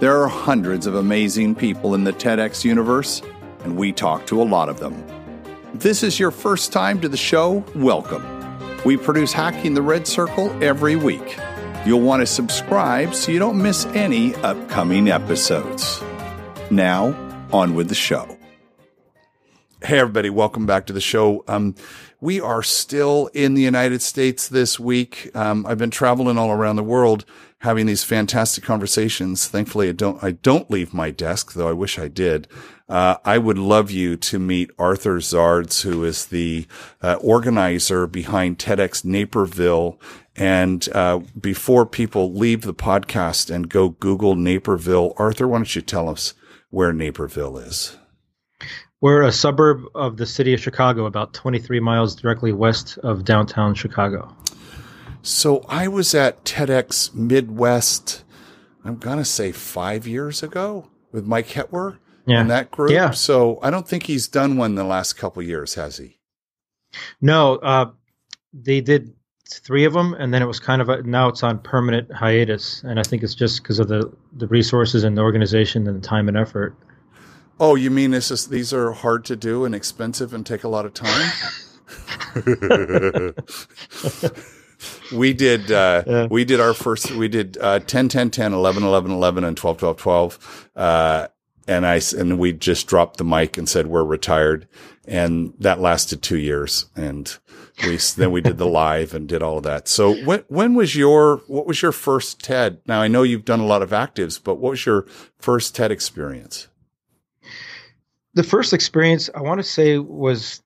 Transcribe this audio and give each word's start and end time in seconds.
There 0.00 0.18
are 0.22 0.28
hundreds 0.28 0.86
of 0.86 0.94
amazing 0.94 1.56
people 1.56 1.94
in 1.94 2.04
the 2.04 2.12
TEDx 2.14 2.64
universe, 2.64 3.20
and 3.64 3.76
we 3.76 3.92
talk 3.92 4.26
to 4.28 4.40
a 4.40 4.44
lot 4.44 4.70
of 4.70 4.80
them. 4.80 4.94
If 5.74 5.80
this 5.80 6.02
is 6.02 6.18
your 6.18 6.30
first 6.30 6.72
time 6.72 7.02
to 7.02 7.08
the 7.10 7.18
show, 7.18 7.62
welcome. 7.74 8.24
We 8.82 8.96
produce 8.96 9.34
Hacking 9.34 9.74
the 9.74 9.82
Red 9.82 10.06
Circle 10.06 10.56
every 10.64 10.96
week. 10.96 11.38
You'll 11.84 12.00
want 12.00 12.20
to 12.20 12.26
subscribe 12.26 13.14
so 13.14 13.30
you 13.30 13.38
don't 13.38 13.60
miss 13.60 13.84
any 13.88 14.34
upcoming 14.36 15.10
episodes. 15.10 16.02
Now, 16.70 17.14
on 17.52 17.74
with 17.74 17.90
the 17.90 17.94
show. 17.94 18.38
Hey, 19.82 19.98
everybody, 19.98 20.30
welcome 20.30 20.64
back 20.64 20.86
to 20.86 20.94
the 20.94 21.00
show. 21.02 21.44
Um, 21.46 21.74
we 22.22 22.40
are 22.40 22.62
still 22.62 23.28
in 23.34 23.52
the 23.52 23.62
United 23.62 24.00
States 24.00 24.48
this 24.48 24.80
week. 24.80 25.30
Um, 25.34 25.66
I've 25.66 25.78
been 25.78 25.90
traveling 25.90 26.38
all 26.38 26.50
around 26.50 26.76
the 26.76 26.82
world 26.82 27.26
having 27.60 27.86
these 27.86 28.04
fantastic 28.04 28.64
conversations. 28.64 29.46
Thankfully, 29.46 29.88
I 29.88 29.92
don't, 29.92 30.22
I 30.22 30.32
don't 30.32 30.70
leave 30.70 30.94
my 30.94 31.10
desk, 31.10 31.52
though 31.52 31.68
I 31.68 31.72
wish 31.72 31.98
I 31.98 32.08
did. 32.08 32.48
Uh, 32.88 33.16
I 33.24 33.38
would 33.38 33.58
love 33.58 33.90
you 33.90 34.16
to 34.16 34.38
meet 34.38 34.70
Arthur 34.78 35.18
Zards, 35.18 35.82
who 35.82 36.02
is 36.04 36.26
the 36.26 36.66
uh, 37.02 37.16
organizer 37.20 38.06
behind 38.06 38.58
TEDx 38.58 39.04
Naperville. 39.04 40.00
And 40.34 40.88
uh, 40.92 41.20
before 41.38 41.84
people 41.84 42.32
leave 42.32 42.62
the 42.62 42.74
podcast 42.74 43.54
and 43.54 43.68
go 43.68 43.90
Google 43.90 44.36
Naperville, 44.36 45.12
Arthur, 45.18 45.46
why 45.46 45.58
don't 45.58 45.76
you 45.76 45.82
tell 45.82 46.08
us 46.08 46.34
where 46.70 46.92
Naperville 46.92 47.58
is? 47.58 47.96
We're 49.02 49.22
a 49.22 49.32
suburb 49.32 49.84
of 49.94 50.16
the 50.16 50.26
city 50.26 50.54
of 50.54 50.60
Chicago, 50.60 51.06
about 51.06 51.34
23 51.34 51.80
miles 51.80 52.16
directly 52.16 52.52
west 52.52 52.98
of 52.98 53.24
downtown 53.24 53.74
Chicago. 53.74 54.34
So 55.22 55.64
I 55.68 55.88
was 55.88 56.14
at 56.14 56.44
TEDx 56.44 57.14
Midwest, 57.14 58.24
I'm 58.84 58.96
going 58.96 59.18
to 59.18 59.24
say 59.24 59.52
five 59.52 60.06
years 60.06 60.42
ago 60.42 60.88
with 61.12 61.26
Mike 61.26 61.48
Hetwer 61.48 61.98
yeah. 62.26 62.40
and 62.40 62.50
that 62.50 62.70
group. 62.70 62.90
Yeah. 62.90 63.10
So 63.10 63.58
I 63.62 63.70
don't 63.70 63.86
think 63.86 64.04
he's 64.04 64.28
done 64.28 64.56
one 64.56 64.72
in 64.72 64.76
the 64.76 64.84
last 64.84 65.14
couple 65.14 65.42
years, 65.42 65.74
has 65.74 65.98
he? 65.98 66.18
No, 67.20 67.56
uh, 67.56 67.90
they 68.52 68.80
did 68.80 69.14
three 69.48 69.84
of 69.84 69.92
them, 69.92 70.14
and 70.14 70.32
then 70.32 70.42
it 70.42 70.46
was 70.46 70.58
kind 70.58 70.80
of 70.80 70.88
a, 70.88 71.02
now 71.02 71.28
it's 71.28 71.42
on 71.42 71.58
permanent 71.58 72.12
hiatus, 72.12 72.82
and 72.82 72.98
I 72.98 73.02
think 73.02 73.22
it's 73.22 73.34
just 73.34 73.62
because 73.62 73.78
of 73.78 73.88
the 73.88 74.12
the 74.32 74.46
resources 74.48 75.04
and 75.04 75.16
the 75.16 75.22
organization 75.22 75.86
and 75.86 76.02
the 76.02 76.06
time 76.06 76.28
and 76.28 76.36
effort. 76.36 76.74
Oh, 77.60 77.74
you 77.74 77.90
mean 77.90 78.10
this 78.10 78.30
is 78.30 78.48
these 78.48 78.72
are 78.72 78.92
hard 78.92 79.24
to 79.26 79.36
do 79.36 79.64
and 79.64 79.74
expensive 79.74 80.34
and 80.34 80.44
take 80.44 80.64
a 80.64 80.68
lot 80.68 80.86
of 80.86 80.94
time? 80.94 81.32
we 85.12 85.32
did 85.32 85.70
uh, 85.70 86.02
yeah. 86.06 86.26
we 86.30 86.44
did 86.44 86.60
our 86.60 86.74
first 86.74 87.10
we 87.12 87.28
did 87.28 87.58
uh, 87.60 87.78
10 87.80 88.08
10 88.08 88.30
10 88.30 88.52
11 88.52 88.82
11 88.82 89.10
11 89.10 89.44
and 89.44 89.56
12 89.56 89.78
12 89.78 89.96
12 89.96 90.70
uh, 90.76 91.28
and 91.66 91.86
I 91.86 92.00
and 92.16 92.38
we 92.38 92.52
just 92.52 92.86
dropped 92.86 93.16
the 93.18 93.24
mic 93.24 93.56
and 93.56 93.68
said 93.68 93.86
we're 93.86 94.04
retired 94.04 94.68
and 95.06 95.54
that 95.58 95.80
lasted 95.80 96.22
2 96.22 96.38
years 96.38 96.86
and 96.96 97.38
we 97.84 97.98
then 98.16 98.30
we 98.30 98.40
did 98.40 98.58
the 98.58 98.66
live 98.82 99.14
and 99.14 99.28
did 99.28 99.42
all 99.42 99.58
of 99.58 99.64
that. 99.64 99.88
So 99.88 100.14
when 100.24 100.44
when 100.48 100.74
was 100.74 100.94
your 100.94 101.38
what 101.46 101.66
was 101.66 101.82
your 101.82 101.92
first 101.92 102.42
TED? 102.42 102.80
Now 102.86 103.00
I 103.00 103.08
know 103.08 103.22
you've 103.22 103.44
done 103.44 103.60
a 103.60 103.66
lot 103.66 103.82
of 103.82 103.90
actives, 103.90 104.40
but 104.42 104.56
what 104.56 104.70
was 104.70 104.86
your 104.86 105.06
first 105.38 105.74
TED 105.74 105.90
experience? 105.90 106.68
The 108.34 108.42
first 108.42 108.72
experience 108.72 109.30
I 109.34 109.42
want 109.42 109.58
to 109.58 109.64
say 109.64 109.98
was 109.98 110.62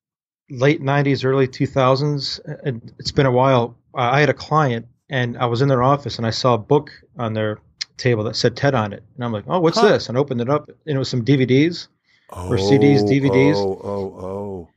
late 0.50 0.82
90s 0.82 1.24
early 1.24 1.48
2000s 1.48 2.38
and 2.64 2.92
it's 2.98 3.12
been 3.12 3.26
a 3.26 3.32
while 3.32 3.76
Uh, 3.94 4.10
I 4.12 4.20
had 4.20 4.30
a 4.30 4.34
client 4.34 4.86
and 5.10 5.36
I 5.38 5.46
was 5.46 5.62
in 5.62 5.68
their 5.68 5.82
office 5.82 6.18
and 6.18 6.26
I 6.26 6.30
saw 6.30 6.54
a 6.54 6.58
book 6.58 6.90
on 7.18 7.34
their 7.34 7.58
table 7.96 8.24
that 8.24 8.36
said 8.36 8.56
TED 8.56 8.74
on 8.74 8.92
it. 8.92 9.02
And 9.14 9.24
I'm 9.24 9.32
like, 9.32 9.44
oh, 9.46 9.60
what's 9.60 9.78
huh. 9.78 9.88
this? 9.88 10.08
And 10.08 10.18
I 10.18 10.20
opened 10.20 10.40
it 10.40 10.50
up 10.50 10.68
and 10.68 10.96
it 10.96 10.98
was 10.98 11.08
some 11.08 11.24
DVDs 11.24 11.88
oh, 12.30 12.52
or 12.52 12.56
CDs, 12.56 13.02
DVDs. 13.02 13.54
Oh, 13.56 13.80
oh, 13.82 14.26
oh. 14.26 14.68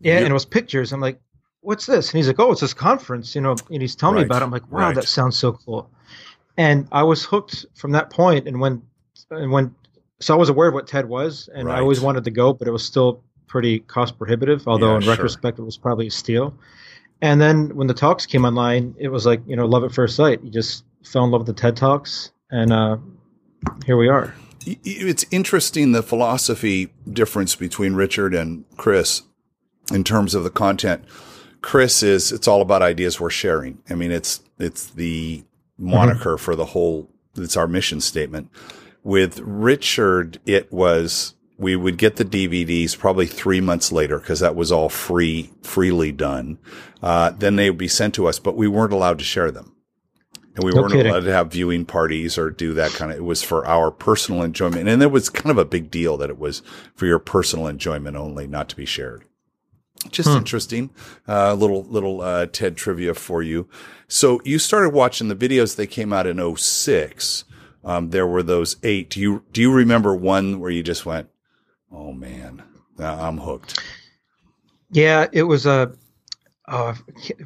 Yeah, 0.00 0.14
You're... 0.14 0.24
and 0.24 0.30
it 0.30 0.34
was 0.34 0.44
pictures. 0.44 0.92
I'm 0.92 1.00
like, 1.00 1.20
what's 1.60 1.86
this? 1.86 2.10
And 2.10 2.18
he's 2.18 2.28
like, 2.28 2.38
oh, 2.38 2.52
it's 2.52 2.60
this 2.60 2.74
conference, 2.74 3.34
you 3.34 3.40
know, 3.40 3.56
and 3.70 3.82
he's 3.82 3.96
telling 3.96 4.16
right. 4.16 4.22
me 4.22 4.26
about 4.26 4.42
it. 4.42 4.44
I'm 4.44 4.50
like, 4.50 4.70
wow, 4.70 4.80
right. 4.80 4.94
that 4.94 5.04
sounds 5.04 5.36
so 5.36 5.52
cool. 5.52 5.90
And 6.56 6.88
I 6.92 7.02
was 7.02 7.24
hooked 7.24 7.66
from 7.74 7.92
that 7.92 8.10
point 8.10 8.48
and 8.48 8.60
when 8.60 8.82
and 9.30 9.52
when 9.52 9.74
so 10.20 10.34
I 10.34 10.36
was 10.36 10.48
aware 10.48 10.68
of 10.68 10.74
what 10.74 10.86
TED 10.86 11.08
was 11.08 11.48
and 11.54 11.68
right. 11.68 11.78
I 11.78 11.80
always 11.80 12.00
wanted 12.00 12.24
to 12.24 12.30
go, 12.30 12.52
but 12.52 12.66
it 12.66 12.70
was 12.70 12.84
still 12.84 13.22
pretty 13.46 13.80
cost 13.80 14.18
prohibitive, 14.18 14.66
although 14.66 14.90
yeah, 14.90 14.96
in 14.96 15.02
sure. 15.02 15.12
retrospect 15.12 15.58
it 15.58 15.62
was 15.62 15.76
probably 15.76 16.08
a 16.08 16.10
steal. 16.10 16.54
And 17.20 17.40
then 17.40 17.74
when 17.74 17.86
the 17.86 17.94
talks 17.94 18.26
came 18.26 18.44
online, 18.44 18.94
it 18.98 19.08
was 19.08 19.26
like, 19.26 19.40
you 19.46 19.56
know, 19.56 19.66
love 19.66 19.84
at 19.84 19.92
first 19.92 20.16
sight. 20.16 20.42
You 20.42 20.50
just 20.50 20.84
fell 21.04 21.24
in 21.24 21.30
love 21.30 21.46
with 21.46 21.54
the 21.54 21.60
TED 21.60 21.76
Talks, 21.76 22.30
and 22.50 22.72
uh, 22.72 22.98
here 23.86 23.96
we 23.96 24.08
are. 24.08 24.34
It's 24.66 25.24
interesting 25.30 25.92
the 25.92 26.02
philosophy 26.02 26.92
difference 27.10 27.56
between 27.56 27.94
Richard 27.94 28.34
and 28.34 28.64
Chris 28.76 29.22
in 29.92 30.04
terms 30.04 30.34
of 30.34 30.44
the 30.44 30.50
content. 30.50 31.04
Chris 31.62 32.02
is 32.02 32.30
it's 32.30 32.46
all 32.46 32.60
about 32.60 32.82
ideas 32.82 33.20
we're 33.20 33.30
sharing. 33.30 33.78
I 33.88 33.94
mean, 33.94 34.12
it's 34.12 34.42
it's 34.58 34.86
the 34.90 35.44
moniker 35.78 36.36
mm-hmm. 36.36 36.44
for 36.44 36.54
the 36.54 36.66
whole. 36.66 37.08
It's 37.36 37.56
our 37.56 37.68
mission 37.68 38.00
statement. 38.00 38.50
With 39.02 39.38
Richard, 39.40 40.38
it 40.44 40.72
was 40.72 41.34
we 41.58 41.74
would 41.74 41.98
get 41.98 42.16
the 42.16 42.24
DVDs 42.24 42.96
probably 42.96 43.26
three 43.26 43.60
months 43.60 43.90
later 43.90 44.18
because 44.18 44.40
that 44.40 44.54
was 44.54 44.70
all 44.70 44.88
free, 44.88 45.50
freely 45.62 46.12
done. 46.12 46.58
Uh, 47.02 47.30
then 47.30 47.56
they 47.56 47.68
would 47.68 47.78
be 47.78 47.88
sent 47.88 48.14
to 48.14 48.26
us, 48.28 48.38
but 48.38 48.56
we 48.56 48.68
weren't 48.68 48.92
allowed 48.92 49.18
to 49.18 49.24
share 49.24 49.50
them. 49.50 49.74
And 50.54 50.64
we 50.64 50.70
no 50.70 50.82
weren't 50.82 50.92
kidding. 50.92 51.10
allowed 51.10 51.24
to 51.24 51.32
have 51.32 51.52
viewing 51.52 51.84
parties 51.84 52.38
or 52.38 52.50
do 52.50 52.74
that 52.74 52.92
kind 52.92 53.10
of, 53.10 53.18
it 53.18 53.24
was 53.24 53.42
for 53.42 53.66
our 53.66 53.90
personal 53.90 54.42
enjoyment. 54.42 54.88
And 54.88 55.02
it 55.02 55.10
was 55.10 55.28
kind 55.28 55.50
of 55.50 55.58
a 55.58 55.64
big 55.64 55.90
deal 55.90 56.16
that 56.16 56.30
it 56.30 56.38
was 56.38 56.62
for 56.94 57.06
your 57.06 57.18
personal 57.18 57.66
enjoyment 57.66 58.16
only, 58.16 58.46
not 58.46 58.68
to 58.68 58.76
be 58.76 58.86
shared. 58.86 59.24
Just 60.10 60.28
hmm. 60.28 60.36
interesting. 60.36 60.90
Uh, 61.26 61.54
little, 61.54 61.82
little, 61.84 62.20
uh, 62.20 62.46
TED 62.46 62.76
trivia 62.76 63.14
for 63.14 63.42
you. 63.42 63.68
So 64.06 64.40
you 64.44 64.60
started 64.60 64.90
watching 64.90 65.26
the 65.26 65.34
videos. 65.34 65.74
They 65.74 65.88
came 65.88 66.12
out 66.12 66.26
in 66.26 66.56
06. 66.56 67.44
Um, 67.84 68.10
there 68.10 68.26
were 68.28 68.44
those 68.44 68.76
eight. 68.84 69.10
Do 69.10 69.20
you, 69.20 69.44
do 69.52 69.60
you 69.60 69.72
remember 69.72 70.14
one 70.14 70.60
where 70.60 70.70
you 70.70 70.84
just 70.84 71.04
went, 71.04 71.28
Oh 71.92 72.12
man, 72.12 72.62
I'm 72.98 73.38
hooked. 73.38 73.82
Yeah, 74.90 75.26
it 75.32 75.42
was 75.42 75.66
a 75.66 75.92
uh, 76.66 76.94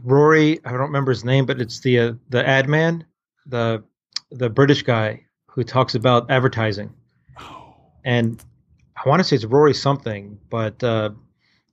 Rory. 0.03 0.59
I 0.65 0.71
don't 0.71 0.81
remember 0.81 1.13
his 1.13 1.25
name, 1.25 1.47
but 1.47 1.61
it's 1.61 1.81
the 1.81 1.99
uh, 1.99 2.13
the 2.29 2.47
ad 2.47 2.69
man, 2.69 3.05
the 3.47 3.83
the 4.31 4.51
British 4.51 4.83
guy 4.83 5.25
who 5.47 5.65
talks 5.65 5.95
about 5.95 6.31
advertising. 6.31 6.93
Oh. 7.39 7.75
And 8.05 8.43
I 8.97 9.09
want 9.09 9.21
to 9.21 9.25
say 9.25 9.37
it's 9.37 9.45
Rory 9.45 9.75
something, 9.75 10.39
but 10.51 10.83
uh, 10.83 11.11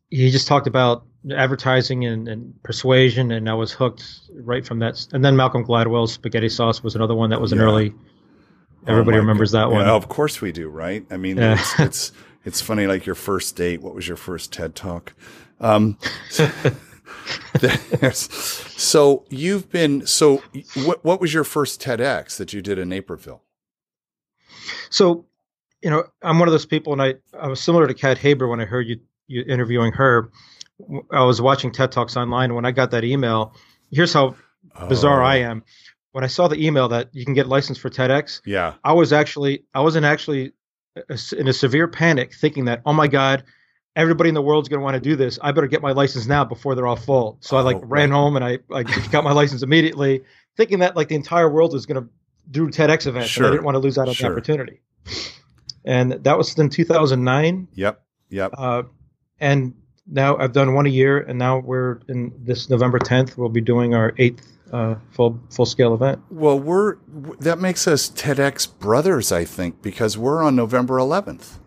he 0.10 0.30
just 0.32 0.48
talked 0.48 0.68
about 0.68 1.06
advertising 1.36 2.06
and, 2.06 2.28
and, 2.28 2.64
persuasion, 2.64 3.32
and 3.32 3.50
I 3.50 3.54
was 3.54 3.72
hooked 3.72 4.04
right 4.34 4.66
from 4.66 4.80
that. 4.80 5.08
And 5.14 5.24
then 5.24 5.36
Malcolm 5.36 5.66
Gladwell's 5.66 6.14
Spaghetti 6.14 6.50
Sauce 6.50 6.84
was 6.84 6.96
another 6.96 7.16
one 7.16 7.30
that 7.30 7.42
was 7.42 7.52
an 7.52 7.60
early. 7.60 7.94
Everybody 8.88 9.18
oh 9.18 9.22
remembers 9.22 9.52
God. 9.52 9.60
that 9.60 9.72
one. 9.72 9.86
Yeah, 9.86 9.92
of 9.92 10.08
course 10.08 10.42
we 10.42 10.52
do, 10.52 10.70
right? 10.70 11.06
I 11.12 11.18
mean, 11.18 11.38
yeah. 11.38 11.54
it's, 11.60 11.80
it's 11.80 12.12
it's 12.46 12.62
funny, 12.62 12.88
like 12.88 13.06
your 13.06 13.16
first 13.16 13.56
date. 13.56 13.82
What 13.82 13.96
was 13.96 14.08
your 14.08 14.18
first 14.18 14.54
TED 14.54 14.76
talk? 14.76 15.14
Um, 15.60 15.98
so 18.12 19.26
you've 19.30 19.70
been 19.70 20.06
so 20.06 20.42
what, 20.86 21.04
what 21.04 21.20
was 21.20 21.34
your 21.34 21.44
first 21.44 21.82
TEDx 21.82 22.38
that 22.38 22.54
you 22.54 22.62
did 22.62 22.78
in 22.78 22.90
Naperville? 22.90 23.42
So, 24.90 25.26
you 25.82 25.90
know, 25.90 26.04
I'm 26.22 26.40
one 26.40 26.48
of 26.48 26.52
those 26.52 26.66
people, 26.66 26.94
and 26.94 27.02
I 27.02 27.16
I 27.40 27.48
was 27.48 27.60
similar 27.62 27.88
to 27.88 27.94
Kat 27.94 28.18
Haber 28.18 28.48
when 28.48 28.60
I 28.62 28.66
heard 28.66 28.88
you 28.88 29.00
you 29.28 29.44
interviewing 29.48 29.92
her. 29.94 30.32
I 31.12 31.24
was 31.24 31.42
watching 31.42 31.72
TED 31.72 31.92
talks 31.92 32.16
online, 32.16 32.46
and 32.46 32.56
when 32.56 32.66
I 32.66 32.72
got 32.72 32.92
that 32.92 33.04
email, 33.04 33.54
here's 33.92 34.14
how 34.14 34.36
bizarre 34.88 35.22
oh. 35.22 35.28
I 35.28 35.38
am. 35.38 35.64
When 36.12 36.24
I 36.24 36.28
saw 36.28 36.48
the 36.48 36.66
email 36.66 36.88
that 36.90 37.10
you 37.14 37.26
can 37.26 37.34
get 37.34 37.48
licensed 37.48 37.82
for 37.82 37.90
TEDx, 37.90 38.42
yeah, 38.46 38.76
I 38.84 38.94
was 38.94 39.14
actually 39.14 39.66
I 39.74 39.82
wasn't 39.82 40.06
actually 40.06 40.54
in 41.38 41.48
a 41.48 41.54
severe 41.54 41.88
panic, 41.88 42.34
thinking 42.34 42.66
that, 42.66 42.82
oh 42.86 42.94
my 42.94 43.08
God, 43.08 43.44
everybody 43.96 44.30
in 44.30 44.36
the 44.36 44.42
world's 44.42 44.70
going 44.70 44.80
to 44.80 44.84
want 44.84 44.96
to 44.96 45.02
do 45.02 45.16
this. 45.16 45.40
I 45.42 45.52
better 45.52 45.68
get 45.68 45.82
my 45.82 45.92
license 45.92 46.28
now 46.28 46.46
before 46.46 46.76
they're 46.76 46.88
all 46.88 46.96
full. 46.96 47.38
So 47.42 47.58
oh, 47.58 47.60
I 47.60 47.64
like 47.64 47.78
oh, 47.78 47.84
ran 47.86 48.12
home 48.12 48.36
and 48.36 48.46
I, 48.46 48.60
I 48.72 48.84
got 49.12 49.24
my 49.24 49.32
license 49.32 49.62
immediately, 49.62 50.24
thinking 50.58 50.80
that 50.80 50.96
like 50.96 51.10
the 51.10 51.16
entire 51.16 51.50
world 51.50 51.74
was 51.74 51.86
going 51.86 52.04
to 52.04 52.10
do 52.50 52.68
TEDx 52.68 53.08
events. 53.08 53.30
Sure. 53.30 53.46
And 53.46 53.52
I 53.52 53.56
didn't 53.56 53.66
want 53.66 53.76
to 53.76 53.80
lose 53.80 53.98
out 53.98 54.08
on 54.08 54.14
sure. 54.14 54.30
the 54.30 54.36
opportunity. 54.36 54.82
and 55.86 56.12
that 56.12 56.38
was 56.38 56.58
in 56.58 56.70
2009. 56.70 57.68
Yep. 57.74 58.02
Yep. 58.30 58.54
Uh, 58.58 58.84
and 59.40 59.74
now 60.08 60.38
I've 60.38 60.54
done 60.54 60.74
one 60.74 60.86
a 60.86 60.90
year, 60.90 61.20
and 61.20 61.38
now 61.38 61.60
we're 61.60 62.00
in 62.08 62.34
this 62.38 62.70
November 62.70 63.00
10th. 63.00 63.38
We'll 63.38 63.50
be 63.50 63.62
doing 63.62 63.94
our 63.94 64.14
eighth 64.18 64.59
uh, 64.72 64.96
full 65.12 65.40
full 65.50 65.66
scale 65.66 65.94
event. 65.94 66.22
Well, 66.30 66.60
we're 66.60 66.98
that 67.40 67.60
makes 67.60 67.88
us 67.88 68.10
TEDx 68.10 68.78
brothers, 68.80 69.32
I 69.32 69.46
think, 69.46 69.82
because 69.82 70.18
we're 70.18 70.44
on 70.44 70.56
November 70.56 70.98
11th. 70.98 71.58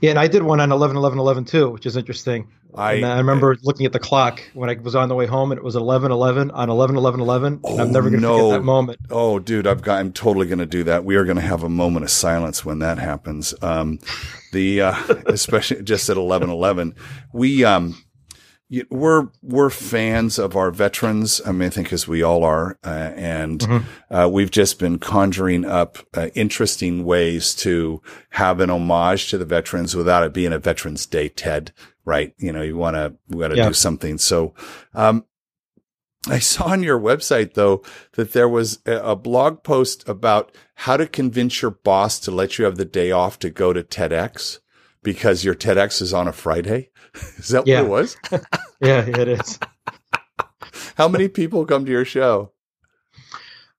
Yeah, 0.00 0.10
and 0.10 0.18
I 0.18 0.28
did 0.28 0.42
one 0.42 0.60
on 0.60 0.70
11 0.70 0.96
11 0.96 1.18
11 1.18 1.44
too, 1.44 1.70
which 1.70 1.86
is 1.86 1.96
interesting. 1.96 2.48
I, 2.74 2.94
and 2.94 3.06
I 3.06 3.18
remember 3.18 3.56
looking 3.62 3.86
at 3.86 3.92
the 3.92 3.98
clock 3.98 4.40
when 4.52 4.68
I 4.68 4.74
was 4.74 4.94
on 4.94 5.08
the 5.08 5.14
way 5.14 5.26
home, 5.26 5.50
and 5.50 5.58
it 5.58 5.64
was 5.64 5.74
11 5.74 6.12
11 6.12 6.50
on 6.50 6.68
11 6.70 6.96
11 6.96 7.20
11. 7.20 7.60
Oh, 7.64 7.78
I'm 7.78 7.90
never 7.90 8.10
going 8.10 8.20
to 8.20 8.28
no. 8.28 8.36
forget 8.36 8.60
that 8.60 8.64
moment. 8.64 8.98
Oh, 9.10 9.38
dude, 9.38 9.66
I've 9.66 9.82
got. 9.82 9.98
I'm 9.98 10.12
totally 10.12 10.46
going 10.46 10.58
to 10.58 10.66
do 10.66 10.84
that. 10.84 11.04
We 11.04 11.16
are 11.16 11.24
going 11.24 11.36
to 11.36 11.42
have 11.42 11.62
a 11.62 11.68
moment 11.68 12.04
of 12.04 12.10
silence 12.10 12.64
when 12.64 12.80
that 12.80 12.98
happens. 12.98 13.54
Um, 13.62 13.98
the 14.52 14.82
uh, 14.82 14.94
especially 15.26 15.82
just 15.82 16.08
at 16.10 16.16
11 16.16 16.50
11. 16.50 16.94
We 17.32 17.64
um, 17.64 17.90
y- 17.90 17.94
we're 18.90 19.28
we're 19.42 19.70
fans 19.70 20.38
of 20.38 20.54
our 20.56 20.70
veterans. 20.70 21.40
I 21.46 21.52
mean, 21.52 21.66
I 21.68 21.70
think 21.70 21.92
as 21.92 22.06
we 22.06 22.22
all 22.22 22.44
are, 22.44 22.78
uh, 22.84 23.12
and 23.16 23.66
uh, 24.10 24.28
we've 24.30 24.50
just 24.50 24.78
been 24.78 24.98
conjuring 24.98 25.64
up 25.64 25.98
uh, 26.14 26.28
interesting 26.34 27.04
ways 27.04 27.54
to 27.56 28.02
have 28.30 28.60
an 28.60 28.70
homage 28.70 29.30
to 29.30 29.38
the 29.38 29.44
veterans 29.46 29.96
without 29.96 30.22
it 30.22 30.32
being 30.34 30.52
a 30.52 30.58
Veterans 30.58 31.06
Day 31.06 31.28
TED. 31.28 31.72
Right? 32.04 32.34
You 32.38 32.52
know, 32.52 32.62
you 32.62 32.76
want 32.76 32.96
to 32.96 33.14
we 33.28 33.40
got 33.40 33.48
to 33.48 33.56
Yeah. 33.56 33.68
do 33.68 33.74
something. 33.74 34.18
So, 34.18 34.54
um, 34.94 35.24
I 36.28 36.38
saw 36.38 36.64
on 36.66 36.82
your 36.82 36.98
website 37.00 37.54
though 37.54 37.82
that 38.12 38.32
there 38.32 38.48
was 38.48 38.80
a 38.84 39.16
blog 39.16 39.62
post 39.62 40.06
about 40.08 40.54
how 40.74 40.96
to 40.96 41.06
convince 41.06 41.62
your 41.62 41.70
boss 41.70 42.18
to 42.20 42.30
let 42.30 42.58
you 42.58 42.64
have 42.66 42.76
the 42.76 42.84
day 42.84 43.10
off 43.10 43.38
to 43.38 43.50
go 43.50 43.72
to 43.72 43.82
TEDx 43.82 44.58
because 45.02 45.44
your 45.44 45.54
TEDx 45.54 46.02
is 46.02 46.12
on 46.12 46.28
a 46.28 46.32
Friday. 46.32 46.90
Is 47.38 47.48
that 47.48 47.66
Yeah. 47.66 47.82
what 47.82 47.86
it 47.86 47.90
was? 47.90 48.16
Yeah, 48.80 49.04
it 49.06 49.26
is. 49.28 49.58
How 50.96 51.08
many 51.08 51.26
people 51.28 51.66
come 51.66 51.84
to 51.84 51.90
your 51.90 52.04
show? 52.04 52.52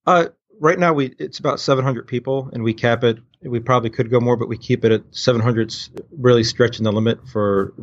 Uh, 0.06 0.28
right 0.60 0.78
now, 0.78 0.92
we 0.92 1.16
it's 1.20 1.40
about 1.40 1.62
700 1.62 2.06
people, 2.06 2.50
and 2.52 2.64
we 2.64 2.74
cap 2.74 3.04
it. 3.06 3.18
We 3.42 3.62
probably 3.62 3.90
could 3.92 4.10
go 4.12 4.20
more, 4.20 4.36
but 4.36 4.50
we 4.50 4.58
keep 4.58 4.84
it 4.84 4.92
at 4.92 5.04
700. 5.12 5.74
really 6.18 6.44
stretching 6.44 6.84
the 6.84 6.92
limit 6.92 7.20
for 7.32 7.74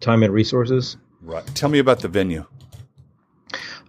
time 0.00 0.22
and 0.22 0.32
resources. 0.34 0.98
Right. 1.22 1.46
Tell 1.54 1.70
me 1.70 1.78
about 1.78 2.00
the 2.00 2.08
venue. 2.08 2.44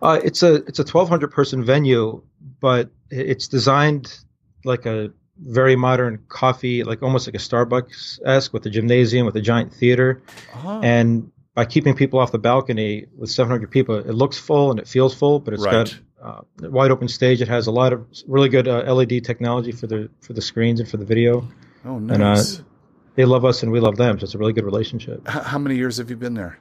Uh, 0.02 0.22
it's 0.24 0.44
a 0.44 0.56
it's 0.66 0.80
a 0.80 0.84
1,200 0.84 1.30
person 1.32 1.66
venue, 1.66 2.22
but 2.62 2.90
it's 3.10 3.48
designed 3.50 4.18
like 4.64 4.86
a 4.86 5.12
very 5.40 5.76
modern 5.76 6.20
coffee, 6.30 6.84
like 6.84 7.02
almost 7.04 7.28
like 7.28 7.36
a 7.36 7.40
Starbucks 7.40 8.20
esque, 8.26 8.54
with 8.54 8.66
a 8.66 8.70
gymnasium, 8.70 9.26
with 9.26 9.36
a 9.36 9.42
giant 9.42 9.74
theater, 9.74 10.22
Oh, 10.56 10.82
and 10.82 11.32
by 11.54 11.66
keeping 11.66 11.96
people 11.96 12.20
off 12.20 12.32
the 12.32 12.38
balcony 12.40 13.06
with 13.18 13.30
700 13.32 13.70
people, 13.72 13.96
it 13.96 14.14
looks 14.14 14.38
full 14.38 14.70
and 14.72 14.80
it 14.80 14.88
feels 14.88 15.14
full, 15.16 15.40
but 15.40 15.54
it's 15.54 15.64
Right. 15.64 15.72
got 15.72 16.00
uh, 16.22 16.42
a 16.66 16.70
wide 16.70 16.92
open 16.92 17.08
stage. 17.08 17.42
It 17.42 17.48
has 17.48 17.68
a 17.68 17.72
lot 17.72 17.94
of 17.94 18.06
really 18.28 18.50
good 18.50 18.68
uh, 18.68 18.84
LED 18.94 19.24
technology 19.24 19.72
for 19.72 19.88
the 19.88 20.10
for 20.22 20.34
the 20.34 20.42
screens 20.42 20.80
and 20.80 20.88
for 20.90 20.98
the 20.98 21.06
video. 21.06 21.48
oh, 21.86 21.96
uh, 21.96 22.00
nice. 22.00 22.62
They 23.16 23.26
love 23.26 23.46
us 23.46 23.64
and 23.64 23.72
we 23.72 23.80
love 23.80 23.96
them, 23.98 24.20
so 24.20 24.24
it's 24.26 24.36
a 24.36 24.38
really 24.38 24.54
good 24.54 24.66
relationship. 24.66 25.22
H- 25.28 25.44
how 25.44 25.58
many 25.58 25.76
years 25.76 25.98
have 25.98 26.10
you 26.12 26.16
been 26.18 26.34
there? 26.36 26.60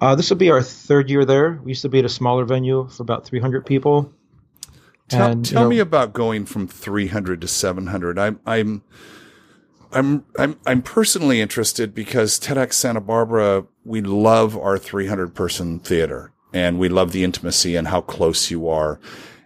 Uh, 0.00 0.14
this 0.14 0.28
will 0.30 0.36
be 0.36 0.50
our 0.50 0.62
third 0.62 1.08
year 1.10 1.24
there. 1.24 1.60
We 1.62 1.70
used 1.70 1.82
to 1.82 1.88
be 1.88 1.98
at 2.00 2.04
a 2.04 2.08
smaller 2.08 2.44
venue 2.44 2.88
for 2.88 3.02
about 3.02 3.24
300 3.24 3.64
people. 3.64 4.12
Tell, 5.08 5.30
And, 5.32 5.46
you 5.46 5.52
tell 5.54 5.62
know- 5.64 5.68
me 5.70 5.78
about 5.78 6.12
going 6.12 6.46
from 6.46 6.66
300 6.66 7.40
to 7.40 7.48
700. 7.48 8.18
I'm, 8.18 8.40
I'm, 8.46 8.82
I'm, 9.92 10.24
I'm, 10.38 10.58
I'm 10.66 10.82
personally 10.82 11.40
interested 11.40 11.94
because 11.94 12.38
TEDx 12.40 12.72
Santa 12.72 13.00
Barbara, 13.00 13.64
we 13.84 14.00
love 14.00 14.56
our 14.56 14.78
300 14.78 15.34
person 15.34 15.78
theater 15.78 16.32
and 16.52 16.78
we 16.78 16.88
love 16.88 17.12
the 17.12 17.22
intimacy 17.24 17.76
and 17.76 17.88
how 17.88 18.00
close 18.00 18.50
you 18.50 18.68
are. 18.68 18.98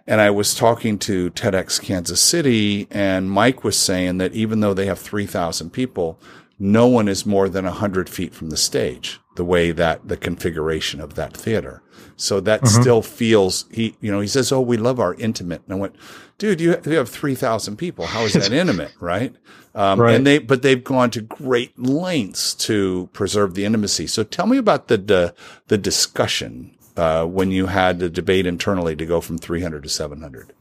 And 0.07 0.21
I 0.21 0.31
was 0.31 0.55
talking 0.55 0.97
to 0.99 1.29
TEDx 1.31 1.79
Kansas 1.79 2.19
City 2.21 2.87
and 2.89 3.29
Mike 3.29 3.63
was 3.63 3.77
saying 3.77 4.17
that 4.17 4.33
even 4.33 4.59
though 4.61 4.73
they 4.73 4.87
have 4.87 4.97
3,000 4.97 5.69
people, 5.71 6.19
no 6.59 6.87
one 6.87 7.07
is 7.07 7.25
more 7.25 7.47
than 7.49 7.65
100 7.65 8.09
feet 8.09 8.33
from 8.33 8.49
the 8.49 8.57
stage, 8.57 9.19
the 9.35 9.45
way 9.45 9.71
that 9.71 10.07
the 10.07 10.17
configuration 10.17 10.99
of 10.99 11.15
that 11.15 11.35
theater. 11.35 11.81
So 12.17 12.41
that 12.41 12.67
still 12.67 13.01
feels, 13.01 13.65
he, 13.71 13.95
you 14.01 14.11
know, 14.11 14.19
he 14.19 14.27
says, 14.27 14.51
Oh, 14.51 14.59
we 14.59 14.75
love 14.75 14.99
our 14.99 15.13
intimate. 15.13 15.61
And 15.65 15.73
I 15.73 15.77
went, 15.77 15.95
dude, 16.37 16.59
you, 16.59 16.75
you 16.85 16.91
have 16.97 17.07
3,000 17.07 17.77
people. 17.77 18.05
How 18.07 18.23
is 18.23 18.33
that 18.33 18.51
intimate? 18.51 18.91
Right. 18.99 19.33
Um, 19.73 20.01
Right. 20.01 20.15
and 20.15 20.27
they, 20.27 20.39
but 20.39 20.61
they've 20.61 20.83
gone 20.83 21.11
to 21.11 21.21
great 21.21 21.79
lengths 21.79 22.53
to 22.55 23.09
preserve 23.13 23.53
the 23.53 23.63
intimacy. 23.63 24.05
So 24.07 24.23
tell 24.23 24.47
me 24.47 24.57
about 24.57 24.89
the, 24.89 24.97
the, 24.97 25.33
the 25.67 25.77
discussion, 25.77 26.75
uh, 26.97 27.23
when 27.25 27.51
you 27.51 27.67
had 27.67 27.99
the 27.99 28.09
debate 28.09 28.45
internally 28.45 28.95
to 28.97 29.05
go 29.05 29.21
from 29.21 29.37
300 29.37 29.83
to 29.83 29.89
700. 29.89 30.51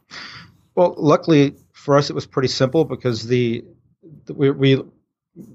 Well, 0.76 0.94
luckily 0.96 1.56
for 1.72 1.96
us, 1.96 2.08
it 2.08 2.12
was 2.12 2.26
pretty 2.26 2.48
simple 2.48 2.84
because 2.84 3.26
the, 3.26 3.64
the 4.26 4.34
we, 4.34 4.50
we 4.52 4.82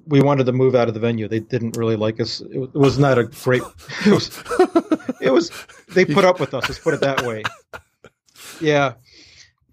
we 0.07 0.21
wanted 0.21 0.45
to 0.45 0.53
move 0.53 0.75
out 0.75 0.87
of 0.87 0.93
the 0.93 0.99
venue. 0.99 1.27
They 1.27 1.39
didn't 1.39 1.75
really 1.77 1.95
like 1.95 2.19
us. 2.19 2.41
It, 2.41 2.73
was- 2.73 2.97
not 2.99 3.17
a 3.17 3.25
great. 3.25 3.61
It 4.05 4.11
was. 4.13 4.43
It 5.21 5.31
was. 5.31 5.51
They 5.93 6.05
put 6.05 6.25
up 6.25 6.39
with 6.39 6.53
us. 6.53 6.67
Let's 6.67 6.79
put 6.79 6.93
it 6.93 7.01
that 7.01 7.21
way. 7.23 7.43
Yeah, 8.61 8.93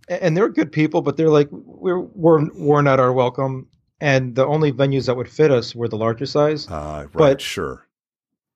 and 0.08 0.36
they're 0.36 0.48
good 0.48 0.72
people, 0.72 1.02
but 1.02 1.16
they're 1.16 1.28
like 1.30 1.48
we're 1.50 2.00
we're 2.00 2.48
we're 2.54 2.82
not 2.82 3.00
our 3.00 3.12
welcome. 3.12 3.68
And 4.02 4.34
the 4.34 4.46
only 4.46 4.72
venues 4.72 5.06
that 5.06 5.16
would 5.16 5.28
fit 5.28 5.50
us 5.50 5.74
were 5.74 5.86
the 5.88 5.96
larger 5.98 6.24
size. 6.26 6.66
Uh, 6.68 7.02
right. 7.04 7.12
But- 7.12 7.40
sure. 7.40 7.86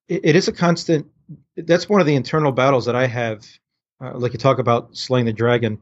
it, 0.08 0.20
it 0.24 0.36
is 0.36 0.48
a 0.48 0.52
constant. 0.52 1.06
That's 1.56 1.88
one 1.88 2.00
of 2.00 2.06
the 2.06 2.14
internal 2.14 2.52
battles 2.52 2.86
that 2.86 2.96
I 2.96 3.06
have. 3.06 3.44
Uh, 4.00 4.16
like 4.18 4.32
you 4.32 4.38
talk 4.38 4.58
about 4.58 4.96
slaying 4.96 5.26
the 5.26 5.32
dragon, 5.32 5.78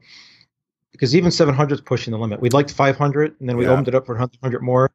because 0.92 1.16
even 1.16 1.30
700 1.30 1.74
is 1.74 1.80
pushing 1.80 2.12
the 2.12 2.18
limit. 2.18 2.40
We'd 2.40 2.52
liked 2.52 2.70
500, 2.72 3.36
and 3.40 3.48
then 3.48 3.56
we 3.56 3.64
Yeah. 3.64 3.70
opened 3.72 3.88
it 3.88 3.94
up 3.94 4.04
for 4.06 4.14
100 4.14 4.62
more, 4.62 4.90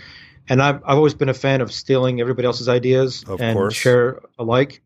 And 0.48 0.62
I've 0.62 0.76
I've 0.86 0.98
always 0.98 1.14
been 1.14 1.30
a 1.30 1.34
fan 1.34 1.62
of 1.62 1.72
stealing 1.72 2.22
everybody 2.22 2.46
else's 2.46 2.70
ideas 2.70 3.24
Of 3.28 3.42
and 3.42 3.58
course. 3.58 3.74
share 3.76 4.22
alike. 4.38 4.82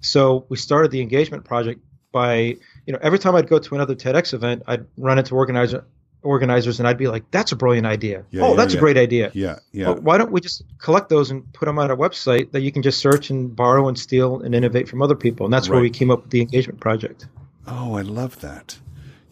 So 0.00 0.46
we 0.48 0.56
started 0.56 0.90
the 0.90 1.02
engagement 1.02 1.44
project 1.44 1.80
by 2.12 2.56
you 2.86 2.92
know 2.92 2.98
every 3.02 3.18
time 3.18 3.36
I'd 3.36 3.48
go 3.48 3.58
to 3.58 3.74
another 3.74 3.94
TEDx 3.94 4.34
event, 4.34 4.62
I'd 4.66 4.86
run 4.96 5.18
into 5.18 5.34
organizer 5.34 5.84
organizers 6.22 6.78
and 6.78 6.88
I'd 6.88 6.98
be 6.98 7.08
like, 7.08 7.30
"That's 7.30 7.52
a 7.52 7.56
brilliant 7.56 7.86
idea. 7.86 8.24
Yeah, 8.30 8.42
oh, 8.42 8.50
yeah, 8.50 8.56
that's 8.56 8.74
yeah. 8.74 8.78
a 8.78 8.80
great 8.80 8.96
idea. 8.96 9.30
Yeah, 9.34 9.58
yeah. 9.72 9.86
Well, 9.86 9.96
why 9.96 10.18
don't 10.18 10.32
we 10.32 10.40
just 10.40 10.62
collect 10.78 11.08
those 11.08 11.30
and 11.30 11.50
put 11.52 11.66
them 11.66 11.78
on 11.78 11.90
our 11.90 11.96
website 11.96 12.52
that 12.52 12.60
you 12.60 12.72
can 12.72 12.82
just 12.82 12.98
search 12.98 13.30
and 13.30 13.54
borrow 13.54 13.88
and 13.88 13.98
steal 13.98 14.40
and 14.40 14.54
innovate 14.54 14.88
from 14.88 15.02
other 15.02 15.14
people? 15.16 15.46
And 15.46 15.52
that's 15.52 15.68
where 15.68 15.80
we 15.80 15.90
came 15.90 16.10
up 16.10 16.22
with 16.22 16.30
the 16.30 16.40
engagement 16.40 16.80
project. 16.80 17.26
Oh, 17.66 17.94
I 17.94 18.02
love 18.02 18.40
that. 18.40 18.78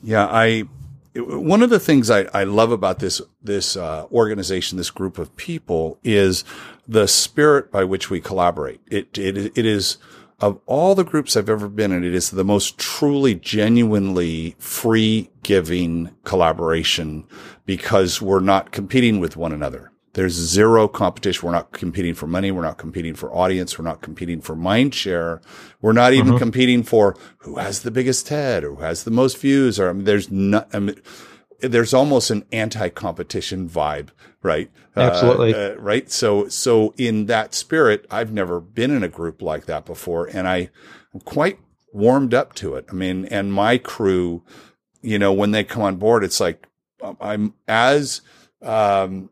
Yeah, 0.02 0.26
I. 0.26 0.64
it- 1.14 1.26
One 1.26 1.62
of 1.62 1.70
the 1.70 1.80
things 1.80 2.10
I, 2.10 2.22
I 2.32 2.44
love 2.44 2.70
about 2.72 2.98
this 3.00 3.20
this 3.42 3.76
uh, 3.76 4.06
organization, 4.12 4.78
this 4.78 4.90
group 4.90 5.18
of 5.18 5.34
people, 5.36 5.98
is 6.04 6.44
the 6.86 7.06
spirit 7.08 7.70
by 7.70 7.84
which 7.84 8.08
we 8.10 8.20
collaborate. 8.20 8.80
It 8.90 9.18
it 9.18 9.36
it 9.58 9.66
is 9.66 9.98
of 10.40 10.60
all 10.66 10.94
the 10.94 11.04
groups 11.04 11.36
I've 11.36 11.48
ever 11.50 11.68
been 11.68 11.90
in, 11.90 12.04
it 12.04 12.14
is 12.14 12.30
the 12.30 12.44
most 12.44 12.78
truly, 12.78 13.34
genuinely 13.34 14.54
free 14.58 15.30
giving 15.48 16.14
collaboration 16.24 17.24
because 17.64 18.20
we're 18.20 18.38
not 18.38 18.70
competing 18.70 19.18
with 19.18 19.34
one 19.34 19.50
another. 19.50 19.90
There's 20.12 20.34
zero 20.34 20.88
competition. 20.88 21.46
We're 21.46 21.52
not 21.52 21.72
competing 21.72 22.12
for 22.12 22.26
money. 22.26 22.50
We're 22.50 22.60
not 22.60 22.76
competing 22.76 23.14
for 23.14 23.34
audience. 23.34 23.78
We're 23.78 23.86
not 23.86 24.02
competing 24.02 24.42
for 24.42 24.54
mind 24.54 24.94
share. 24.94 25.40
We're 25.80 25.94
not 25.94 26.12
even 26.12 26.36
competing 26.36 26.82
for 26.82 27.16
who 27.38 27.56
has 27.56 27.80
the 27.80 27.90
biggest 27.90 28.26
TED 28.26 28.62
or 28.62 28.74
who 28.74 28.82
has 28.82 29.04
the 29.04 29.10
most 29.10 29.38
views. 29.38 29.80
Or 29.80 29.88
I 29.88 29.94
mean, 29.94 30.04
there's 30.04 30.30
not. 30.30 30.68
I 30.74 30.80
mean, 30.80 31.00
there's 31.60 31.94
almost 31.94 32.30
an 32.30 32.44
anti-competition 32.52 33.70
vibe, 33.70 34.10
right? 34.42 34.70
Uh, 34.94 35.00
Absolutely. 35.00 35.54
uh, 35.54 35.76
right. 35.76 36.10
So, 36.10 36.46
so 36.48 36.92
in 36.98 37.24
that 37.26 37.54
spirit, 37.54 38.04
I've 38.10 38.32
never 38.34 38.60
been 38.60 38.90
in 38.90 39.02
a 39.02 39.08
group 39.08 39.40
like 39.40 39.64
that 39.64 39.86
before, 39.86 40.26
and 40.26 40.46
I, 40.46 40.68
I'm 41.14 41.20
quite 41.20 41.58
warmed 41.92 42.34
up 42.34 42.54
to 42.56 42.74
it. 42.74 42.84
I 42.90 42.92
mean, 42.92 43.24
and 43.26 43.52
my 43.52 43.78
crew, 43.78 44.42
you 45.02 45.18
know, 45.18 45.32
when 45.32 45.50
they 45.50 45.64
come 45.64 45.82
on 45.82 45.96
board, 45.96 46.24
it's 46.24 46.40
like 46.40 46.66
um, 47.02 47.16
I'm 47.20 47.54
as 47.66 48.20
um, 48.62 49.30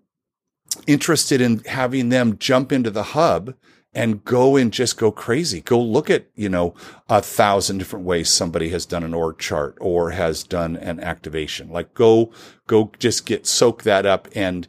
interested 0.86 1.40
in 1.40 1.60
having 1.64 2.08
them 2.08 2.38
jump 2.38 2.72
into 2.72 2.90
the 2.90 3.02
hub 3.02 3.54
and 3.96 4.22
go 4.24 4.56
and 4.56 4.72
just 4.72 4.98
go 4.98 5.10
crazy. 5.10 5.62
Go 5.62 5.80
look 5.80 6.10
at, 6.10 6.26
you 6.34 6.50
know, 6.50 6.74
a 7.08 7.22
thousand 7.22 7.78
different 7.78 8.04
ways 8.04 8.28
somebody 8.28 8.68
has 8.68 8.84
done 8.84 9.02
an 9.02 9.14
org 9.14 9.38
chart 9.38 9.76
or 9.80 10.10
has 10.10 10.42
done 10.42 10.76
an 10.76 11.00
activation. 11.00 11.70
Like 11.70 11.94
go, 11.94 12.30
go 12.66 12.92
just 12.98 13.24
get 13.24 13.46
soak 13.46 13.84
that 13.84 14.04
up 14.04 14.28
and 14.34 14.68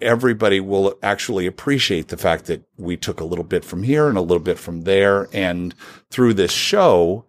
everybody 0.00 0.58
will 0.58 0.98
actually 1.02 1.46
appreciate 1.46 2.08
the 2.08 2.16
fact 2.16 2.46
that 2.46 2.64
we 2.76 2.96
took 2.96 3.20
a 3.20 3.24
little 3.24 3.44
bit 3.44 3.64
from 3.64 3.84
here 3.84 4.08
and 4.08 4.18
a 4.18 4.22
little 4.22 4.42
bit 4.42 4.58
from 4.58 4.82
there. 4.82 5.28
And 5.32 5.72
through 6.10 6.34
this 6.34 6.52
show, 6.52 7.24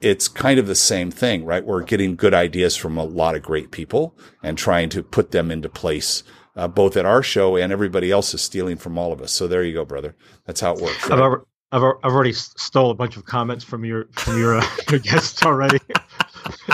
it's 0.00 0.28
kind 0.28 0.58
of 0.58 0.66
the 0.66 0.74
same 0.74 1.10
thing, 1.10 1.44
right? 1.44 1.64
We're 1.64 1.82
getting 1.82 2.16
good 2.16 2.34
ideas 2.34 2.76
from 2.76 2.96
a 2.98 3.04
lot 3.04 3.34
of 3.34 3.42
great 3.42 3.70
people 3.70 4.16
and 4.42 4.58
trying 4.58 4.88
to 4.90 5.02
put 5.02 5.30
them 5.30 5.50
into 5.50 5.68
place, 5.68 6.22
uh, 6.54 6.68
both 6.68 6.96
at 6.96 7.06
our 7.06 7.22
show 7.22 7.56
and 7.56 7.72
everybody 7.72 8.10
else 8.10 8.34
is 8.34 8.42
stealing 8.42 8.76
from 8.76 8.98
all 8.98 9.12
of 9.12 9.20
us. 9.22 9.32
So 9.32 9.48
there 9.48 9.64
you 9.64 9.72
go, 9.74 9.84
brother. 9.84 10.14
That's 10.44 10.60
how 10.60 10.74
it 10.74 10.82
works. 10.82 11.10
I've, 11.10 11.18
right? 11.18 11.40
I've, 11.72 11.82
I've 11.82 12.12
already 12.12 12.32
stole 12.32 12.90
a 12.90 12.94
bunch 12.94 13.16
of 13.16 13.24
comments 13.24 13.64
from 13.64 13.84
your 13.84 14.06
from 14.12 14.38
your, 14.38 14.58
uh, 14.58 14.66
your 14.90 15.00
guests 15.00 15.42
already. 15.42 15.78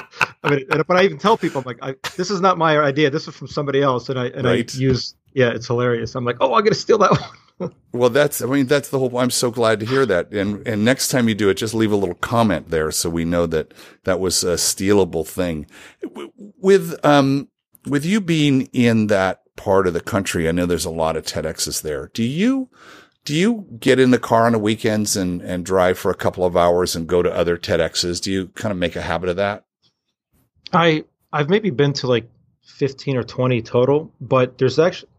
I 0.45 0.51
mean, 0.51 0.67
but 0.69 0.97
I 0.97 1.05
even 1.05 1.19
tell 1.19 1.37
people 1.37 1.61
I'm 1.61 1.65
like, 1.65 1.79
I, 1.83 1.95
this 2.17 2.31
is 2.31 2.41
not 2.41 2.59
my 2.59 2.77
idea. 2.79 3.11
This 3.11 3.29
is 3.29 3.35
from 3.35 3.47
somebody 3.47 3.81
else, 3.81 4.09
and 4.09 4.19
I 4.19 4.27
and 4.27 4.45
Right. 4.45 4.75
I 4.75 4.79
use 4.79 5.15
yeah, 5.35 5.51
it's 5.51 5.67
hilarious. 5.67 6.15
I'm 6.15 6.25
like, 6.25 6.37
oh, 6.41 6.55
I'm 6.55 6.65
gonna 6.65 6.75
steal 6.75 6.99
that 6.99 7.11
one. 7.21 7.21
Well, 7.93 8.11
that's, 8.11 8.41
I 8.41 8.47
mean, 8.47 8.67
that's 8.67 8.89
the 8.89 8.99
whole, 8.99 9.17
I'm 9.19 9.31
so 9.31 9.51
glad 9.51 9.81
to 9.81 9.87
hear 9.87 10.07
that. 10.07 10.33
And, 10.33 10.67
and 10.67 10.85
next 10.85 11.09
time 11.09 11.29
you 11.29 11.35
do 11.35 11.49
it, 11.49 11.55
just 11.55 11.75
leave 11.75 11.93
a 11.93 11.97
little 11.97 12.15
comment 12.15 12.71
there 12.71 12.91
so 12.91 13.11
we 13.11 13.25
know 13.25 13.47
that 13.47 13.75
that 14.05 14.19
was 14.19 14.43
a 14.43 14.55
stealable 14.55 15.27
thing. 15.27 15.67
With, 16.59 16.99
um, 17.05 17.49
with 17.87 18.05
you 18.07 18.21
being 18.21 18.63
in 18.73 19.09
that 19.09 19.43
part 19.57 19.87
of 19.87 19.95
the 19.95 20.01
country, 20.01 20.49
I 20.49 20.53
know 20.53 20.67
there's 20.67 20.85
a 20.85 20.91
lot 20.91 21.17
of 21.17 21.27
TEDx's 21.27 21.83
there. 21.83 22.11
Do 22.15 22.23
you, 22.23 22.71
do 23.25 23.35
you 23.35 23.67
get 23.79 24.01
in 24.01 24.11
the 24.11 24.19
car 24.19 24.47
on 24.47 24.53
the 24.53 24.59
weekends 24.59 25.17
and, 25.17 25.43
and 25.43 25.65
drive 25.65 25.99
for 25.99 26.11
a 26.11 26.17
couple 26.17 26.45
of 26.45 26.57
hours 26.57 26.97
and 26.97 27.07
go 27.07 27.23
to 27.23 27.33
other 27.33 27.57
TEDx's? 27.57 28.21
Do 28.21 28.33
you 28.33 28.49
kind 28.49 28.73
of 28.73 28.79
make 28.79 28.97
a 28.97 29.03
habit 29.03 29.29
of 29.29 29.37
that? 29.37 29.65
I 30.73 31.05
I've 31.33 31.49
maybe 31.49 31.71
been 31.71 31.93
to 31.95 32.07
like 32.07 32.29
15 32.65 33.17
or 33.17 33.23
20 33.23 33.63
total, 33.63 34.13
but 34.21 34.59
there's 34.59 34.79
actually 34.79 35.11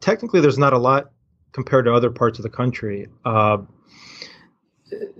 technically 0.00 0.40
there's 0.40 0.58
not 0.58 0.72
a 0.72 0.78
lot 0.78 1.10
compared 1.52 1.84
to 1.86 1.94
other 1.94 2.10
parts 2.10 2.38
of 2.38 2.42
the 2.42 2.50
country. 2.50 3.08
Uh, 3.24 3.58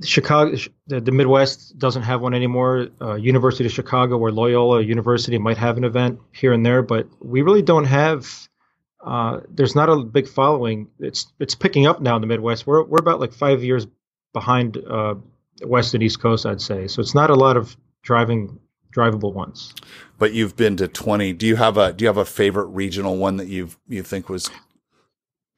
Chicago, 0.05 0.57
the, 0.89 1.01
the 1.01 1.13
Midwest 1.13 1.79
doesn't 1.79 2.03
have 2.03 2.21
one 2.21 2.35
anymore. 2.35 2.89
Uh, 3.01 3.15
University 3.15 3.67
of 3.67 3.73
Chicago 3.73 4.19
or 4.19 4.33
Loyola 4.33 4.83
University 4.83 5.39
might 5.39 5.57
have 5.57 5.77
an 5.77 5.85
event 5.85 6.19
here 6.33 6.53
and 6.53 6.67
there, 6.67 6.83
but 6.83 7.07
we 7.21 7.43
really 7.43 7.63
don't 7.63 7.85
have. 7.85 8.49
Uh, 9.05 9.41
there's 9.49 9.75
not 9.75 9.89
a 9.89 9.97
big 10.03 10.29
following. 10.29 10.89
It's 10.99 11.33
it's 11.39 11.55
picking 11.55 11.87
up 11.87 12.03
now 12.03 12.17
in 12.17 12.21
the 12.21 12.27
Midwest. 12.27 12.67
We're 12.67 12.83
we're 12.83 12.99
about 12.99 13.21
like 13.21 13.33
five 13.33 13.63
years 13.63 13.87
behind 14.33 14.77
uh, 14.77 15.15
West 15.63 15.95
and 15.95 16.03
East 16.03 16.21
Coast, 16.21 16.47
I'd 16.47 16.61
say. 16.61 16.89
So 16.89 17.01
it's 17.01 17.15
not 17.15 17.31
a 17.31 17.35
lot 17.35 17.57
of 17.57 17.77
driving 18.03 18.59
drivable 18.95 19.33
ones. 19.33 19.75
But 20.19 20.33
you've 20.33 20.57
been 20.57 20.77
to 20.79 20.89
20. 20.89 21.33
Do 21.35 21.47
you 21.47 21.57
have 21.57 21.77
a, 21.77 21.93
do 21.93 22.05
you 22.05 22.09
have 22.09 22.17
a 22.17 22.25
favorite 22.25 22.67
regional 22.67 23.17
one 23.17 23.37
that 23.37 23.49
you've, 23.49 23.79
you 23.89 24.03
think 24.03 24.29
was, 24.29 24.51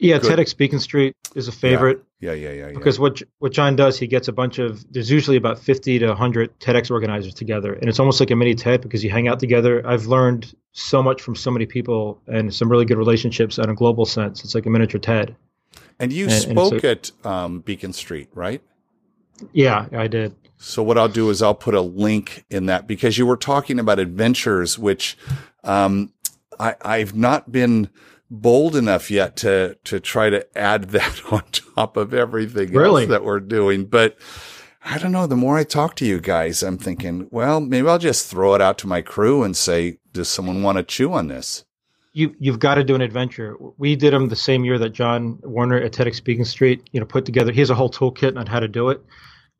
Yeah, 0.02 0.18
Good. 0.18 0.36
TEDx 0.36 0.56
Beacon 0.56 0.80
Street 0.80 1.14
is 1.36 1.46
a 1.46 1.52
favorite 1.52 2.02
yeah, 2.18 2.32
yeah, 2.32 2.50
yeah, 2.50 2.66
yeah. 2.66 2.72
because 2.74 2.98
what 2.98 3.22
what 3.38 3.52
John 3.52 3.76
does, 3.76 3.96
he 3.96 4.08
gets 4.08 4.26
a 4.26 4.32
bunch 4.32 4.58
of. 4.58 4.84
There's 4.92 5.08
usually 5.08 5.36
about 5.36 5.60
50 5.60 6.00
to 6.00 6.08
100 6.08 6.58
TEDx 6.58 6.90
organizers 6.90 7.34
together, 7.34 7.72
and 7.72 7.88
it's 7.88 8.00
almost 8.00 8.18
like 8.18 8.32
a 8.32 8.36
mini 8.36 8.56
TED 8.56 8.80
because 8.80 9.04
you 9.04 9.10
hang 9.10 9.28
out 9.28 9.38
together. 9.38 9.86
I've 9.86 10.06
learned 10.06 10.52
so 10.72 11.04
much 11.04 11.22
from 11.22 11.36
so 11.36 11.52
many 11.52 11.66
people 11.66 12.20
and 12.26 12.52
some 12.52 12.68
really 12.68 12.84
good 12.84 12.98
relationships 12.98 13.60
on 13.60 13.70
a 13.70 13.74
global 13.74 14.04
sense. 14.04 14.42
It's 14.42 14.56
like 14.56 14.66
a 14.66 14.70
miniature 14.70 15.00
TED. 15.00 15.36
And 16.00 16.12
you 16.12 16.24
And- 16.24 16.32
and 16.32 16.42
spoke 16.42 16.80
so- 16.80 16.88
at 16.88 17.12
um, 17.24 17.60
Beacon 17.60 17.92
Street, 17.92 18.28
right? 18.34 18.60
Yeah, 19.52 19.86
I 19.92 20.08
did. 20.08 20.34
So 20.58 20.82
what 20.82 20.98
I'll 20.98 21.08
do 21.08 21.30
is 21.30 21.42
I'll 21.42 21.54
put 21.54 21.74
a 21.74 21.80
link 21.80 22.44
in 22.50 22.66
that 22.66 22.88
because 22.88 23.18
you 23.18 23.26
were 23.26 23.36
talking 23.36 23.78
about 23.78 24.00
adventures, 24.00 24.78
which 24.78 25.16
um, 25.62 26.12
I, 26.58 26.74
I've 26.82 27.14
not 27.14 27.50
been 27.52 27.88
bold 28.32 28.74
enough 28.74 29.10
yet 29.10 29.36
to 29.36 29.76
to 29.84 30.00
try 30.00 30.30
to 30.30 30.58
add 30.58 30.90
that 30.90 31.20
on 31.30 31.42
top 31.76 31.96
of 31.96 32.14
everything 32.14 32.72
Really? 32.72 33.02
else 33.02 33.10
that 33.10 33.24
we're 33.24 33.40
doing. 33.40 33.84
But 33.84 34.16
I 34.84 34.98
don't 34.98 35.12
know. 35.12 35.26
The 35.28 35.36
more 35.36 35.58
I 35.58 35.64
talk 35.64 35.94
to 35.96 36.06
you 36.06 36.18
guys, 36.18 36.62
I'm 36.62 36.78
thinking, 36.78 37.28
well, 37.30 37.60
maybe 37.60 37.86
I'll 37.86 37.98
just 37.98 38.28
throw 38.28 38.54
it 38.54 38.60
out 38.60 38.78
to 38.78 38.88
my 38.88 39.02
crew 39.02 39.44
and 39.44 39.56
say, 39.56 39.98
does 40.12 40.28
someone 40.28 40.62
want 40.62 40.78
to 40.78 40.82
chew 40.82 41.12
on 41.12 41.28
this? 41.28 41.64
You 42.14 42.34
you've 42.38 42.58
got 42.58 42.74
to 42.76 42.84
do 42.84 42.94
an 42.94 43.00
adventure. 43.00 43.56
We 43.78 43.94
did 43.96 44.12
them 44.12 44.28
the 44.28 44.36
same 44.36 44.64
year 44.64 44.78
that 44.78 44.90
John 44.90 45.38
Werner 45.42 45.76
at 45.78 45.92
TEDx 45.92 46.24
Beacon 46.24 46.44
Street, 46.44 46.88
you 46.92 47.00
know, 47.00 47.06
put 47.06 47.24
together. 47.24 47.52
He 47.52 47.60
has 47.60 47.70
a 47.70 47.74
whole 47.74 47.90
toolkit 47.90 48.36
on 48.36 48.46
how 48.46 48.60
to 48.60 48.68
do 48.68 48.88
it. 48.88 49.00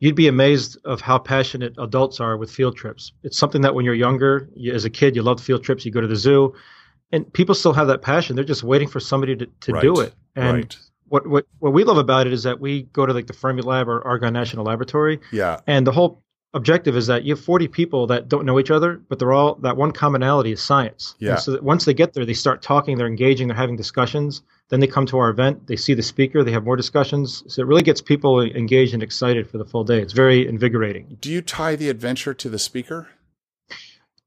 You'd 0.01 0.17
be 0.17 0.27
amazed 0.29 0.77
of 0.85 1.01
how 1.01 1.19
passionate 1.19 1.75
adults 1.79 2.19
are 2.21 2.37
with 2.37 2.51
field 2.51 2.77
trips. 2.77 3.13
It's 3.23 3.39
something 3.39 3.63
that 3.63 3.75
when 3.75 3.85
you're 3.85 3.95
younger, 3.95 4.49
you, 4.57 4.73
as 4.75 4.85
a 4.85 4.91
kid, 4.91 5.15
you 5.15 5.23
love 5.23 5.41
field 5.41 5.63
trips. 5.63 5.85
You 5.87 5.93
go 5.93 6.01
to 6.01 6.09
the 6.09 6.17
zoo, 6.17 6.53
and 7.13 7.31
people 7.33 7.55
still 7.55 7.73
have 7.75 7.87
that 7.89 8.03
passion. 8.03 8.35
They're 8.37 8.45
just 8.45 8.63
waiting 8.65 8.89
for 8.89 9.01
somebody 9.01 9.37
to, 9.37 9.47
to 9.47 9.81
do 9.81 10.01
it. 10.01 10.15
And 10.35 10.57
right. 10.57 10.77
what, 11.09 11.27
what 11.27 11.47
what 11.59 11.73
we 11.73 11.85
love 11.85 11.99
about 11.99 12.27
it 12.27 12.33
is 12.33 12.43
that 12.45 12.59
we 12.59 12.85
go 12.85 13.07
to 13.07 13.13
like 13.13 13.27
the 13.27 13.35
Fermilab 13.35 13.87
or 13.87 14.03
Argonne 14.07 14.33
National 14.33 14.65
Laboratory, 14.65 15.21
Yeah. 15.31 15.61
and 15.67 15.87
the 15.87 15.93
whole 15.93 16.23
objective 16.55 16.97
is 16.97 17.07
that 17.07 17.25
you 17.25 17.35
have 17.35 17.43
40 17.43 17.69
people 17.69 18.07
that 18.09 18.29
don't 18.29 18.45
know 18.45 18.61
each 18.61 18.71
other, 18.71 19.01
but 19.09 19.19
they're 19.19 19.33
all 19.33 19.55
that 19.63 19.77
one 19.77 19.91
commonality 19.93 20.53
is 20.53 20.63
science. 20.63 21.15
And 21.21 21.29
Yeah. 21.29 21.37
so 21.37 21.53
that 21.53 21.63
once 21.63 21.85
they 21.87 21.95
get 21.95 22.13
there, 22.13 22.27
they 22.27 22.35
start 22.35 22.61
talking, 22.61 22.99
they're 22.99 23.07
engaging, 23.07 23.49
they're 23.49 23.57
having 23.57 23.77
discussions. 23.77 24.43
Then 24.69 24.81
they 24.81 24.87
come 24.87 25.07
to 25.07 25.19
our 25.19 25.31
event, 25.31 25.67
they 25.67 25.77
see 25.77 25.95
the 25.95 26.03
speaker, 26.03 26.43
they 26.45 26.53
have 26.53 26.65
more 26.65 26.77
discussions. 26.77 27.43
So 27.47 27.63
it 27.63 27.67
really 27.67 27.83
gets 27.83 28.01
people 28.03 28.41
engaged 28.43 28.95
and 28.95 29.03
excited 29.03 29.49
for 29.49 29.59
the 29.59 29.65
full 29.65 29.85
day. 29.85 30.01
It's 30.01 30.13
very 30.13 30.47
invigorating. 30.47 31.17
Do 31.21 31.31
you 31.31 31.41
tie 31.43 31.77
the 31.77 31.89
adventure 31.89 32.33
to 32.35 32.49
the 32.49 32.59
speaker? 32.59 33.09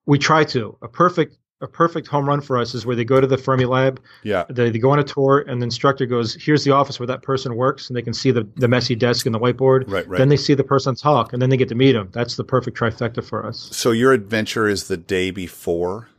We 0.06 0.20
try 0.20 0.44
to. 0.46 0.78
A 0.82 0.88
perfect 0.88 1.38
a 1.62 1.68
perfect 1.68 2.08
home 2.08 2.28
run 2.28 2.42
for 2.42 2.58
us 2.58 2.76
is 2.76 2.86
where 2.86 2.96
they 2.96 3.06
go 3.06 3.22
to 3.22 3.28
the 3.28 3.38
Fermilab, 3.38 4.00
Yeah. 4.24 4.44
they, 4.50 4.70
they 4.70 4.78
go 4.80 4.92
on 4.92 5.00
a 5.00 5.04
tour, 5.04 5.40
and 5.48 5.62
the 5.62 5.64
instructor 5.64 6.06
goes, 6.06 6.34
"Here's 6.36 6.64
the 6.66 6.72
office 6.72 7.00
where 7.00 7.08
that 7.08 7.22
person 7.22 7.56
works," 7.56 7.88
and 7.90 7.96
they 7.96 8.02
can 8.02 8.14
see 8.14 8.32
the, 8.32 8.48
the 8.58 8.68
messy 8.68 8.94
desk 8.96 9.26
and 9.26 9.34
the 9.34 9.40
whiteboard. 9.40 9.90
Right. 9.90 10.08
Right. 10.08 10.18
Then 10.18 10.28
they 10.30 10.36
see 10.38 10.54
the 10.54 10.64
person 10.66 10.96
talk, 10.96 11.32
and 11.32 11.42
then 11.42 11.50
they 11.50 11.58
get 11.58 11.70
to 11.70 11.76
meet 11.76 11.96
him. 11.96 12.10
That's 12.12 12.36
the 12.36 12.44
perfect 12.44 12.78
trifecta 12.78 13.24
for 13.24 13.46
us. 13.46 13.70
so 13.72 13.92
your 13.92 14.12
adventure 14.12 14.68
is 14.68 14.88
the 14.90 14.98
day 14.98 15.32
before. 15.32 16.10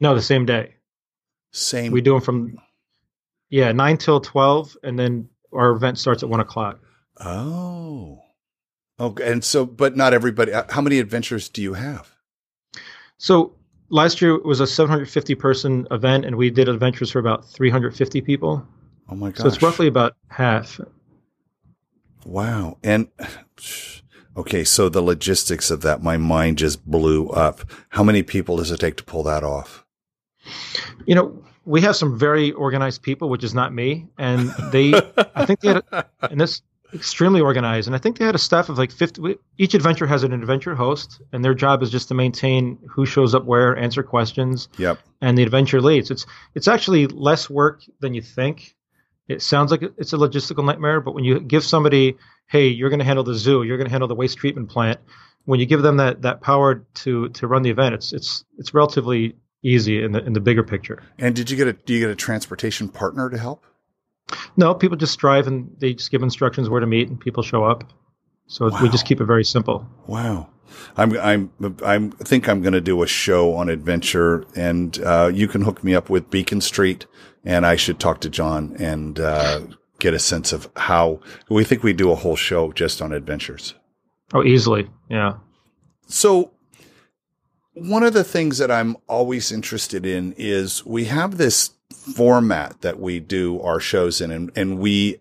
No, 0.00 0.14
the 0.14 0.22
same 0.22 0.44
day. 0.44 0.74
Same. 1.52 1.92
We 1.92 2.00
do 2.00 2.12
them 2.14 2.20
from 2.20 2.58
yeah 3.48 3.70
nine 3.70 3.96
till 3.96 4.20
twelve, 4.20 4.76
and 4.82 4.98
then 4.98 5.28
our 5.52 5.70
event 5.70 5.98
starts 5.98 6.24
at 6.24 6.28
one 6.28 6.40
o'clock. 6.40 6.80
Oh. 7.20 8.18
Okay. 8.98 9.30
And 9.30 9.44
so, 9.44 9.64
but 9.66 9.96
not 9.96 10.12
everybody. 10.14 10.52
uh, 10.52 10.64
How 10.70 10.80
many 10.80 10.98
adventures 10.98 11.48
do 11.48 11.62
you 11.62 11.74
have? 11.74 12.12
So 13.18 13.54
last 13.94 14.20
year 14.20 14.38
was 14.38 14.60
a 14.60 14.66
750 14.66 15.34
person 15.36 15.86
event, 15.90 16.24
and 16.24 16.36
we 16.36 16.50
did 16.50 16.68
adventures 16.68 17.10
for 17.10 17.20
about 17.20 17.48
350 17.48 18.20
people. 18.20 18.66
Oh 19.08 19.14
my 19.14 19.30
gosh! 19.30 19.38
So 19.38 19.46
it's 19.46 19.62
roughly 19.62 19.86
about 19.86 20.16
half. 20.28 20.80
Wow. 22.26 22.78
And 22.82 23.08
okay, 24.36 24.64
so 24.64 24.88
the 24.88 25.02
logistics 25.02 25.70
of 25.70 25.82
that, 25.82 26.02
my 26.02 26.16
mind 26.16 26.58
just 26.58 26.84
blew 26.84 27.28
up. 27.28 27.60
How 27.90 28.02
many 28.02 28.22
people 28.22 28.56
does 28.56 28.70
it 28.70 28.80
take 28.80 28.96
to 28.96 29.04
pull 29.04 29.22
that 29.24 29.44
off? 29.44 29.84
You 31.06 31.14
know, 31.14 31.44
we 31.64 31.80
have 31.82 31.96
some 31.96 32.18
very 32.18 32.52
organized 32.52 33.02
people, 33.02 33.28
which 33.28 33.44
is 33.44 33.54
not 33.54 33.72
me, 33.72 34.08
and 34.18 34.50
they, 34.72 34.94
I 35.34 35.46
think 35.46 35.60
they 35.60 35.68
had, 35.68 35.84
and 36.22 36.40
this 36.40 36.62
extremely 36.94 37.40
organized, 37.40 37.86
and 37.86 37.94
I 37.94 37.98
think 37.98 38.18
they 38.18 38.24
had 38.24 38.34
a 38.34 38.38
staff 38.38 38.68
of 38.68 38.78
like 38.78 38.92
50. 38.92 39.36
Each 39.58 39.74
adventure 39.74 40.06
has 40.06 40.22
an 40.22 40.32
adventure 40.32 40.74
host, 40.74 41.20
and 41.32 41.44
their 41.44 41.54
job 41.54 41.82
is 41.82 41.90
just 41.90 42.08
to 42.08 42.14
maintain 42.14 42.78
who 42.88 43.04
shows 43.04 43.34
up 43.34 43.44
where, 43.44 43.76
answer 43.76 44.02
questions. 44.02 44.68
Yep. 44.78 44.98
And 45.20 45.36
the 45.36 45.42
adventure 45.42 45.80
leads. 45.80 46.10
It's 46.10 46.26
it's 46.54 46.68
actually 46.68 47.06
less 47.06 47.50
work 47.50 47.82
than 48.00 48.14
you 48.14 48.22
think. 48.22 48.74
It 49.28 49.42
sounds 49.42 49.70
like 49.70 49.82
it's 49.96 50.12
a 50.12 50.16
logistical 50.16 50.64
nightmare, 50.64 51.00
but 51.00 51.14
when 51.14 51.24
you 51.24 51.40
give 51.40 51.64
somebody, 51.64 52.16
hey, 52.46 52.68
you're 52.68 52.90
going 52.90 52.98
to 52.98 53.06
handle 53.06 53.24
the 53.24 53.34
zoo, 53.34 53.62
you're 53.62 53.78
going 53.78 53.86
to 53.86 53.90
handle 53.90 54.08
the 54.08 54.14
waste 54.14 54.36
treatment 54.36 54.68
plant, 54.68 55.00
when 55.44 55.60
you 55.60 55.66
give 55.66 55.82
them 55.82 55.98
that 55.98 56.22
that 56.22 56.40
power 56.40 56.84
to 56.94 57.28
to 57.30 57.46
run 57.46 57.62
the 57.62 57.70
event, 57.70 57.94
it's 57.94 58.12
it's 58.12 58.44
it's 58.58 58.74
relatively 58.74 59.36
easy 59.62 60.02
in 60.02 60.12
the 60.12 60.24
in 60.24 60.32
the 60.32 60.40
bigger 60.40 60.62
picture. 60.62 61.02
And 61.18 61.34
did 61.34 61.50
you 61.50 61.56
get 61.56 61.68
a 61.68 61.72
do 61.72 61.94
you 61.94 62.00
get 62.00 62.10
a 62.10 62.16
transportation 62.16 62.88
partner 62.88 63.30
to 63.30 63.38
help? 63.38 63.64
No, 64.56 64.74
people 64.74 64.96
just 64.96 65.18
drive 65.18 65.46
and 65.46 65.74
they 65.78 65.94
just 65.94 66.10
give 66.10 66.22
instructions 66.22 66.68
where 66.68 66.80
to 66.80 66.86
meet, 66.86 67.08
and 67.08 67.20
people 67.20 67.42
show 67.42 67.64
up. 67.64 67.92
So 68.46 68.68
wow. 68.68 68.82
we 68.82 68.88
just 68.88 69.06
keep 69.06 69.20
it 69.20 69.24
very 69.24 69.44
simple. 69.44 69.86
Wow. 70.06 70.48
I'm 70.96 71.16
I'm 71.18 71.50
I'm 71.84 72.10
think 72.10 72.48
I'm 72.48 72.62
going 72.62 72.72
to 72.72 72.80
do 72.80 73.02
a 73.02 73.06
show 73.06 73.54
on 73.54 73.68
adventure, 73.68 74.44
and 74.56 74.98
uh, 75.02 75.30
you 75.32 75.48
can 75.48 75.62
hook 75.62 75.84
me 75.84 75.94
up 75.94 76.10
with 76.10 76.30
Beacon 76.30 76.60
Street, 76.60 77.06
and 77.44 77.66
I 77.66 77.76
should 77.76 78.00
talk 78.00 78.20
to 78.20 78.30
John 78.30 78.76
and 78.78 79.20
uh, 79.20 79.60
get 79.98 80.14
a 80.14 80.18
sense 80.18 80.52
of 80.52 80.68
how 80.76 81.20
we 81.48 81.64
think 81.64 81.82
we 81.82 81.92
do 81.92 82.10
a 82.10 82.16
whole 82.16 82.36
show 82.36 82.72
just 82.72 83.02
on 83.02 83.12
adventures. 83.12 83.74
Oh, 84.32 84.42
easily, 84.42 84.88
yeah. 85.08 85.34
So 86.06 86.52
one 87.74 88.02
of 88.02 88.12
the 88.12 88.24
things 88.24 88.58
that 88.58 88.70
I'm 88.70 88.96
always 89.08 89.52
interested 89.52 90.06
in 90.06 90.34
is 90.36 90.84
we 90.86 91.04
have 91.06 91.36
this 91.36 91.73
format 91.94 92.80
that 92.82 92.98
we 92.98 93.20
do 93.20 93.60
our 93.60 93.80
shows 93.80 94.20
in 94.20 94.30
and, 94.30 94.50
and 94.56 94.78
we 94.78 95.20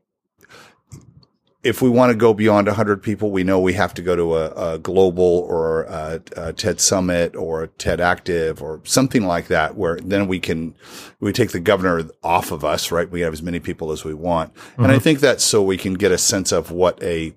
if 1.63 1.81
we 1.81 1.89
want 1.89 2.11
to 2.11 2.17
go 2.17 2.33
beyond 2.33 2.67
100 2.67 3.01
people, 3.01 3.31
we 3.31 3.43
know 3.43 3.59
we 3.59 3.73
have 3.73 3.93
to 3.93 4.01
go 4.01 4.15
to 4.15 4.35
a, 4.35 4.73
a 4.73 4.79
global 4.79 5.23
or 5.23 5.83
a, 5.83 6.21
a, 6.35 6.53
TED 6.53 6.81
Summit 6.81 7.35
or 7.37 7.63
a 7.63 7.67
TED 7.69 8.01
Active 8.01 8.61
or 8.61 8.81
something 8.83 9.25
like 9.25 9.47
that, 9.47 9.75
where 9.75 9.97
then 10.03 10.27
we 10.27 10.39
can, 10.39 10.75
we 11.21 11.31
take 11.31 11.51
the 11.51 11.61
governor 11.61 12.09
off 12.21 12.51
of 12.51 12.65
us, 12.65 12.91
right? 12.91 13.09
We 13.09 13.21
have 13.21 13.31
as 13.31 13.41
many 13.41 13.61
people 13.61 13.93
as 13.93 14.03
we 14.03 14.13
want. 14.13 14.53
Mm-hmm. 14.53 14.83
And 14.83 14.91
I 14.91 14.95
mm-hmm. 14.95 15.03
think 15.03 15.19
that's 15.21 15.43
so 15.43 15.63
we 15.63 15.77
can 15.77 15.93
get 15.93 16.11
a 16.11 16.17
sense 16.17 16.51
of 16.51 16.69
what 16.69 17.01
a, 17.01 17.33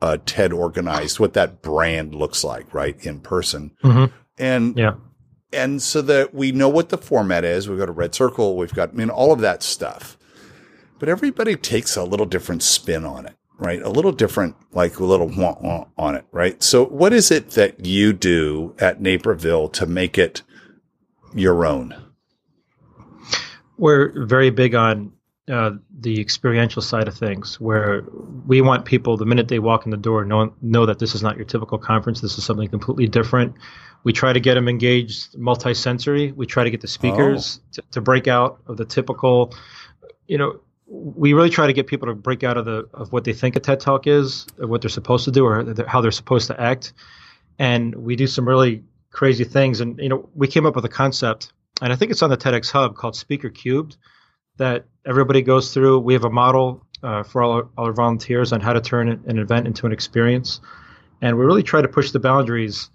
a 0.00 0.16
TED 0.16 0.54
organized, 0.54 1.20
what 1.20 1.34
that 1.34 1.60
brand 1.60 2.14
looks 2.14 2.42
like, 2.42 2.72
right? 2.72 2.96
In 3.04 3.20
person. 3.20 3.72
Mm-hmm. 3.84 4.14
And 4.38 4.78
yeah 4.78 4.94
and 5.52 5.80
so 5.80 6.02
that 6.02 6.34
we 6.34 6.52
know 6.52 6.68
what 6.68 6.90
the 6.90 6.98
format 6.98 7.44
is. 7.44 7.68
We've 7.68 7.78
got 7.78 7.88
a 7.88 7.92
red 7.92 8.14
circle. 8.14 8.56
We've 8.56 8.74
got, 8.74 8.90
I 8.90 8.92
mean, 8.92 9.10
all 9.10 9.32
of 9.32 9.40
that 9.40 9.62
stuff. 9.62 10.16
But 10.98 11.08
everybody 11.08 11.56
takes 11.56 11.96
a 11.96 12.04
little 12.04 12.26
different 12.26 12.62
spin 12.62 13.04
on 13.04 13.26
it, 13.26 13.36
right? 13.56 13.80
A 13.80 13.88
little 13.88 14.12
different, 14.12 14.56
like 14.72 14.98
a 14.98 15.04
little 15.04 15.30
on 15.96 16.14
it, 16.14 16.24
right? 16.32 16.62
So 16.62 16.84
what 16.86 17.12
is 17.12 17.30
it 17.30 17.50
that 17.50 17.86
you 17.86 18.12
do 18.12 18.74
at 18.78 19.00
Naperville 19.00 19.68
to 19.70 19.86
make 19.86 20.18
it 20.18 20.42
your 21.34 21.64
own? 21.64 21.94
We're 23.76 24.26
very 24.26 24.50
big 24.50 24.74
on 24.74 25.12
uh, 25.48 25.70
the 26.00 26.20
experiential 26.20 26.82
side 26.82 27.08
of 27.08 27.16
things, 27.16 27.60
where 27.60 28.04
we 28.46 28.60
want 28.60 28.84
people 28.84 29.16
the 29.16 29.24
minute 29.24 29.48
they 29.48 29.60
walk 29.60 29.86
in 29.86 29.90
the 29.90 29.96
door 29.96 30.24
know 30.24 30.52
know 30.60 30.84
that 30.84 30.98
this 30.98 31.14
is 31.14 31.22
not 31.22 31.36
your 31.36 31.46
typical 31.46 31.78
conference. 31.78 32.20
This 32.20 32.36
is 32.36 32.44
something 32.44 32.68
completely 32.68 33.06
different. 33.06 33.54
We 34.04 34.12
try 34.12 34.32
to 34.32 34.40
get 34.40 34.54
them 34.54 34.68
engaged 34.68 35.36
multi-sensory. 35.36 36.32
We 36.32 36.46
try 36.46 36.64
to 36.64 36.70
get 36.70 36.80
the 36.80 36.88
speakers 36.88 37.60
oh. 37.60 37.68
to, 37.72 37.82
to 37.92 38.00
break 38.00 38.28
out 38.28 38.60
of 38.66 38.76
the 38.76 38.84
typical, 38.84 39.54
you 40.26 40.38
know, 40.38 40.60
we 40.86 41.34
really 41.34 41.50
try 41.50 41.66
to 41.66 41.72
get 41.72 41.86
people 41.86 42.08
to 42.08 42.14
break 42.14 42.42
out 42.42 42.56
of 42.56 42.64
the 42.64 42.88
of 42.94 43.12
what 43.12 43.24
they 43.24 43.34
think 43.34 43.56
a 43.56 43.60
TED 43.60 43.80
Talk 43.80 44.06
is, 44.06 44.46
what 44.58 44.80
they're 44.80 44.88
supposed 44.88 45.24
to 45.26 45.30
do, 45.30 45.44
or 45.44 45.74
how 45.86 46.00
they're 46.00 46.10
supposed 46.10 46.46
to 46.46 46.58
act. 46.60 46.94
And 47.58 47.94
we 47.94 48.16
do 48.16 48.26
some 48.26 48.48
really 48.48 48.84
crazy 49.10 49.44
things. 49.44 49.80
And 49.80 49.98
you 49.98 50.08
know, 50.08 50.28
we 50.34 50.48
came 50.48 50.64
up 50.64 50.74
with 50.74 50.84
a 50.84 50.88
concept, 50.88 51.52
and 51.82 51.92
I 51.92 51.96
think 51.96 52.10
it's 52.10 52.22
on 52.22 52.30
the 52.30 52.36
TEDx 52.36 52.70
Hub 52.70 52.94
called 52.94 53.16
Speaker 53.16 53.50
Cubed, 53.50 53.96
that 54.56 54.86
everybody 55.04 55.42
goes 55.42 55.74
through. 55.74 55.98
We 55.98 56.14
have 56.14 56.24
a 56.24 56.30
model 56.30 56.86
uh, 57.02 57.22
for 57.22 57.42
all 57.42 57.52
our, 57.52 57.68
all 57.76 57.86
our 57.86 57.92
volunteers 57.92 58.52
on 58.52 58.60
how 58.60 58.72
to 58.72 58.80
turn 58.80 59.08
an 59.08 59.38
event 59.38 59.66
into 59.66 59.84
an 59.84 59.92
experience, 59.92 60.60
and 61.20 61.36
we 61.36 61.44
really 61.44 61.62
try 61.62 61.82
to 61.82 61.88
push 61.88 62.12
the 62.12 62.20
boundaries 62.20 62.88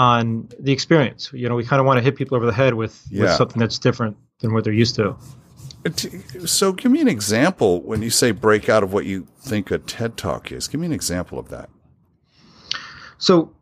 on 0.00 0.48
the 0.58 0.72
experience. 0.72 1.30
You 1.34 1.46
know, 1.46 1.54
we 1.54 1.62
kind 1.62 1.78
of 1.78 1.84
want 1.84 1.98
to 1.98 2.02
hit 2.02 2.16
people 2.16 2.34
over 2.34 2.46
the 2.46 2.54
head 2.54 2.72
with, 2.72 3.06
yeah. 3.10 3.24
with 3.24 3.32
something 3.32 3.60
that's 3.60 3.78
different 3.78 4.16
than 4.38 4.54
what 4.54 4.64
they're 4.64 4.72
used 4.72 4.94
to. 4.94 5.14
Uh, 5.84 5.90
so, 6.46 6.72
give 6.72 6.90
me 6.90 7.02
an 7.02 7.08
example 7.08 7.82
when 7.82 8.00
you 8.00 8.08
say 8.08 8.30
break 8.30 8.70
out 8.70 8.82
of 8.82 8.94
what 8.94 9.04
you 9.04 9.26
think 9.40 9.70
a 9.70 9.76
TED 9.76 10.16
Talk 10.16 10.52
is. 10.52 10.68
Give 10.68 10.80
me 10.80 10.86
an 10.86 10.94
example 10.94 11.38
of 11.38 11.50
that. 11.50 11.68
So, 13.18 13.52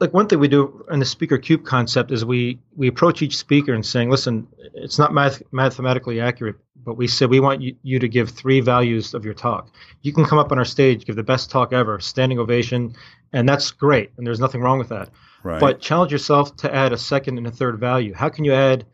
like 0.00 0.12
one 0.12 0.26
thing 0.26 0.40
we 0.40 0.48
do 0.48 0.84
in 0.90 0.98
the 0.98 1.06
speaker 1.06 1.38
cube 1.38 1.64
concept 1.64 2.10
is 2.10 2.24
we 2.24 2.58
we 2.76 2.88
approach 2.88 3.22
each 3.22 3.36
speaker 3.36 3.72
and 3.72 3.84
saying, 3.84 4.10
listen, 4.10 4.46
it's 4.74 4.98
not 4.98 5.14
math- 5.14 5.42
mathematically 5.52 6.20
accurate, 6.20 6.56
but 6.84 6.96
we 6.96 7.06
said 7.06 7.30
we 7.30 7.40
want 7.40 7.62
you, 7.62 7.76
you 7.82 7.98
to 7.98 8.08
give 8.08 8.30
three 8.30 8.60
values 8.60 9.14
of 9.14 9.24
your 9.24 9.34
talk. 9.34 9.72
You 10.02 10.12
can 10.12 10.24
come 10.24 10.38
up 10.38 10.50
on 10.52 10.58
our 10.58 10.64
stage, 10.64 11.04
give 11.04 11.16
the 11.16 11.22
best 11.22 11.50
talk 11.50 11.72
ever, 11.72 12.00
standing 12.00 12.38
ovation, 12.38 12.94
and 13.32 13.48
that's 13.48 13.70
great, 13.70 14.10
and 14.16 14.26
there's 14.26 14.40
nothing 14.40 14.60
wrong 14.60 14.78
with 14.78 14.88
that. 14.88 15.10
Right. 15.44 15.60
But 15.60 15.80
challenge 15.80 16.10
yourself 16.10 16.56
to 16.56 16.74
add 16.74 16.92
a 16.92 16.98
second 16.98 17.38
and 17.38 17.46
a 17.46 17.50
third 17.50 17.78
value. 17.78 18.14
How 18.14 18.30
can 18.30 18.44
you 18.44 18.52
add 18.52 18.86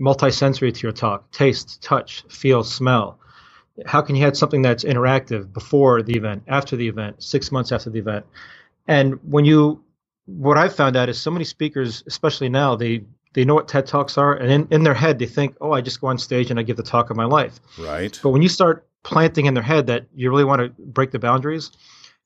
multisensory 0.00 0.72
to 0.74 0.82
your 0.82 0.92
talk? 0.92 1.30
Taste, 1.32 1.82
touch, 1.82 2.22
feel, 2.28 2.62
smell. 2.62 3.18
How 3.84 4.00
can 4.00 4.14
you 4.14 4.26
add 4.26 4.36
something 4.36 4.62
that's 4.62 4.84
interactive 4.84 5.52
before 5.52 6.02
the 6.02 6.16
event, 6.16 6.44
after 6.46 6.76
the 6.76 6.86
event, 6.86 7.22
six 7.22 7.50
months 7.50 7.72
after 7.72 7.90
the 7.90 7.98
event? 7.98 8.26
And 8.86 9.18
when 9.28 9.44
you, 9.44 9.82
what 10.26 10.58
I've 10.58 10.74
found 10.74 10.96
out 10.96 11.08
is 11.08 11.18
so 11.18 11.30
many 11.30 11.44
speakers, 11.44 12.02
especially 12.06 12.48
now, 12.48 12.76
they 12.76 13.04
they 13.32 13.44
know 13.44 13.54
what 13.54 13.68
TED 13.68 13.86
Talks 13.86 14.16
are, 14.16 14.34
and 14.34 14.50
in, 14.50 14.68
in 14.70 14.82
their 14.82 14.94
head 14.94 15.18
they 15.18 15.26
think, 15.26 15.56
oh, 15.60 15.72
I 15.72 15.80
just 15.80 16.00
go 16.00 16.06
on 16.06 16.18
stage 16.18 16.50
and 16.50 16.58
I 16.58 16.62
give 16.62 16.76
the 16.76 16.82
talk 16.82 17.10
of 17.10 17.16
my 17.16 17.26
life. 17.26 17.60
Right. 17.78 18.18
But 18.22 18.30
when 18.30 18.40
you 18.40 18.48
start 18.48 18.86
planting 19.02 19.46
in 19.46 19.54
their 19.54 19.62
head 19.62 19.86
that 19.86 20.06
you 20.14 20.30
really 20.30 20.44
want 20.44 20.60
to 20.60 20.82
break 20.82 21.10
the 21.10 21.18
boundaries, 21.18 21.70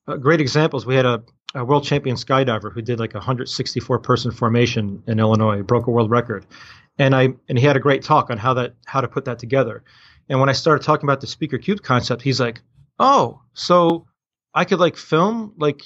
uh, 0.07 0.15
great 0.15 0.41
examples. 0.41 0.85
We 0.85 0.95
had 0.95 1.05
a 1.05 1.23
a 1.53 1.65
world 1.65 1.83
champion 1.83 2.15
skydiver 2.15 2.71
who 2.71 2.81
did 2.81 2.99
like 2.99 3.13
a 3.13 3.17
164 3.17 3.99
person 3.99 4.31
formation 4.31 5.03
in 5.05 5.19
Illinois, 5.19 5.61
broke 5.61 5.87
a 5.87 5.91
world 5.91 6.09
record. 6.09 6.45
And 6.97 7.15
I 7.15 7.29
and 7.49 7.57
he 7.57 7.65
had 7.65 7.75
a 7.75 7.79
great 7.79 8.03
talk 8.03 8.29
on 8.29 8.37
how 8.37 8.53
that 8.55 8.75
how 8.85 9.01
to 9.01 9.07
put 9.07 9.25
that 9.25 9.39
together. 9.39 9.83
And 10.29 10.39
when 10.39 10.49
I 10.49 10.53
started 10.53 10.83
talking 10.83 11.05
about 11.05 11.19
the 11.21 11.27
speaker 11.27 11.57
cube 11.57 11.81
concept, 11.81 12.21
he's 12.21 12.39
like, 12.39 12.61
"Oh, 12.99 13.41
so 13.53 14.07
I 14.53 14.65
could 14.65 14.79
like 14.79 14.97
film 14.97 15.53
like 15.57 15.81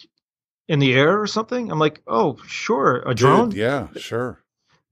in 0.68 0.80
the 0.80 0.94
air 0.94 1.22
or 1.22 1.28
something?" 1.28 1.72
I'm 1.72 1.80
like, 1.80 2.02
"Oh, 2.08 2.38
sure, 2.48 3.04
a 3.06 3.14
drone." 3.14 3.50
Dude, 3.50 3.60
yeah, 3.60 3.88
sure. 3.98 4.44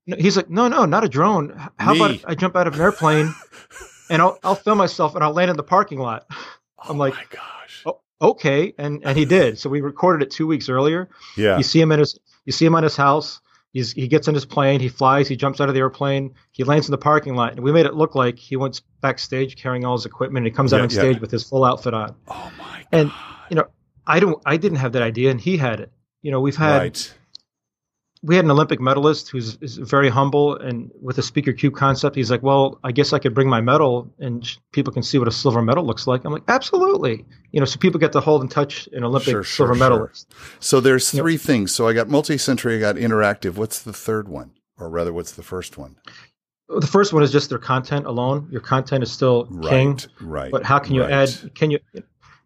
He's 0.06 0.36
like, 0.36 0.50
"No, 0.50 0.68
no, 0.68 0.86
not 0.86 1.04
a 1.04 1.10
drone. 1.10 1.56
How 1.78 1.94
Me. 1.94 2.00
about 2.00 2.26
I 2.26 2.36
jump 2.36 2.56
out 2.56 2.68
of 2.68 2.76
an 2.76 2.82
airplane 2.82 3.34
and 4.10 4.22
I'll 4.22 4.38
I'll 4.44 4.56
film 4.56 4.78
myself 4.78 5.16
and 5.16 5.24
I'll 5.24 5.34
land 5.34 5.50
in 5.52 5.58
the 5.58 5.64
parking 5.64 6.00
lot." 6.00 6.26
Oh 6.86 6.90
I'm 6.90 6.96
oh 6.98 7.00
like, 7.00 7.14
my 7.14 7.26
gosh. 7.30 7.84
Oh, 7.86 8.02
okay, 8.22 8.74
and 8.78 9.02
and 9.06 9.18
he 9.18 9.26
did. 9.26 9.58
So 9.58 9.70
we 9.70 9.82
recorded 9.82 10.26
it 10.26 10.32
two 10.32 10.48
weeks 10.48 10.70
earlier. 10.70 11.10
Yeah. 11.38 11.58
You 11.58 11.64
see 11.64 11.80
him 11.80 11.92
in 11.92 12.00
his 12.00 12.20
you 12.46 12.52
see 12.52 12.66
him 12.66 12.76
on 12.76 12.84
his 12.84 12.96
house. 12.96 13.40
He's, 13.74 13.92
he 13.92 14.08
gets 14.08 14.28
in 14.28 14.36
his 14.36 14.46
plane, 14.46 14.80
he 14.80 14.88
flies, 14.88 15.28
he 15.28 15.36
jumps 15.36 15.60
out 15.60 15.68
of 15.68 15.74
the 15.74 15.82
airplane, 15.82 16.36
he 16.52 16.64
lands 16.64 16.88
in 16.88 16.92
the 16.92 16.98
parking 17.00 17.36
lot, 17.36 17.54
and 17.54 17.62
we 17.62 17.72
made 17.72 17.88
it 17.88 17.96
look 17.96 18.14
like 18.14 18.38
he 18.38 18.56
went 18.56 18.80
backstage 19.02 19.56
carrying 19.56 19.84
all 19.84 19.98
his 19.98 20.06
equipment, 20.06 20.46
and 20.46 20.54
he 20.54 20.56
comes 20.56 20.72
yeah, 20.72 20.78
out 20.78 20.84
on 20.84 20.90
stage 20.92 21.20
with 21.20 21.32
his 21.32 21.44
full 21.50 21.66
outfit 21.66 21.96
on. 21.96 22.16
Oh 22.28 22.52
my! 22.56 22.66
God. 22.66 22.88
And 22.92 23.12
you 23.50 23.56
know, 23.56 23.68
I 24.06 24.20
don't, 24.20 24.42
I 24.46 24.58
didn't 24.58 24.80
have 24.80 24.94
that 24.94 25.02
idea, 25.02 25.32
and 25.32 25.39
he 25.39 25.58
had 25.58 25.80
it. 25.80 25.92
You 26.22 26.32
know, 26.32 26.39
we've 26.39 26.56
had 26.56 26.82
right 26.82 27.13
we 28.24 28.38
had 28.38 28.46
an 28.46 28.52
Olympic 28.52 28.80
medalist 28.80 29.30
who's 29.30 29.56
very 29.56 30.10
humble 30.10 30.56
and 30.56 30.89
with 31.02 31.18
a 31.18 31.22
speaker 31.22 31.52
cube 31.52 31.76
concept, 31.76 32.16
he's 32.16 32.32
like, 32.32 32.42
well, 32.42 32.80
I 32.82 32.94
guess 32.94 33.12
I 33.12 33.20
could 33.20 33.34
bring 33.34 33.50
my 33.50 33.60
medal 33.60 34.13
and 34.18 34.50
people 34.72 34.94
can 34.94 35.04
see 35.04 35.20
what 35.20 35.28
a 35.28 35.32
silver 35.32 35.62
medal 35.62 35.86
looks 35.86 36.08
like. 36.08 36.24
I'm 36.24 36.32
like, 36.32 36.44
absolutely. 36.48 37.26
You 37.52 37.60
know, 37.60 37.66
so 37.66 37.78
people 37.80 38.00
get 38.00 38.13
to 38.13 38.22
hold 38.22 38.42
and 38.42 38.50
touch 38.50 38.88
an 38.94 39.04
Olympic 39.04 39.32
sure, 39.32 39.44
silver 39.44 39.76
sure, 39.76 39.80
medalist. 39.80 40.34
So 40.62 40.80
there's 40.80 41.12
three 41.12 41.34
you 41.34 41.38
know, 41.38 41.44
things. 41.44 41.76
So 41.76 41.86
I 41.86 41.92
got 41.92 42.08
multi-sensory, 42.08 42.78
I 42.78 42.80
got 42.80 42.96
interactive. 42.96 43.56
What's 43.56 43.82
the 43.82 43.94
third 43.94 44.30
one? 44.30 44.52
Or 44.80 44.89
rather, 44.89 45.12
what's 45.12 45.34
the 45.34 45.44
first 45.44 45.78
one? 45.78 45.98
The 46.70 46.88
first 46.88 47.12
one 47.12 47.24
is 47.24 47.32
just 47.32 47.50
their 47.50 47.60
content 47.60 48.06
alone. 48.06 48.48
Your 48.50 48.62
content 48.62 49.04
is 49.04 49.12
still 49.12 49.48
right, 49.50 49.70
king. 49.70 50.00
Right. 50.22 50.50
But 50.50 50.63
how 50.63 50.80
can 50.80 50.96
you 50.96 51.02
right. 51.02 51.12
add, 51.12 51.54
can 51.56 51.72
you, 51.72 51.80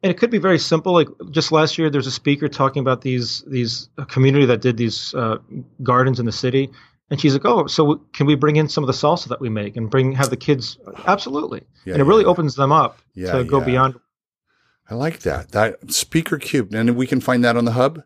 and 0.08 0.16
it 0.16 0.18
could 0.18 0.32
be 0.32 0.38
very 0.38 0.58
simple. 0.58 0.94
Like 0.94 1.10
just 1.32 1.52
last 1.52 1.78
year, 1.78 1.90
there's 1.90 2.08
a 2.08 2.12
speaker 2.12 2.48
talking 2.48 2.80
about 2.80 3.02
these 3.02 3.44
these 3.48 3.90
community 4.08 4.46
that 4.46 4.62
did 4.62 4.78
these 4.78 5.14
uh, 5.16 5.38
gardens 5.84 6.18
in 6.18 6.26
the 6.26 6.32
city, 6.32 6.70
And 7.12 7.20
she's 7.20 7.34
like, 7.34 7.44
"Oh, 7.44 7.68
so 7.68 7.96
can 8.14 8.26
we 8.26 8.36
bring 8.36 8.56
in 8.56 8.70
some 8.70 8.86
of 8.86 8.88
the 8.88 8.94
salsa 8.94 9.28
that 9.28 9.42
we 9.42 9.50
make 9.50 9.76
and 9.76 9.90
bring 9.90 10.14
have 10.14 10.30
the 10.30 10.38
kids?" 10.38 10.78
Absolutely, 11.06 11.64
Yeah, 11.84 11.96
and 11.96 12.02
it 12.02 12.06
really 12.06 12.24
yeah. 12.24 12.30
opens 12.30 12.56
them 12.56 12.72
up 12.72 13.00
to 13.18 13.44
go 13.44 13.60
beyond. 13.60 14.00
I 14.90 14.96
like 14.96 15.20
that. 15.20 15.52
That 15.52 15.92
speaker 15.92 16.38
cube, 16.38 16.74
and 16.74 16.96
we 16.96 17.06
can 17.06 17.20
find 17.20 17.44
that 17.44 17.58
on 17.58 17.66
the 17.66 17.74
hub. 17.74 18.02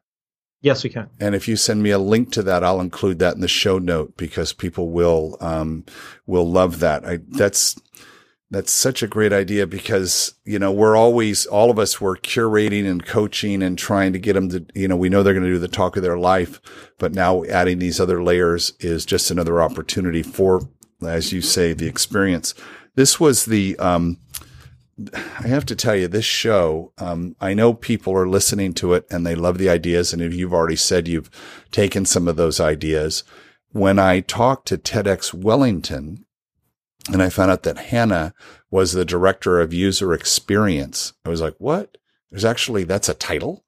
Yes, 0.62 0.84
we 0.84 0.90
can. 0.90 1.08
And 1.20 1.36
if 1.36 1.48
you 1.48 1.56
send 1.56 1.84
me 1.84 1.92
a 1.92 2.00
link 2.00 2.32
to 2.32 2.42
that, 2.44 2.64
I'll 2.64 2.82
include 2.82 3.20
that 3.20 3.36
in 3.36 3.42
the 3.42 3.48
show 3.48 3.78
note 3.78 4.18
because 4.18 4.54
people 4.54 4.90
will 4.90 5.38
um, 5.40 5.86
will 6.26 6.50
love 6.50 6.80
that. 6.80 7.06
I, 7.06 7.20
that's 7.30 7.80
that's 8.52 8.72
such 8.72 9.02
a 9.02 9.08
great 9.08 9.32
idea 9.32 9.66
because 9.66 10.36
you 10.44 10.60
know 10.60 10.72
we're 10.72 10.96
always 10.96 11.46
all 11.46 11.72
of 11.72 11.80
us 11.80 12.02
we're 12.02 12.18
curating 12.18 12.86
and 12.86 13.06
coaching 13.06 13.64
and 13.64 13.78
trying 13.78 14.12
to 14.12 14.20
get 14.20 14.34
them 14.34 14.50
to 14.50 14.66
you 14.76 14.88
know 14.88 14.98
we 14.98 15.10
know 15.10 15.24
they're 15.24 15.34
going 15.34 15.46
to 15.46 15.52
do 15.52 15.58
the 15.58 15.68
talk 15.68 15.96
of 15.96 16.04
their 16.04 16.20
life, 16.20 16.62
but 17.00 17.14
now 17.14 17.44
adding 17.46 17.80
these 17.80 18.00
other 18.00 18.22
layers 18.22 18.74
is 18.80 19.06
just 19.06 19.32
another 19.32 19.62
opportunity 19.62 20.22
for, 20.22 20.70
as 21.02 21.32
you 21.32 21.42
say, 21.42 21.74
the 21.74 21.88
experience. 21.88 22.54
This 22.96 23.20
was 23.20 23.46
the 23.46 23.80
um, 23.80 24.18
I 25.16 25.48
have 25.48 25.66
to 25.68 25.76
tell 25.76 25.96
you, 25.96 26.08
this 26.08 26.26
show, 26.26 26.92
um, 26.98 27.36
I 27.40 27.54
know 27.54 27.74
people 27.74 28.14
are 28.14 28.28
listening 28.28 28.74
to 28.76 28.94
it 28.94 29.08
and 29.10 29.26
they 29.26 29.34
love 29.34 29.58
the 29.58 29.70
ideas. 29.70 30.14
And 30.14 30.22
if 30.22 30.34
you've 30.34 30.54
already 30.54 30.76
said 30.76 31.08
you've 31.08 31.32
taken 31.72 32.06
some 32.06 32.28
of 32.28 32.36
those 32.36 32.60
ideas, 32.60 33.24
when 33.72 33.98
I 33.98 34.20
talked 34.20 34.68
to 34.68 34.78
TEDx 34.78 35.34
Wellington 35.34 36.26
and 37.12 37.22
I 37.22 37.30
found 37.30 37.52
out 37.52 37.64
that 37.64 37.78
Hannah 37.78 38.34
was 38.70 38.94
the 38.94 39.06
director 39.06 39.60
of 39.60 39.74
user 39.74 40.14
experience, 40.14 41.14
I 41.26 41.30
was 41.30 41.42
like, 41.42 41.56
what? 41.58 41.98
There's 42.30 42.46
actually, 42.46 42.84
that's 42.84 43.10
a 43.10 43.14
title. 43.14 43.64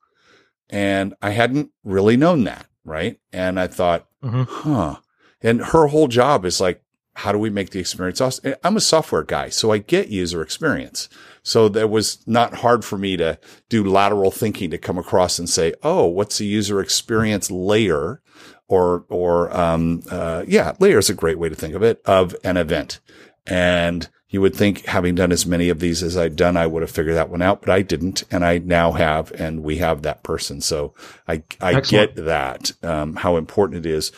And 0.70 1.14
I 1.22 1.32
hadn't 1.32 1.72
really 1.84 2.18
known 2.18 2.44
that. 2.46 2.68
Right. 2.86 3.20
And 3.32 3.60
I 3.60 3.68
thought, 3.68 4.08
Mhm. 4.24 4.48
huh. 4.48 4.96
And 5.42 5.62
her 5.62 5.88
whole 5.88 6.08
job 6.08 6.46
is 6.46 6.60
like, 6.62 6.82
how 7.16 7.32
do 7.32 7.38
we 7.38 7.50
make 7.50 7.70
the 7.70 7.80
experience 7.80 8.20
awesome? 8.22 8.56
I'm 8.64 8.76
a 8.78 8.82
software 8.82 9.24
guy, 9.24 9.50
so 9.50 9.72
I 9.72 9.78
get 9.78 10.08
user 10.10 10.42
experience. 10.42 11.10
So 11.44 11.70
that 11.70 11.90
was 11.90 12.24
not 12.26 12.56
hard 12.56 12.84
for 12.84 12.98
me 12.98 13.18
to 13.18 13.38
do 13.70 13.84
lateral 13.84 14.32
thinking 14.32 14.72
to 14.72 14.78
come 14.78 14.98
across 14.98 15.38
and 15.38 15.48
say, 15.50 15.74
oh, 15.84 16.06
what's 16.08 16.40
the 16.40 16.46
user 16.46 16.80
experience 16.82 17.52
layer? 17.52 18.22
Or, 18.68 19.06
or, 19.10 19.56
um, 19.56 20.02
uh, 20.10 20.46
yeah, 20.48 20.74
layer 20.80 20.98
is 20.98 21.10
a 21.10 21.14
great 21.14 21.38
way 21.38 21.50
to 21.50 21.56
think 21.56 21.76
of 21.76 21.84
it 21.84 22.02
of 22.06 22.36
an 22.44 22.58
event. 22.58 23.00
And 23.46 24.08
you 24.34 24.42
would 24.42 24.56
think 24.56 24.86
having 24.86 25.14
done 25.14 25.32
as 25.32 25.46
many 25.46 25.70
of 25.70 25.80
these 25.80 26.02
as 26.02 26.18
I'd 26.18 26.36
done, 26.36 26.58
I 26.58 26.66
would 26.66 26.82
have 26.82 26.90
figured 26.90 27.16
that 27.16 27.30
one 27.30 27.44
out, 27.44 27.62
but 27.62 27.70
I 27.70 27.84
didn't. 27.84 28.24
And 28.32 28.44
I 28.44 28.58
now 28.58 28.94
have, 28.94 29.32
and 29.34 29.62
we 29.62 29.78
have 29.78 30.02
that 30.02 30.24
person. 30.24 30.60
So 30.60 30.96
I, 31.28 31.44
I 31.62 31.76
Excellent. 31.76 32.16
get 32.16 32.26
that, 32.26 32.72
um, 32.82 33.18
how 33.18 33.38
important 33.38 33.86
it 33.86 33.90
is. 33.90 34.12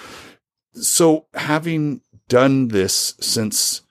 So 0.71 1.25
having 1.33 1.99
done 2.29 2.69
this 2.69 3.15
since, 3.19 3.81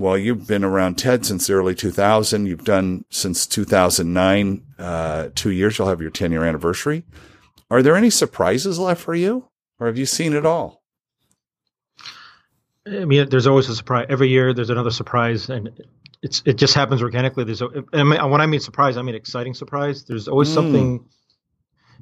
well, 0.00 0.18
you've 0.18 0.48
been 0.48 0.64
around 0.64 0.96
TED 0.96 1.24
since 1.24 1.46
the 1.46 1.52
early 1.52 1.76
2000. 1.76 2.46
You've 2.46 2.64
done 2.64 3.04
since 3.10 3.46
2009, 3.46 4.62
uh, 4.80 5.28
two 5.36 5.50
years. 5.50 5.78
You'll 5.78 5.88
have 5.88 6.02
your 6.02 6.10
10 6.10 6.32
year 6.32 6.44
anniversary. 6.44 7.04
Are 7.70 7.80
there 7.80 7.94
any 7.94 8.10
surprises 8.10 8.80
left 8.80 9.00
for 9.00 9.14
you 9.14 9.48
or 9.84 9.86
have 9.86 9.98
you 9.98 10.06
seen 10.06 10.32
it 10.32 10.46
all? 10.46 10.82
I 12.86 13.04
mean, 13.04 13.28
there's 13.28 13.46
always 13.46 13.68
a 13.68 13.76
surprise. 13.76 14.06
Every 14.08 14.28
year, 14.28 14.52
there's 14.52 14.70
another 14.70 14.90
surprise, 14.90 15.48
and 15.48 15.70
it's 16.22 16.42
it 16.44 16.54
just 16.54 16.74
happens 16.74 17.02
organically. 17.02 17.44
There's, 17.44 17.62
a, 17.62 17.68
I 17.92 18.02
mean, 18.02 18.30
when 18.30 18.40
I 18.40 18.46
mean 18.46 18.60
surprise, 18.60 18.96
I 18.96 19.02
mean 19.02 19.14
exciting 19.14 19.54
surprise. 19.54 20.04
There's 20.04 20.28
always 20.28 20.48
Mm. 20.50 20.54
something, 20.54 21.04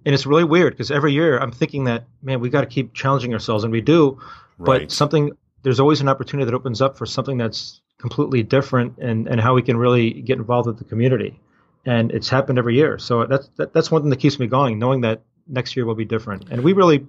and 0.04 0.14
it's 0.14 0.26
really 0.26 0.44
weird 0.44 0.72
because 0.72 0.90
every 0.90 1.12
year 1.12 1.38
I'm 1.38 1.52
thinking 1.52 1.84
that 1.84 2.04
man, 2.22 2.40
we 2.40 2.48
got 2.50 2.62
to 2.62 2.66
keep 2.66 2.94
challenging 2.94 3.32
ourselves, 3.32 3.62
and 3.64 3.72
we 3.72 3.80
do. 3.80 4.18
Right. 4.58 4.82
But 4.82 4.92
something, 4.92 5.32
there's 5.62 5.78
always 5.80 6.00
an 6.00 6.08
opportunity 6.08 6.46
that 6.46 6.54
opens 6.54 6.80
up 6.80 6.96
for 6.98 7.06
something 7.06 7.36
that's 7.38 7.80
completely 7.98 8.42
different, 8.42 8.98
and 8.98 9.28
and 9.28 9.40
how 9.40 9.54
we 9.54 9.62
can 9.62 9.76
really 9.76 10.10
get 10.22 10.38
involved 10.38 10.66
with 10.66 10.78
the 10.78 10.84
community, 10.84 11.38
and 11.86 12.10
it's 12.10 12.28
happened 12.28 12.58
every 12.58 12.74
year. 12.74 12.98
So 12.98 13.24
that's 13.26 13.48
that, 13.56 13.72
that's 13.72 13.90
one 13.92 14.02
thing 14.02 14.10
that 14.10 14.18
keeps 14.18 14.40
me 14.40 14.48
going, 14.48 14.80
knowing 14.80 15.02
that 15.02 15.22
next 15.46 15.76
year 15.76 15.86
will 15.86 15.94
be 15.94 16.04
different, 16.04 16.48
and 16.50 16.64
we 16.64 16.72
really. 16.72 17.06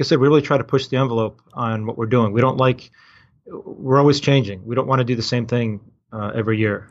I 0.00 0.04
said, 0.04 0.18
we 0.18 0.28
really 0.28 0.42
try 0.42 0.58
to 0.58 0.64
push 0.64 0.86
the 0.88 0.96
envelope 0.96 1.40
on 1.54 1.86
what 1.86 1.98
we're 1.98 2.06
doing. 2.06 2.32
We 2.32 2.40
don't 2.40 2.56
like 2.56 2.90
we're 3.46 3.98
always 3.98 4.20
changing. 4.20 4.64
We 4.64 4.74
don't 4.74 4.86
want 4.86 5.00
to 5.00 5.04
do 5.04 5.14
the 5.16 5.22
same 5.22 5.46
thing 5.46 5.80
uh, 6.12 6.32
every 6.34 6.58
year. 6.58 6.88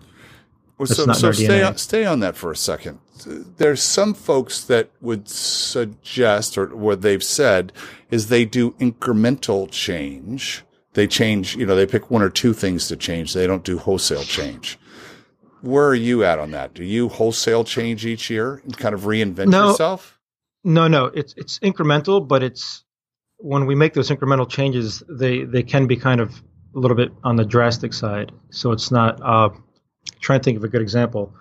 Well, 0.77 0.87
so 0.87 1.11
so 1.13 1.31
stay 1.31 1.63
on, 1.63 1.77
stay 1.77 2.05
on 2.05 2.19
that 2.19 2.35
for 2.35 2.51
a 2.51 2.55
second. 2.55 2.99
There's 3.25 3.81
some 3.81 4.13
folks 4.13 4.63
that 4.65 4.91
would 5.01 5.27
suggest, 5.27 6.57
or 6.57 6.67
what 6.75 7.01
they've 7.01 7.23
said, 7.23 7.73
is 8.11 8.27
they 8.29 8.45
do 8.45 8.71
incremental 8.73 9.69
change. 9.71 10.63
They 10.93 11.07
change, 11.07 11.55
you 11.55 11.65
know, 11.65 11.75
they 11.75 11.87
pick 11.87 12.11
one 12.11 12.21
or 12.21 12.29
two 12.29 12.53
things 12.53 12.87
to 12.87 12.95
change. 12.95 13.33
They 13.33 13.47
don't 13.47 13.63
do 13.63 13.79
wholesale 13.79 14.23
change. 14.23 14.77
Where 15.61 15.87
are 15.87 15.95
you 15.95 16.23
at 16.23 16.37
on 16.37 16.51
that? 16.51 16.75
Do 16.75 16.83
you 16.83 17.09
wholesale 17.09 17.63
change 17.63 18.05
each 18.05 18.29
year 18.29 18.61
and 18.63 18.77
kind 18.77 18.93
of 18.93 19.01
reinvent 19.01 19.47
No. 19.47 19.69
yourself? 19.69 20.19
No, 20.63 20.87
no, 20.87 21.05
it's 21.05 21.33
it's 21.37 21.59
incremental, 21.59 22.27
but 22.27 22.43
it's 22.43 22.83
when 23.37 23.65
we 23.65 23.75
make 23.75 23.93
those 23.93 24.09
incremental 24.09 24.49
changes, 24.49 25.03
they 25.09 25.43
they 25.43 25.63
can 25.63 25.87
be 25.87 25.95
kind 25.95 26.21
of 26.21 26.41
a 26.75 26.79
little 26.79 26.97
bit 26.97 27.11
on 27.23 27.35
the 27.35 27.45
drastic 27.45 27.93
side. 27.93 28.31
So 28.51 28.71
it's 28.71 28.91
not. 28.91 29.19
Uh, 29.21 29.49
trying 30.21 30.39
to 30.39 30.43
think 30.43 30.57
of 30.57 30.63
a 30.63 30.67
good 30.69 30.81
example. 30.81 31.33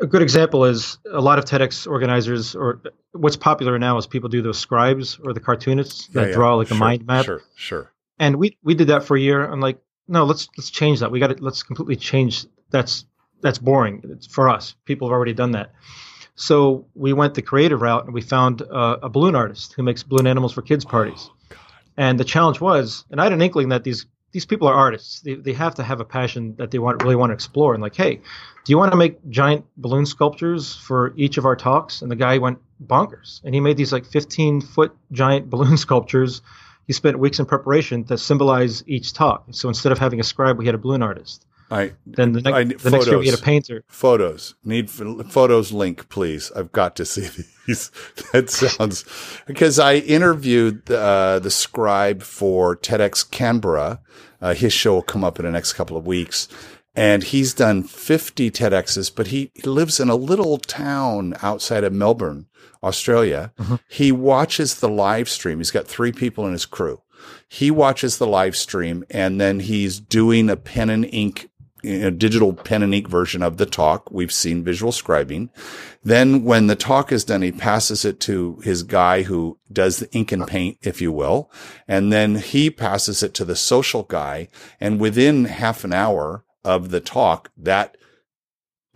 A 0.00 0.06
good 0.06 0.22
example 0.22 0.64
is 0.64 0.98
a 1.12 1.20
lot 1.20 1.38
of 1.38 1.44
TEDx 1.44 1.86
organizers, 1.86 2.54
or 2.56 2.80
what's 3.12 3.36
popular 3.36 3.78
now 3.78 3.98
is 3.98 4.06
people 4.06 4.28
do 4.30 4.40
those 4.40 4.58
scribes 4.58 5.18
or 5.22 5.34
the 5.34 5.40
cartoonists 5.40 6.06
that 6.08 6.20
Yeah, 6.22 6.26
yeah. 6.28 6.34
draw 6.34 6.54
like 6.54 6.68
a 6.68 6.70
Sure, 6.70 6.78
mind 6.78 7.06
map. 7.06 7.24
Sure, 7.26 7.42
sure. 7.54 7.92
and 8.18 8.36
we 8.36 8.56
we 8.62 8.74
did 8.74 8.86
that 8.88 9.04
for 9.04 9.16
a 9.16 9.20
year. 9.20 9.44
I'm 9.44 9.60
like, 9.60 9.78
no, 10.08 10.24
let's 10.24 10.48
let's 10.56 10.70
change 10.70 11.00
that. 11.00 11.10
We 11.10 11.20
got 11.20 11.36
to 11.36 11.44
let's 11.44 11.62
completely 11.62 11.96
change. 11.96 12.46
That's 12.70 13.04
that's 13.42 13.58
boring 13.58 14.02
it's 14.04 14.26
for 14.26 14.48
us. 14.48 14.74
People 14.86 15.08
have 15.08 15.12
already 15.12 15.34
done 15.34 15.52
that. 15.52 15.72
So 16.38 16.86
we 16.94 17.12
went 17.12 17.34
the 17.34 17.42
creative 17.42 17.82
route, 17.82 18.04
and 18.04 18.14
we 18.14 18.20
found 18.20 18.62
uh, 18.62 18.98
a 19.02 19.08
balloon 19.08 19.34
artist 19.34 19.72
who 19.72 19.82
makes 19.82 20.04
balloon 20.04 20.28
animals 20.28 20.52
for 20.52 20.62
kids 20.62 20.84
parties. 20.84 21.28
And 21.96 22.18
the 22.18 22.24
challenge 22.24 22.60
was, 22.60 23.04
and 23.10 23.20
I 23.20 23.24
had 23.24 23.32
an 23.32 23.42
inkling 23.42 23.70
that 23.70 23.82
these 23.82 24.06
these 24.30 24.46
people 24.46 24.68
are 24.68 24.74
artists. 24.74 25.20
They, 25.20 25.34
they 25.34 25.54
have 25.54 25.74
to 25.76 25.82
have 25.82 26.00
a 26.00 26.04
passion 26.04 26.54
that 26.58 26.70
they 26.70 26.78
want 26.78 27.02
really 27.02 27.16
want 27.16 27.30
to 27.30 27.34
explore. 27.34 27.74
And 27.74 27.82
like, 27.82 27.96
hey, 27.96 28.16
do 28.16 28.70
you 28.70 28.78
want 28.78 28.92
to 28.92 28.98
make 28.98 29.18
giant 29.28 29.64
balloon 29.76 30.06
sculptures 30.06 30.76
for 30.76 31.12
each 31.16 31.38
of 31.38 31.44
our 31.44 31.56
talks? 31.56 32.02
And 32.02 32.10
the 32.10 32.16
guy 32.16 32.38
went 32.38 32.58
bonkers, 32.86 33.40
and 33.42 33.52
he 33.52 33.60
made 33.60 33.76
these 33.76 33.92
like 33.92 34.06
15 34.06 34.60
foot 34.60 34.96
giant 35.10 35.50
balloon 35.50 35.76
sculptures. 35.76 36.40
He 36.86 36.92
spent 36.92 37.18
weeks 37.18 37.40
in 37.40 37.46
preparation 37.46 38.04
to 38.04 38.16
symbolize 38.16 38.84
each 38.86 39.12
talk. 39.12 39.46
So 39.50 39.68
instead 39.68 39.90
of 39.90 39.98
having 39.98 40.20
a 40.20 40.24
scribe, 40.24 40.56
we 40.56 40.66
had 40.66 40.76
a 40.76 40.78
balloon 40.78 41.02
artist. 41.02 41.44
I 41.70 41.92
Then 42.06 42.32
the, 42.32 42.50
I- 42.52 42.64
next 42.64 42.82
the 42.82 42.90
next 42.90 43.06
year 43.06 43.18
we 43.18 43.26
had 43.28 43.38
a 43.38 43.42
painter. 43.42 43.84
Photos. 43.88 44.54
Need 44.64 44.86
f- 44.88 45.30
photos 45.30 45.72
link, 45.72 46.08
please. 46.08 46.50
I've 46.56 46.72
got 46.72 46.96
to 46.96 47.04
see 47.04 47.28
these. 47.66 47.90
that 48.32 48.48
sounds 48.50 49.04
because 49.46 49.78
I 49.78 49.96
interviewed 49.96 50.90
uh, 50.90 51.38
the 51.40 51.50
scribe 51.50 52.22
for 52.22 52.76
TEDx 52.76 53.30
Canberra. 53.30 54.00
Uh, 54.40 54.54
his 54.54 54.72
show 54.72 54.94
will 54.94 55.02
come 55.02 55.24
up 55.24 55.38
in 55.38 55.44
the 55.44 55.50
next 55.50 55.72
couple 55.74 55.96
of 55.96 56.06
weeks. 56.06 56.48
And 56.94 57.22
he's 57.22 57.54
done 57.54 57.84
50 57.84 58.50
TEDx's, 58.50 59.10
but 59.10 59.28
he, 59.28 59.52
he 59.54 59.62
lives 59.68 60.00
in 60.00 60.08
a 60.08 60.16
little 60.16 60.58
town 60.58 61.34
outside 61.42 61.84
of 61.84 61.92
Melbourne, 61.92 62.46
Australia. 62.82 63.52
He 63.88 64.10
watches 64.10 64.80
the 64.80 64.88
live 64.88 65.28
stream. 65.28 65.58
He's 65.58 65.70
got 65.70 65.86
three 65.86 66.10
people 66.10 66.44
in 66.46 66.52
his 66.52 66.66
crew. 66.66 67.02
He 67.48 67.70
watches 67.70 68.18
the 68.18 68.26
live 68.26 68.56
stream 68.56 69.04
and 69.10 69.40
then 69.40 69.60
he's 69.60 70.00
doing 70.00 70.48
a 70.50 70.56
pen 70.56 70.90
and 70.90 71.04
ink 71.04 71.50
you 71.82 71.98
know, 72.00 72.10
digital 72.10 72.52
pen 72.52 72.82
and 72.82 72.94
ink 72.94 73.08
version 73.08 73.42
of 73.42 73.56
the 73.56 73.66
talk. 73.66 74.10
We've 74.10 74.32
seen 74.32 74.64
visual 74.64 74.92
scribing. 74.92 75.48
Then 76.02 76.44
when 76.44 76.66
the 76.66 76.76
talk 76.76 77.12
is 77.12 77.24
done, 77.24 77.42
he 77.42 77.52
passes 77.52 78.04
it 78.04 78.20
to 78.20 78.60
his 78.64 78.82
guy 78.82 79.22
who 79.22 79.58
does 79.72 79.98
the 79.98 80.10
ink 80.12 80.32
and 80.32 80.46
paint, 80.46 80.78
if 80.82 81.00
you 81.00 81.12
will. 81.12 81.50
And 81.86 82.12
then 82.12 82.36
he 82.36 82.70
passes 82.70 83.22
it 83.22 83.34
to 83.34 83.44
the 83.44 83.56
social 83.56 84.02
guy. 84.02 84.48
And 84.80 85.00
within 85.00 85.44
half 85.46 85.84
an 85.84 85.92
hour 85.92 86.44
of 86.64 86.90
the 86.90 87.00
talk, 87.00 87.50
that 87.56 87.96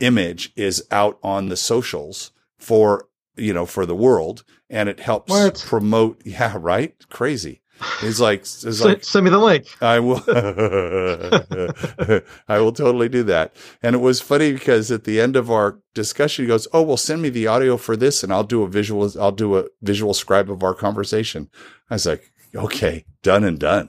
image 0.01 0.53
is 0.57 0.85
out 0.90 1.18
on 1.23 1.49
the 1.49 1.57
socials 1.57 2.33
for, 2.59 3.09
you 3.37 3.53
know, 3.53 3.66
for 3.66 3.87
the 3.87 3.97
world. 3.97 4.45
And 4.68 4.88
it 4.88 5.01
helps 5.01 5.31
What? 5.31 5.64
promote. 5.66 6.23
Yeah. 6.25 6.57
Right. 6.59 6.95
Crazy. 7.11 7.62
He's 8.01 8.21
like, 8.21 8.40
it's 8.40 8.64
S- 8.66 8.81
like, 8.81 9.05
send 9.05 9.25
me 9.25 9.31
the 9.31 9.38
link. 9.38 9.66
I 9.81 9.99
will. 10.01 10.23
I 12.49 12.59
will 12.59 12.73
totally 12.73 13.09
do 13.09 13.23
that. 13.25 13.55
And 13.83 13.95
it 13.95 13.99
was 14.01 14.21
funny 14.21 14.53
because 14.53 14.90
at 14.90 15.05
the 15.05 15.21
end 15.21 15.37
of 15.37 15.51
our 15.51 15.79
discussion, 15.95 16.45
he 16.45 16.49
goes, 16.49 16.68
"Oh, 16.73 16.83
well, 16.83 16.97
send 16.97 17.23
me 17.23 17.29
the 17.29 17.47
audio 17.47 17.77
for 17.77 17.97
this, 17.97 18.23
and 18.23 18.33
I'll 18.33 18.45
do 18.45 18.62
a 18.62 18.68
visual. 18.68 19.11
I'll 19.21 19.33
do 19.33 19.57
a 19.59 19.64
visual 19.83 20.14
scribe 20.14 20.51
of 20.51 20.62
our 20.62 20.75
conversation." 20.75 21.49
I 21.90 21.95
was 21.95 22.07
like, 22.07 22.33
"Okay, 22.55 23.05
done 23.23 23.45
and 23.45 23.59
done." 23.59 23.88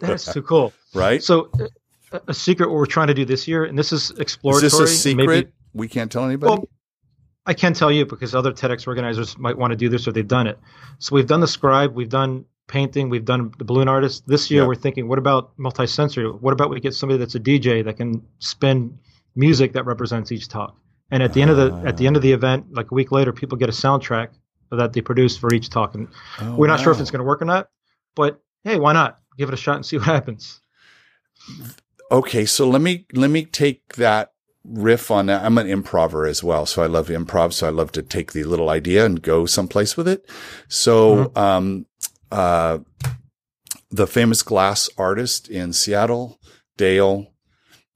That's 0.00 0.32
too 0.32 0.42
cool. 0.42 0.72
right? 0.94 1.22
So, 1.22 1.50
uh, 2.12 2.18
a 2.26 2.34
secret 2.34 2.68
what 2.68 2.76
we're 2.76 2.86
trying 2.86 3.08
to 3.08 3.14
do 3.14 3.24
this 3.24 3.46
year, 3.46 3.64
and 3.64 3.78
this 3.78 3.92
is 3.92 4.10
Is 4.10 4.18
exploratory. 4.18 4.62
this 4.62 4.80
a 4.80 4.86
secret? 4.86 5.26
Maybe, 5.26 5.48
we 5.74 5.88
can't 5.88 6.10
tell 6.10 6.24
anybody. 6.24 6.50
well, 6.50 6.68
I 7.46 7.54
can 7.54 7.72
tell 7.72 7.90
you 7.90 8.04
because 8.04 8.34
other 8.34 8.52
TEDx 8.52 8.86
organizers 8.86 9.38
might 9.38 9.56
want 9.56 9.70
to 9.70 9.76
do 9.76 9.88
this 9.88 10.06
or 10.06 10.12
they've 10.12 10.26
done 10.26 10.46
it. 10.46 10.58
So 10.98 11.14
we've 11.14 11.26
done 11.26 11.40
the 11.40 11.48
scribe, 11.48 11.94
we've 11.94 12.08
done 12.08 12.44
painting. 12.70 13.10
We've 13.10 13.24
done 13.24 13.52
the 13.58 13.64
balloon 13.64 13.88
artist. 13.88 14.22
This 14.26 14.50
year, 14.50 14.62
Yeah. 14.62 14.68
we're 14.68 14.74
thinking, 14.86 15.08
what 15.08 15.18
about 15.18 15.52
multi-sensory? 15.58 16.24
What 16.30 16.52
about 16.52 16.70
we 16.70 16.80
get 16.80 16.94
somebody 16.94 17.18
that's 17.18 17.34
a 17.34 17.40
DJ 17.40 17.84
that 17.84 17.96
can 17.96 18.22
spin 18.38 18.98
music 19.34 19.72
that 19.74 19.84
represents 19.84 20.32
each 20.32 20.48
talk? 20.48 20.76
And 21.10 21.22
at 21.22 21.32
the 21.34 21.42
end 21.42 21.50
of 21.50 21.56
the 21.56 21.68
at 21.88 21.96
the 21.96 22.06
end 22.06 22.16
of 22.16 22.22
the 22.22 22.32
event, 22.32 22.66
like 22.72 22.90
a 22.92 22.94
week 22.94 23.10
later, 23.12 23.32
people 23.32 23.58
get 23.58 23.68
a 23.68 23.72
soundtrack 23.72 24.28
that 24.70 24.92
they 24.92 25.00
produce 25.00 25.36
for 25.36 25.52
each 25.52 25.68
talk. 25.68 25.94
And 25.96 26.06
Oh, 26.40 26.54
we're 26.56 26.68
not 26.68 26.78
sure 26.80 26.92
if 26.92 27.00
it's 27.00 27.10
going 27.10 27.18
to 27.24 27.26
work 27.26 27.42
or 27.42 27.46
not, 27.46 27.68
but 28.14 28.40
hey, 28.62 28.78
why 28.78 28.92
not 28.92 29.18
give 29.36 29.48
it 29.50 29.54
a 29.54 29.62
shot 29.64 29.76
and 29.76 29.84
see 29.88 29.96
what 29.98 30.06
happens? 30.06 30.60
Okay, 32.12 32.44
so 32.44 32.68
let 32.68 32.80
me 32.82 33.06
let 33.12 33.30
me 33.30 33.44
take 33.44 33.94
that 33.96 34.32
riff 34.64 35.10
on 35.10 35.26
that. 35.26 35.42
I'm 35.44 35.58
an 35.58 35.68
improver 35.68 36.26
as 36.26 36.42
well, 36.44 36.66
so 36.66 36.82
I 36.82 36.86
love 36.86 37.08
improv. 37.08 37.52
So 37.52 37.66
I 37.66 37.70
love 37.70 37.92
to 37.92 38.02
take 38.02 38.32
the 38.32 38.44
little 38.44 38.68
idea 38.68 39.04
and 39.06 39.22
go 39.22 39.46
someplace 39.46 39.96
with 39.96 40.06
it. 40.08 40.28
So, 40.68 41.32
um, 41.36 41.86
uh, 42.30 42.78
the 43.90 44.06
famous 44.06 44.42
glass 44.42 44.88
artist 44.96 45.48
in 45.48 45.72
Seattle, 45.72 46.38
Dale, 46.76 47.32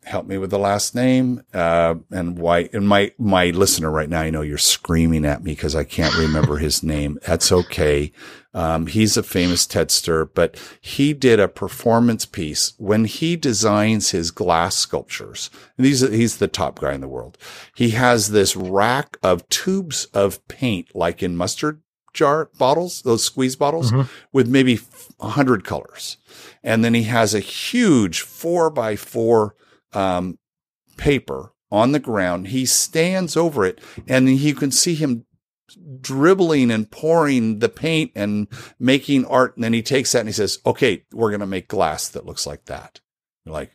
help 0.04 0.26
me 0.26 0.38
with 0.38 0.50
the 0.50 0.58
last 0.58 0.94
name. 0.94 1.42
Uh, 1.52 1.96
and 2.10 2.38
why? 2.38 2.68
And 2.72 2.88
my 2.88 3.12
my 3.18 3.46
listener 3.46 3.90
right 3.90 4.08
now, 4.08 4.20
I 4.20 4.30
know 4.30 4.42
you're 4.42 4.58
screaming 4.58 5.24
at 5.24 5.42
me 5.42 5.52
because 5.52 5.74
I 5.74 5.84
can't 5.84 6.16
remember 6.16 6.58
his 6.58 6.82
name. 6.82 7.18
That's 7.26 7.50
okay. 7.50 8.12
Um, 8.52 8.86
he's 8.86 9.16
a 9.16 9.22
famous 9.24 9.66
Tedster, 9.66 10.28
but 10.32 10.56
he 10.80 11.12
did 11.12 11.40
a 11.40 11.48
performance 11.48 12.24
piece 12.24 12.74
when 12.78 13.04
he 13.04 13.34
designs 13.34 14.10
his 14.10 14.30
glass 14.30 14.76
sculptures. 14.76 15.50
These, 15.76 16.08
he's 16.08 16.36
the 16.36 16.46
top 16.46 16.78
guy 16.78 16.94
in 16.94 17.00
the 17.00 17.08
world. 17.08 17.36
He 17.74 17.90
has 17.90 18.30
this 18.30 18.54
rack 18.54 19.16
of 19.24 19.48
tubes 19.48 20.04
of 20.14 20.46
paint, 20.46 20.94
like 20.94 21.20
in 21.20 21.36
mustard 21.36 21.82
jar 22.14 22.48
bottles, 22.59 23.03
those 23.03 23.22
squeeze 23.24 23.57
bottles 23.57 23.90
Mhm. 23.92 24.09
with 24.33 24.48
maybe 24.48 24.81
a 25.20 25.29
hundred 25.31 25.64
colors. 25.64 26.16
And 26.62 26.83
then 26.85 26.94
he 26.94 27.03
has 27.05 27.35
a 27.35 27.40
huge 27.40 28.20
four 28.22 28.70
by 28.70 28.96
four, 28.96 29.55
um, 29.92 30.38
paper 30.96 31.53
on 31.70 31.92
the 31.92 31.98
ground. 31.98 32.48
He 32.48 32.64
stands 32.64 33.37
over 33.37 33.64
it 33.66 33.81
and 34.09 34.29
you 34.31 34.55
can 34.55 34.70
see 34.70 34.94
him 34.94 35.27
dribbling 36.00 36.70
and 36.70 36.90
pouring 36.90 37.59
the 37.59 37.68
paint 37.68 38.12
and 38.14 38.46
making 38.79 39.24
art. 39.27 39.57
And 39.57 39.64
then 39.64 39.72
he 39.72 39.83
takes 39.83 40.12
that 40.12 40.20
and 40.20 40.29
he 40.29 40.33
says, 40.33 40.59
okay, 40.64 41.05
we're 41.12 41.31
going 41.31 41.40
to 41.40 41.46
make 41.46 41.68
glass 41.68 42.09
that 42.09 42.27
looks 42.27 42.46
like 42.46 42.66
that. 42.66 43.00
You're 43.44 43.53
like, 43.55 43.72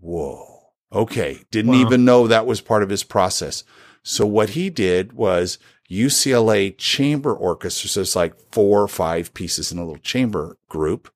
whoa. 0.00 0.70
Okay. 0.92 1.40
Didn't 1.50 1.72
Wow. 1.72 1.80
even 1.86 2.04
know 2.04 2.26
that 2.26 2.46
was 2.46 2.60
part 2.60 2.82
of 2.82 2.88
his 2.88 3.02
process. 3.02 3.64
So 4.02 4.24
what 4.24 4.50
he 4.50 4.70
did 4.70 5.12
was 5.12 5.58
UCLA 5.90 6.76
chamber 6.76 7.34
orchestra. 7.34 7.88
So 7.88 8.00
it's 8.00 8.16
like 8.16 8.34
four 8.52 8.82
or 8.82 8.88
five 8.88 9.34
pieces 9.34 9.72
in 9.72 9.78
a 9.78 9.84
little 9.84 10.00
chamber 10.00 10.58
group. 10.68 11.12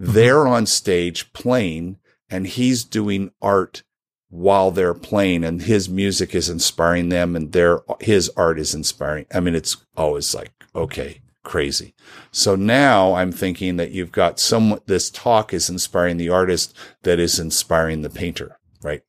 Mm-hmm. 0.00 0.12
They're 0.12 0.46
on 0.46 0.66
stage 0.66 1.32
playing 1.32 1.98
and 2.28 2.46
he's 2.46 2.84
doing 2.84 3.30
art 3.42 3.82
while 4.28 4.70
they're 4.70 4.94
playing 4.94 5.44
and 5.44 5.62
his 5.62 5.88
music 5.88 6.34
is 6.34 6.48
inspiring 6.48 7.08
them 7.08 7.34
and 7.34 7.52
their 7.52 7.80
his 8.00 8.30
art 8.36 8.58
is 8.58 8.74
inspiring. 8.74 9.26
I 9.34 9.40
mean, 9.40 9.54
it's 9.54 9.76
always 9.96 10.34
like, 10.34 10.52
okay, 10.74 11.20
crazy. 11.42 11.94
So 12.30 12.54
now 12.54 13.14
I'm 13.14 13.32
thinking 13.32 13.76
that 13.76 13.90
you've 13.90 14.12
got 14.12 14.38
some 14.38 14.80
this 14.86 15.10
talk 15.10 15.52
is 15.52 15.68
inspiring 15.68 16.16
the 16.16 16.28
artist 16.28 16.76
that 17.02 17.18
is 17.18 17.40
inspiring 17.40 18.02
the 18.02 18.10
painter, 18.10 18.58
right? 18.82 19.02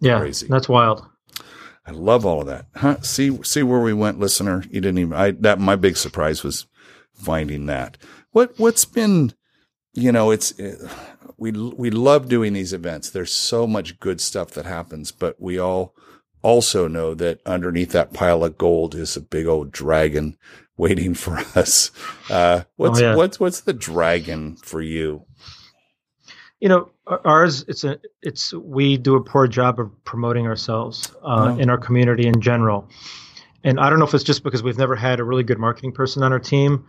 Yeah, 0.00 0.18
Crazy. 0.18 0.46
that's 0.48 0.68
wild. 0.68 1.06
I 1.86 1.92
love 1.92 2.26
all 2.26 2.40
of 2.40 2.46
that. 2.48 2.66
Huh? 2.74 3.00
See 3.02 3.42
see 3.42 3.62
where 3.62 3.80
we 3.80 3.92
went, 3.92 4.18
listener. 4.18 4.64
You 4.70 4.80
didn't 4.80 4.98
even 4.98 5.12
I 5.12 5.30
that 5.32 5.58
my 5.60 5.76
big 5.76 5.96
surprise 5.96 6.42
was 6.42 6.66
finding 7.14 7.66
that. 7.66 7.96
What 8.32 8.58
what's 8.58 8.84
been 8.84 9.32
you 9.94 10.12
know, 10.12 10.30
it's 10.30 10.58
uh, 10.60 10.88
we 11.38 11.52
we 11.52 11.90
love 11.90 12.28
doing 12.28 12.52
these 12.52 12.72
events. 12.72 13.10
There's 13.10 13.32
so 13.32 13.66
much 13.66 13.98
good 14.00 14.20
stuff 14.20 14.50
that 14.50 14.66
happens, 14.66 15.10
but 15.10 15.40
we 15.40 15.58
all 15.58 15.94
also 16.42 16.86
know 16.86 17.14
that 17.14 17.40
underneath 17.46 17.92
that 17.92 18.12
pile 18.12 18.44
of 18.44 18.58
gold 18.58 18.94
is 18.94 19.16
a 19.16 19.20
big 19.20 19.46
old 19.46 19.72
dragon 19.72 20.36
waiting 20.76 21.14
for 21.14 21.38
us. 21.54 21.90
Uh, 22.30 22.62
what's 22.76 23.00
Oh, 23.00 23.02
yeah. 23.02 23.14
what's 23.16 23.40
what's 23.40 23.60
the 23.60 23.72
dragon 23.72 24.56
for 24.56 24.82
you? 24.82 25.24
You 26.60 26.68
know, 26.70 26.90
ours 27.24 27.64
it's 27.68 27.84
a 27.84 27.98
it's 28.22 28.54
we 28.54 28.96
do 28.96 29.14
a 29.14 29.22
poor 29.22 29.46
job 29.46 29.78
of 29.78 29.90
promoting 30.04 30.46
ourselves 30.46 31.12
uh, 31.22 31.52
Oh. 31.54 31.58
in 31.58 31.68
our 31.68 31.76
community 31.76 32.26
in 32.26 32.40
general, 32.40 32.88
and 33.62 33.78
I 33.78 33.90
don't 33.90 33.98
know 33.98 34.06
if 34.06 34.14
it's 34.14 34.24
just 34.24 34.42
because 34.42 34.62
we've 34.62 34.78
never 34.78 34.96
had 34.96 35.20
a 35.20 35.24
really 35.24 35.42
good 35.42 35.58
marketing 35.58 35.92
person 35.92 36.22
on 36.22 36.32
our 36.32 36.38
team, 36.38 36.86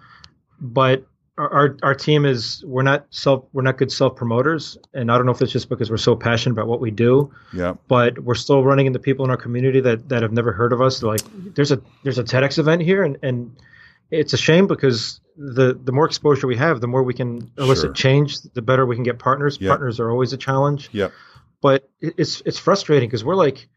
but 0.62 1.06
our 1.38 1.52
our, 1.54 1.78
our 1.84 1.94
team 1.94 2.26
is 2.26 2.64
we're 2.66 2.82
not 2.82 3.08
self 3.10 3.44
we're 3.52 3.62
not 3.62 3.78
good 3.78 3.92
self 3.92 4.16
promoters, 4.16 4.78
and 4.94 5.12
I 5.12 5.18
don't 5.18 5.26
know 5.26 5.34
if 5.34 5.42
it's 5.42 5.52
just 5.52 5.68
because 5.68 5.92
we're 5.92 5.98
so 5.98 6.16
passionate 6.16 6.54
about 6.54 6.68
what 6.68 6.80
we 6.80 6.90
do, 6.90 7.30
Yeah, 7.54 7.74
but 7.90 8.18
we're 8.20 8.36
still 8.36 8.64
running 8.64 8.86
into 8.86 9.00
people 9.00 9.26
in 9.26 9.32
our 9.32 9.38
community 9.38 9.82
that 9.82 10.08
that 10.08 10.22
have 10.22 10.32
never 10.32 10.54
heard 10.54 10.72
of 10.72 10.82
us. 10.82 11.02
They're 11.02 11.10
like, 11.12 11.22
there's 11.56 11.74
a 11.74 11.82
there's 12.04 12.18
a 12.20 12.24
TEDx 12.24 12.58
event 12.58 12.84
here, 12.84 13.04
and 13.04 13.18
and 13.22 13.54
it's 14.12 14.34
a 14.34 14.38
shame 14.38 14.68
because 14.68 15.22
the 15.36 15.74
the 15.82 15.92
more 15.92 16.06
exposure 16.06 16.48
we 16.48 16.56
have, 16.58 16.82
the 16.82 16.88
more 16.88 17.04
we 17.04 17.14
can 17.14 17.52
elicit 17.58 17.86
Sure. 17.88 17.94
change, 17.94 18.42
the 18.42 18.62
better 18.62 18.86
we 18.86 18.96
can 18.96 19.04
get 19.04 19.20
partners. 19.20 19.58
Yep. 19.60 19.70
Partners 19.70 20.00
are 20.00 20.10
always 20.12 20.34
a 20.34 20.38
challenge, 20.38 20.90
yep, 20.92 21.12
but 21.62 21.90
it's 22.02 22.42
it's 22.46 22.58
frustrating 22.60 23.08
because 23.10 23.24
we're 23.24 23.36
like. 23.36 23.68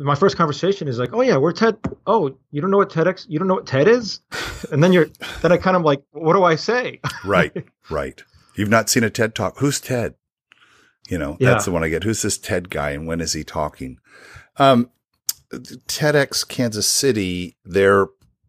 My 0.00 0.14
first 0.14 0.36
conversation 0.36 0.86
is 0.86 0.96
like, 1.00 1.12
"Oh 1.12 1.22
yeah, 1.22 1.38
we're 1.38 1.50
TED. 1.50 1.76
Oh, 2.06 2.38
you 2.52 2.60
don't 2.60 2.70
know 2.70 2.76
what 2.76 2.88
TEDx? 2.90 3.26
You 3.28 3.40
don't 3.40 3.48
know 3.48 3.54
what 3.56 3.66
TED 3.66 3.88
is?" 3.88 4.20
And 4.70 4.80
then 4.82 4.92
you're, 4.92 5.08
then 5.42 5.50
I 5.50 5.56
kind 5.56 5.76
of 5.76 5.82
like, 5.82 6.02
"What 6.12 6.34
do 6.34 6.44
I 6.44 6.54
say?" 6.54 7.00
right, 7.24 7.52
right. 7.90 8.22
You've 8.54 8.68
not 8.68 8.88
seen 8.88 9.02
a 9.02 9.10
TED 9.10 9.34
talk. 9.34 9.58
Who's 9.58 9.80
Ted? 9.80 10.14
You 11.08 11.18
know, 11.18 11.36
Yeah. 11.40 11.50
that's 11.50 11.64
the 11.64 11.72
one 11.72 11.82
I 11.82 11.88
get. 11.88 12.04
Who's 12.04 12.22
this 12.22 12.38
Ted 12.38 12.70
guy 12.70 12.90
and 12.90 13.08
when 13.08 13.20
is 13.20 13.32
he 13.32 13.42
talking? 13.42 13.98
Um, 14.56 14.88
TEDx 15.52 16.46
Kansas 16.46 16.86
City, 16.86 17.56
their 17.64 18.06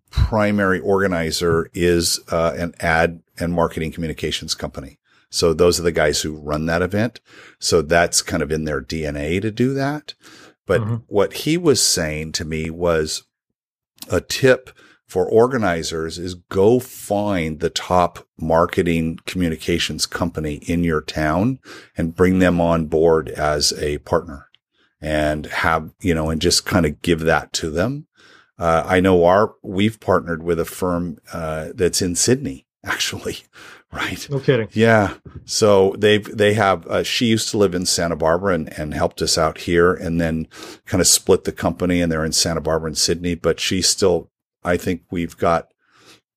primary 0.10 0.80
organizer 0.80 1.70
is 1.74 2.20
uh, 2.32 2.54
an 2.58 2.74
ad 2.80 3.22
and 3.40 3.54
marketing 3.54 3.92
communications 3.92 4.56
company. 4.56 5.00
So 5.30 5.54
those 5.54 5.80
are 5.80 5.84
the 5.84 5.92
guys 5.92 6.22
who 6.22 6.36
run 6.36 6.66
that 6.66 6.82
event. 6.82 7.20
So 7.60 7.82
that's 7.82 8.22
kind 8.22 8.42
of 8.42 8.52
in 8.52 8.64
their 8.64 8.82
DNA 8.82 9.40
to 9.42 9.52
do 9.52 9.74
that. 9.76 10.16
But 10.66 10.82
Mhm. 10.82 11.04
what 11.08 11.34
he 11.34 11.58
was 11.58 11.82
saying 11.82 12.32
to 12.34 12.46
me 12.46 12.70
was 12.70 13.24
a 14.10 14.22
tip 14.22 14.72
for 15.06 15.28
organizers 15.28 16.20
is 16.20 16.36
go 16.36 16.80
find 16.80 17.60
the 17.60 17.72
top 17.72 18.28
marketing 18.40 19.20
communications 19.26 20.06
company 20.06 20.56
in 20.68 20.84
your 20.84 21.02
town 21.02 21.60
and 21.98 22.16
bring 22.16 22.40
them 22.40 22.62
on 22.62 22.86
board 22.86 23.30
as 23.30 23.74
a 23.80 23.98
partner 24.00 24.46
and 25.02 25.48
have, 25.48 25.92
you 26.02 26.14
know, 26.14 26.30
and 26.30 26.42
just 26.42 26.66
kind 26.66 26.86
of 26.86 27.02
give 27.02 27.22
that 27.22 27.54
to 27.54 27.70
them. 27.72 28.06
Uh, 28.60 28.84
I 28.86 29.00
know 29.00 29.24
our, 29.24 29.56
we've 29.64 30.00
partnered 30.00 30.44
with 30.44 30.60
a 30.60 30.66
firm, 30.66 31.18
uh, 31.32 31.70
that's 31.74 32.02
in 32.02 32.16
Sydney, 32.16 32.68
actually, 32.84 33.38
right? 33.92 34.28
No 34.30 34.40
kidding. 34.40 34.68
Yeah. 34.74 35.16
So 35.46 35.96
they've, 35.98 36.26
they 36.26 36.54
have, 36.56 36.86
uh, 36.88 37.04
she 37.04 37.28
used 37.28 37.50
to 37.50 37.58
live 37.58 37.74
in 37.74 37.86
Santa 37.86 38.18
Barbara 38.18 38.54
and, 38.54 38.78
and 38.78 38.94
helped 38.94 39.22
us 39.22 39.38
out 39.38 39.60
here 39.60 39.94
and 39.94 40.20
then 40.20 40.48
kind 40.86 41.00
of 41.00 41.08
split 41.08 41.46
the 41.46 41.54
company 41.54 42.02
and 42.02 42.12
they're 42.12 42.26
in 42.26 42.34
Santa 42.34 42.62
Barbara 42.62 42.88
and 42.88 42.98
Sydney, 42.98 43.34
but 43.36 43.60
she's 43.60 43.88
still, 43.88 44.30
I 44.64 44.76
think 44.76 45.04
we've 45.10 45.38
got 45.38 45.70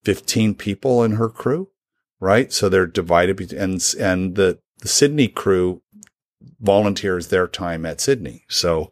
15 0.04 0.54
people 0.54 1.02
in 1.02 1.12
her 1.12 1.28
crew, 1.28 1.70
right? 2.20 2.52
So 2.52 2.68
they're 2.68 2.87
divided 2.87 3.37
bet- 3.37 3.52
and, 3.52 3.82
and 3.98 4.37
the, 4.37 4.61
the 4.78 4.88
Sydney 4.88 5.26
crew 5.28 5.82
volunteers 6.61 7.28
their 7.28 7.48
time 7.48 7.85
at 7.85 8.00
Sydney. 8.00 8.44
So 8.48 8.90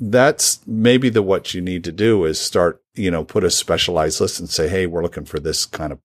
that's 0.00 0.60
maybe 0.66 1.10
the, 1.10 1.22
what 1.22 1.54
you 1.54 1.60
need 1.60 1.84
to 1.84 1.92
do 1.92 2.24
is 2.24 2.40
start, 2.40 2.82
you 2.94 3.10
know, 3.10 3.22
put 3.22 3.44
a 3.44 3.50
specialized 3.50 4.20
list 4.20 4.40
and 4.40 4.48
say, 4.48 4.68
Hey, 4.68 4.86
we're 4.86 5.02
looking 5.02 5.24
for 5.24 5.38
this 5.38 5.66
kind 5.66 5.92
of 5.92 5.98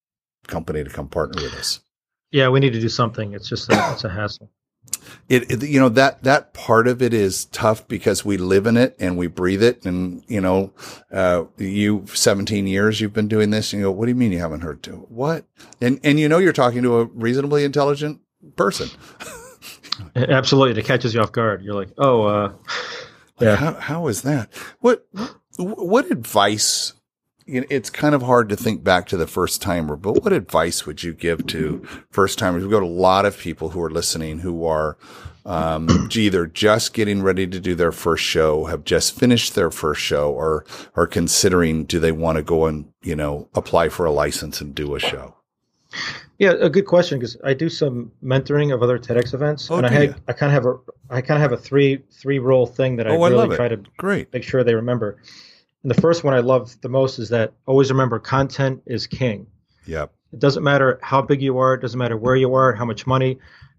company 0.47 0.83
to 0.83 0.89
come 0.89 1.07
partner 1.07 1.41
with 1.41 1.53
us. 1.55 1.79
Yeah, 2.31 2.49
we 2.49 2.59
need 2.59 2.73
to 2.73 2.81
do 2.81 2.89
something. 2.89 3.33
It's 3.33 3.47
just 3.47 3.71
a, 3.71 3.91
it's 3.93 4.03
a 4.03 4.09
hassle. 4.09 4.51
it, 5.29 5.49
it 5.49 5.67
you 5.67 5.79
know 5.79 5.89
that 5.89 6.21
that 6.23 6.53
part 6.53 6.87
of 6.87 7.01
it 7.01 7.13
is 7.13 7.45
tough 7.45 7.87
because 7.87 8.23
we 8.23 8.37
live 8.37 8.67
in 8.67 8.77
it 8.77 8.95
and 8.99 9.17
we 9.17 9.25
breathe 9.25 9.63
it 9.63 9.83
and 9.83 10.23
you 10.27 10.39
know 10.39 10.71
uh 11.11 11.43
you 11.57 12.05
17 12.13 12.67
years 12.67 13.01
you've 13.01 13.13
been 13.13 13.27
doing 13.27 13.49
this 13.49 13.73
and 13.73 13.79
you 13.79 13.87
go 13.87 13.91
what 13.91 14.05
do 14.05 14.09
you 14.11 14.15
mean 14.15 14.31
you 14.31 14.37
haven't 14.37 14.61
heard 14.61 14.83
to 14.83 14.91
what 15.09 15.45
and 15.81 15.99
and 16.03 16.19
you 16.19 16.29
know 16.29 16.37
you're 16.37 16.53
talking 16.53 16.83
to 16.83 16.99
a 16.99 17.05
reasonably 17.05 17.63
intelligent 17.63 18.21
person 18.55 18.87
Absolutely, 20.15 20.79
it 20.79 20.85
catches 20.85 21.13
you 21.13 21.21
off 21.21 21.31
guard. 21.31 21.63
You're 21.63 21.73
like, 21.73 21.89
"Oh, 21.97 22.23
uh, 22.23 22.53
Yeah. 23.39 23.55
how 23.57 23.73
how 23.73 24.07
is 24.07 24.21
that 24.21 24.49
what 24.79 25.05
what 25.57 26.09
advice 26.11 26.93
you 27.45 27.61
know, 27.61 27.67
it's 27.69 27.89
kind 27.89 28.15
of 28.15 28.23
hard 28.23 28.49
to 28.49 28.55
think 28.55 28.83
back 28.83 29.05
to 29.07 29.17
the 29.17 29.27
first 29.27 29.61
timer, 29.61 29.95
but 29.95 30.23
what 30.23 30.33
advice 30.33 30.85
would 30.85 31.03
you 31.03 31.13
give 31.13 31.45
to 31.47 31.85
first 32.09 32.39
timers? 32.39 32.63
We've 32.63 32.71
got 32.71 32.81
a 32.81 32.87
lot 32.87 33.25
of 33.25 33.37
people 33.37 33.69
who 33.69 33.81
are 33.83 33.89
listening 33.91 34.39
who 34.39 34.65
are 34.65 34.97
um, 35.45 36.09
either 36.15 36.47
just 36.47 36.93
getting 36.93 37.21
ready 37.21 37.45
to 37.45 37.59
do 37.59 37.75
their 37.75 37.91
first 37.91 38.23
show, 38.23 38.65
have 38.65 38.83
just 38.83 39.17
finished 39.17 39.53
their 39.53 39.69
first 39.69 40.01
show, 40.01 40.31
or 40.31 40.65
are 40.95 41.07
considering 41.07 41.85
do 41.85 41.99
they 41.99 42.11
want 42.11 42.37
to 42.37 42.43
go 42.43 42.65
and 42.65 42.91
you 43.03 43.15
know 43.15 43.47
apply 43.53 43.89
for 43.89 44.05
a 44.05 44.11
license 44.11 44.59
and 44.59 44.73
do 44.73 44.95
a 44.95 44.99
show? 44.99 45.35
Yeah, 46.37 46.53
a 46.59 46.69
good 46.69 46.85
question 46.85 47.17
because 47.17 47.37
I 47.45 47.53
do 47.53 47.69
some 47.69 48.11
mentoring 48.23 48.73
of 48.73 48.83
other 48.83 48.99
TEDx 48.99 49.33
events, 49.33 49.71
Oh, 49.71 49.77
and 49.77 49.85
I 49.85 49.89
had. 49.89 50.21
I 50.27 50.33
kind 50.33 50.55
of 50.55 50.63
have 50.63 50.65
a 50.65 50.77
I 51.09 51.21
kind 51.21 51.37
of 51.37 51.41
have 51.41 51.53
a 51.53 51.61
three 51.61 51.99
three 52.11 52.39
role 52.39 52.65
thing 52.65 52.97
that 52.97 53.07
I 53.07 53.11
Oh, 53.15 53.21
I 53.21 53.29
really 53.29 53.53
it. 53.53 53.57
try 53.57 53.67
to 53.69 53.77
Great. 53.97 54.33
make 54.33 54.43
sure 54.43 54.63
they 54.63 54.75
remember. 54.75 55.17
And 55.83 55.89
the 55.91 56.01
first 56.01 56.23
one 56.23 56.33
I 56.33 56.39
love 56.39 56.75
the 56.81 56.89
most 56.89 57.19
is 57.19 57.29
that 57.29 57.53
always 57.67 57.89
remember 57.91 58.19
content 58.19 58.81
is 58.85 59.07
king. 59.07 59.47
Yep. 59.85 60.11
It 60.33 60.39
doesn't 60.39 60.63
matter 60.63 60.99
how 61.01 61.21
big 61.21 61.41
you 61.41 61.57
are, 61.59 61.75
it 61.75 61.81
doesn't 61.81 61.97
matter 61.99 62.17
where 62.17 62.35
you 62.35 62.53
are, 62.55 62.73
how 62.73 62.85
much 62.85 63.07
money. 63.07 63.37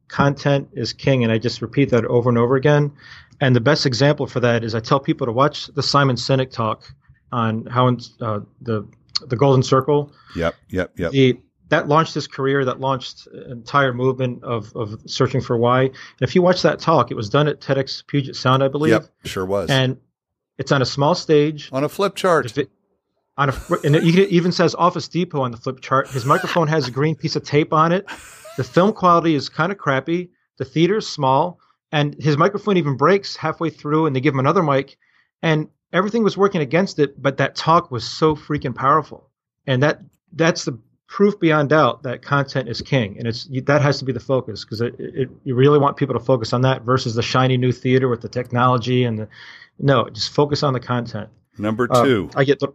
Content 0.08 0.68
is 0.72 0.92
king, 0.92 1.24
and 1.24 1.32
I 1.32 1.38
just 1.38 1.60
repeat 1.60 1.90
that 1.90 2.04
over 2.06 2.28
and 2.30 2.38
over 2.38 2.54
again. 2.56 2.92
And 3.40 3.54
the 3.56 3.60
best 3.60 3.84
example 3.84 4.26
for 4.26 4.40
that 4.40 4.62
is 4.64 4.74
I 4.74 4.80
tell 4.80 5.00
people 5.00 5.26
to 5.26 5.32
watch 5.32 5.66
the 5.66 5.82
Simon 5.82 6.16
Sinek 6.16 6.52
talk 6.52 6.90
on 7.32 7.66
how 7.66 7.88
uh, 8.20 8.40
the 8.62 8.86
the 9.26 9.36
Golden 9.36 9.62
Circle 9.62 10.12
Yep. 10.36 10.54
Yep. 10.70 10.92
Yep. 10.98 11.10
the 11.10 11.38
that 11.68 11.88
launched 11.88 12.14
his 12.14 12.26
career 12.26 12.64
that 12.64 12.80
launched 12.80 13.26
an 13.26 13.50
entire 13.50 13.92
movement 13.92 14.42
of, 14.44 14.74
of 14.76 15.00
searching 15.06 15.40
for 15.40 15.56
why. 15.56 15.82
And 15.82 15.94
if 16.20 16.34
you 16.34 16.42
watch 16.42 16.62
that 16.62 16.78
talk 16.78 17.10
it 17.10 17.14
was 17.14 17.28
done 17.28 17.48
at 17.48 17.60
tedx 17.60 18.06
puget 18.06 18.36
sound 18.36 18.62
i 18.62 18.68
believe. 18.68 18.92
Yep. 18.92 19.08
Sure 19.24 19.46
was. 19.46 19.70
and 19.70 19.98
it's 20.58 20.72
on 20.72 20.80
a 20.82 20.86
small 20.86 21.14
stage. 21.14 21.68
On 21.72 21.84
a 21.84 21.88
flip 21.88 22.14
chart. 22.14 22.50
Vi- 22.50 22.68
on 23.36 23.50
a 23.50 23.54
and 23.84 23.94
it 23.94 24.04
even 24.04 24.52
says 24.52 24.74
office 24.74 25.08
depot 25.08 25.42
on 25.42 25.50
the 25.50 25.56
flip 25.58 25.80
chart. 25.80 26.08
His 26.08 26.24
microphone 26.24 26.68
has 26.68 26.88
a 26.88 26.90
green 26.90 27.14
piece 27.14 27.36
of 27.36 27.44
tape 27.44 27.72
on 27.72 27.92
it. 27.92 28.08
The 28.56 28.64
film 28.64 28.92
quality 28.92 29.34
is 29.34 29.48
kind 29.48 29.70
of 29.70 29.78
crappy. 29.78 30.30
The 30.56 30.64
theater's 30.64 31.06
small. 31.06 31.60
And 31.92 32.16
his 32.18 32.36
microphone 32.36 32.78
even 32.78 32.96
breaks 32.96 33.36
halfway 33.36 33.70
through 33.70 34.06
and 34.06 34.16
they 34.16 34.20
give 34.20 34.34
him 34.34 34.40
another 34.40 34.62
mic. 34.62 34.96
And 35.42 35.68
everything 35.92 36.24
was 36.24 36.36
working 36.36 36.62
against 36.62 36.98
it 36.98 37.20
but 37.20 37.36
that 37.36 37.54
talk 37.54 37.90
was 37.90 38.04
so 38.04 38.34
freaking 38.34 38.74
powerful. 38.74 39.30
And 39.66 39.82
that 39.82 40.00
that's 40.32 40.64
the 40.64 40.78
proof 41.08 41.38
beyond 41.38 41.68
doubt 41.68 42.02
that 42.02 42.20
content 42.20 42.68
is 42.68 42.82
king 42.82 43.16
and 43.18 43.28
it's 43.28 43.48
that 43.64 43.80
has 43.80 43.98
to 43.98 44.04
be 44.04 44.12
the 44.12 44.20
focus 44.20 44.64
because 44.64 44.80
it, 44.80 44.94
it, 44.98 45.28
you 45.44 45.54
really 45.54 45.78
want 45.78 45.96
people 45.96 46.18
to 46.18 46.24
focus 46.24 46.52
on 46.52 46.62
that 46.62 46.82
versus 46.82 47.14
the 47.14 47.22
shiny 47.22 47.56
new 47.56 47.70
theater 47.70 48.08
with 48.08 48.20
the 48.20 48.28
technology 48.28 49.04
and 49.04 49.18
the 49.18 49.28
no 49.78 50.08
just 50.10 50.32
focus 50.32 50.62
on 50.62 50.72
the 50.72 50.80
content 50.80 51.30
Number 51.58 51.88
uh, 51.90 52.04
two. 52.04 52.30
I 52.34 52.44
get 52.44 52.60
the 52.60 52.72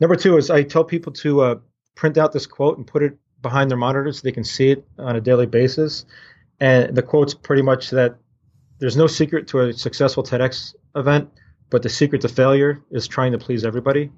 number 0.00 0.16
two 0.16 0.36
is 0.36 0.50
I 0.50 0.62
tell 0.62 0.84
people 0.84 1.12
to 1.14 1.40
uh, 1.42 1.54
print 1.94 2.18
out 2.18 2.32
this 2.32 2.46
quote 2.46 2.78
and 2.78 2.86
put 2.86 3.02
it 3.02 3.16
behind 3.42 3.70
their 3.70 3.78
monitor 3.78 4.12
so 4.12 4.20
they 4.22 4.32
can 4.32 4.44
see 4.44 4.70
it 4.70 4.86
on 4.98 5.16
a 5.16 5.20
daily 5.20 5.46
basis. 5.46 6.04
And 6.60 6.94
the 6.94 7.02
quote's 7.02 7.34
pretty 7.34 7.62
much 7.62 7.90
that 7.90 8.16
there's 8.78 8.96
no 8.96 9.06
secret 9.06 9.48
to 9.48 9.60
a 9.60 9.72
successful 9.72 10.22
TEDx 10.22 10.74
event, 10.94 11.30
but 11.70 11.82
the 11.82 11.88
secret 11.88 12.22
to 12.22 12.28
failure 12.28 12.82
is 12.90 13.08
trying 13.08 13.32
to 13.32 13.38
please 13.38 13.64
everybody. 13.64 14.10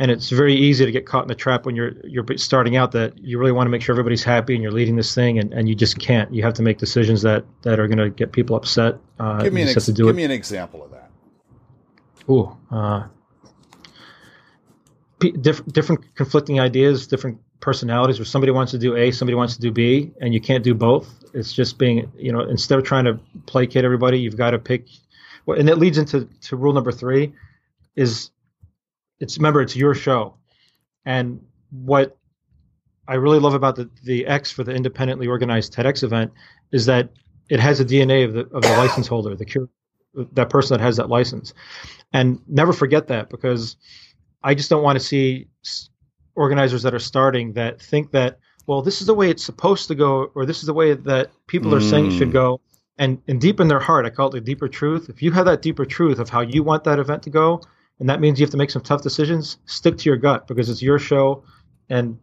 And 0.00 0.10
it's 0.10 0.30
very 0.30 0.54
easy 0.54 0.84
to 0.84 0.90
get 0.90 1.06
caught 1.06 1.22
in 1.22 1.28
the 1.28 1.34
trap 1.34 1.64
when 1.64 1.76
you're 1.76 1.92
you're 2.04 2.24
starting 2.36 2.76
out 2.76 2.92
that 2.92 3.16
you 3.18 3.38
really 3.38 3.52
want 3.52 3.66
to 3.66 3.70
make 3.70 3.82
sure 3.82 3.92
everybody's 3.92 4.24
happy 4.24 4.54
and 4.54 4.62
you're 4.62 4.72
leading 4.72 4.96
this 4.96 5.14
thing 5.14 5.38
and, 5.38 5.52
and 5.52 5.68
you 5.68 5.74
just 5.74 5.98
can't. 5.98 6.32
You 6.34 6.42
have 6.42 6.54
to 6.54 6.62
make 6.62 6.78
decisions 6.78 7.22
that, 7.22 7.44
that 7.62 7.78
are 7.78 7.86
going 7.86 7.98
to 7.98 8.10
get 8.10 8.32
people 8.32 8.56
upset. 8.56 8.96
Uh, 9.20 9.42
give 9.42 9.52
me 9.52 9.62
an 9.62 9.68
ex- 9.68 9.74
have 9.74 9.84
to 9.84 9.92
do 9.92 10.06
give 10.06 10.16
me 10.16 10.24
an 10.24 10.32
example 10.32 10.82
of 10.82 10.90
that. 10.90 11.10
Ooh, 12.28 12.56
uh, 12.72 13.06
p- 15.20 15.30
diff- 15.32 15.64
different 15.66 16.14
conflicting 16.16 16.58
ideas, 16.58 17.06
different 17.06 17.38
personalities. 17.60 18.18
Where 18.18 18.26
somebody 18.26 18.50
wants 18.50 18.72
to 18.72 18.78
do 18.78 18.96
A, 18.96 19.12
somebody 19.12 19.36
wants 19.36 19.54
to 19.54 19.60
do 19.60 19.70
B, 19.70 20.10
and 20.20 20.34
you 20.34 20.40
can't 20.40 20.64
do 20.64 20.74
both. 20.74 21.24
It's 21.32 21.52
just 21.52 21.78
being, 21.78 22.10
you 22.16 22.32
know, 22.32 22.40
instead 22.40 22.78
of 22.78 22.84
trying 22.84 23.04
to 23.04 23.20
placate 23.46 23.84
everybody, 23.84 24.18
you've 24.18 24.36
got 24.36 24.50
to 24.50 24.58
pick. 24.58 24.86
Well, 25.46 25.58
and 25.58 25.70
it 25.70 25.76
leads 25.76 25.96
into 25.96 26.28
to 26.42 26.56
rule 26.56 26.72
number 26.72 26.90
three, 26.90 27.32
is 27.94 28.30
it's 29.20 29.38
remember 29.38 29.60
it's 29.60 29.76
your 29.76 29.94
show, 29.94 30.34
and 31.04 31.40
what 31.70 32.16
I 33.08 33.14
really 33.14 33.38
love 33.38 33.54
about 33.54 33.76
the 33.76 33.88
the 34.04 34.26
X 34.26 34.50
for 34.50 34.64
the 34.64 34.72
independently 34.72 35.26
organized 35.26 35.74
TEDx 35.74 36.02
event 36.02 36.32
is 36.72 36.86
that 36.86 37.10
it 37.48 37.60
has 37.60 37.78
the 37.78 37.84
DNA 37.84 38.24
of 38.24 38.34
the 38.34 38.40
of 38.54 38.62
the 38.62 38.76
license 38.76 39.06
holder, 39.06 39.34
the 39.36 39.44
cure, 39.44 39.68
that 40.32 40.50
person 40.50 40.76
that 40.76 40.82
has 40.82 40.96
that 40.96 41.08
license, 41.08 41.54
and 42.12 42.40
never 42.48 42.72
forget 42.72 43.06
that 43.08 43.30
because 43.30 43.76
I 44.42 44.54
just 44.54 44.70
don't 44.70 44.82
want 44.82 44.98
to 44.98 45.04
see 45.04 45.48
organizers 46.34 46.82
that 46.82 46.94
are 46.94 46.98
starting 46.98 47.52
that 47.54 47.80
think 47.80 48.10
that 48.10 48.38
well 48.66 48.82
this 48.82 49.00
is 49.00 49.06
the 49.06 49.14
way 49.14 49.30
it's 49.30 49.44
supposed 49.44 49.88
to 49.88 49.94
go 49.94 50.30
or 50.34 50.44
this 50.44 50.60
is 50.60 50.66
the 50.66 50.74
way 50.74 50.92
that 50.92 51.30
people 51.46 51.74
are 51.74 51.80
saying 51.80 52.06
it 52.06 52.18
should 52.18 52.28
Mm. 52.28 52.32
go 52.32 52.60
and 52.98 53.22
and 53.28 53.40
deep 53.40 53.58
in 53.60 53.68
their 53.68 53.80
heart 53.80 54.04
I 54.04 54.10
call 54.10 54.28
it 54.28 54.32
the 54.32 54.40
deeper 54.40 54.68
truth. 54.68 55.08
If 55.08 55.22
you 55.22 55.30
have 55.32 55.46
that 55.46 55.62
deeper 55.62 55.86
truth 55.86 56.18
of 56.18 56.28
how 56.28 56.42
you 56.42 56.62
want 56.62 56.84
that 56.84 56.98
event 56.98 57.22
to 57.22 57.30
go 57.30 57.62
and 57.98 58.08
that 58.08 58.20
means 58.20 58.38
you 58.38 58.44
have 58.44 58.50
to 58.50 58.56
make 58.56 58.70
some 58.70 58.82
tough 58.82 59.02
decisions. 59.02 59.58
Stick 59.66 59.98
to 59.98 60.08
your 60.08 60.16
gut 60.16 60.46
because 60.46 60.68
it's 60.68 60.82
your 60.82 60.98
show 60.98 61.42
and 61.88 62.18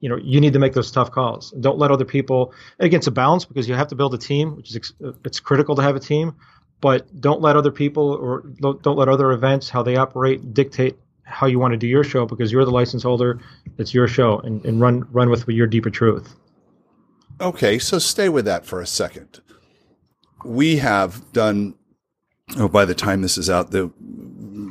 you 0.00 0.08
know 0.08 0.18
you 0.22 0.40
need 0.40 0.52
to 0.52 0.58
make 0.58 0.72
those 0.72 0.90
tough 0.90 1.10
calls. 1.10 1.52
Don't 1.60 1.78
let 1.78 1.90
other 1.90 2.04
people 2.04 2.52
again 2.78 2.98
it's 2.98 3.06
a 3.06 3.12
balance 3.12 3.44
because 3.44 3.68
you 3.68 3.74
have 3.74 3.88
to 3.88 3.94
build 3.94 4.14
a 4.14 4.18
team 4.18 4.56
which 4.56 4.74
is 4.74 4.92
it's 5.24 5.40
critical 5.40 5.74
to 5.76 5.82
have 5.82 5.96
a 5.96 6.00
team 6.00 6.34
but 6.80 7.20
don't 7.20 7.42
let 7.42 7.56
other 7.56 7.70
people 7.70 8.12
or 8.12 8.40
don't 8.60 8.96
let 8.96 9.08
other 9.08 9.32
events 9.32 9.68
how 9.68 9.82
they 9.82 9.96
operate 9.96 10.54
dictate 10.54 10.96
how 11.24 11.46
you 11.46 11.58
want 11.58 11.72
to 11.72 11.76
do 11.76 11.86
your 11.86 12.02
show 12.02 12.26
because 12.26 12.50
you're 12.50 12.64
the 12.64 12.70
license 12.70 13.02
holder 13.02 13.40
it's 13.78 13.94
your 13.94 14.08
show 14.08 14.38
and, 14.40 14.64
and 14.64 14.80
run 14.80 15.06
run 15.10 15.30
with 15.30 15.46
your 15.48 15.66
deeper 15.66 15.90
truth. 15.90 16.34
Okay, 17.40 17.78
so 17.78 17.98
stay 17.98 18.28
with 18.28 18.44
that 18.44 18.66
for 18.66 18.80
a 18.80 18.86
second. 18.86 19.40
We 20.44 20.76
have 20.76 21.32
done, 21.32 21.74
oh, 22.58 22.68
by 22.68 22.84
the 22.84 22.94
time 22.94 23.22
this 23.22 23.38
is 23.38 23.48
out, 23.48 23.70
the 23.70 23.90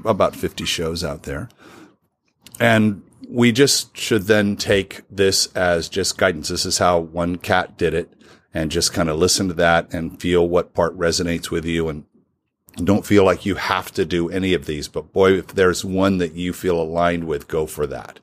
about 0.05 0.35
50 0.35 0.65
shows 0.65 1.03
out 1.03 1.23
there. 1.23 1.49
And 2.59 3.03
we 3.27 3.51
just 3.51 3.95
should 3.97 4.23
then 4.23 4.55
take 4.55 5.01
this 5.09 5.47
as 5.55 5.87
just 5.89 6.17
guidance. 6.17 6.49
This 6.49 6.65
is 6.65 6.77
how 6.77 6.99
one 6.99 7.37
cat 7.37 7.77
did 7.77 7.93
it 7.93 8.13
and 8.53 8.71
just 8.71 8.93
kind 8.93 9.09
of 9.09 9.17
listen 9.17 9.47
to 9.47 9.53
that 9.55 9.93
and 9.93 10.19
feel 10.19 10.47
what 10.47 10.73
part 10.73 10.97
resonates 10.97 11.51
with 11.51 11.65
you 11.65 11.87
and 11.89 12.05
don't 12.83 13.05
feel 13.05 13.23
like 13.23 13.45
you 13.45 13.55
have 13.55 13.91
to 13.93 14.05
do 14.05 14.29
any 14.29 14.53
of 14.53 14.65
these. 14.65 14.87
But 14.87 15.13
boy, 15.13 15.33
if 15.33 15.47
there's 15.47 15.85
one 15.85 16.17
that 16.17 16.33
you 16.33 16.53
feel 16.53 16.81
aligned 16.81 17.25
with, 17.25 17.47
go 17.47 17.65
for 17.65 17.85
that. 17.87 18.19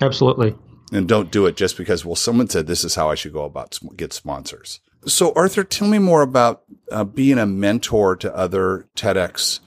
absolutely 0.00 0.54
and 0.92 1.08
don't 1.08 1.30
do 1.30 1.46
it 1.46 1.56
just 1.56 1.76
because 1.76 2.04
well 2.04 2.16
someone 2.16 2.48
said 2.48 2.66
this 2.66 2.84
is 2.84 2.94
how 2.94 3.10
i 3.10 3.14
should 3.14 3.32
go 3.32 3.44
about 3.44 3.74
sm- 3.74 3.94
get 3.96 4.12
sponsors 4.12 4.80
so 5.06 5.32
arthur 5.34 5.64
tell 5.64 5.88
me 5.88 5.98
more 5.98 6.22
about 6.22 6.62
uh, 6.90 7.04
being 7.04 7.38
a 7.38 7.46
mentor 7.46 8.16
to 8.16 8.34
other 8.34 8.88
tedx 8.96 9.60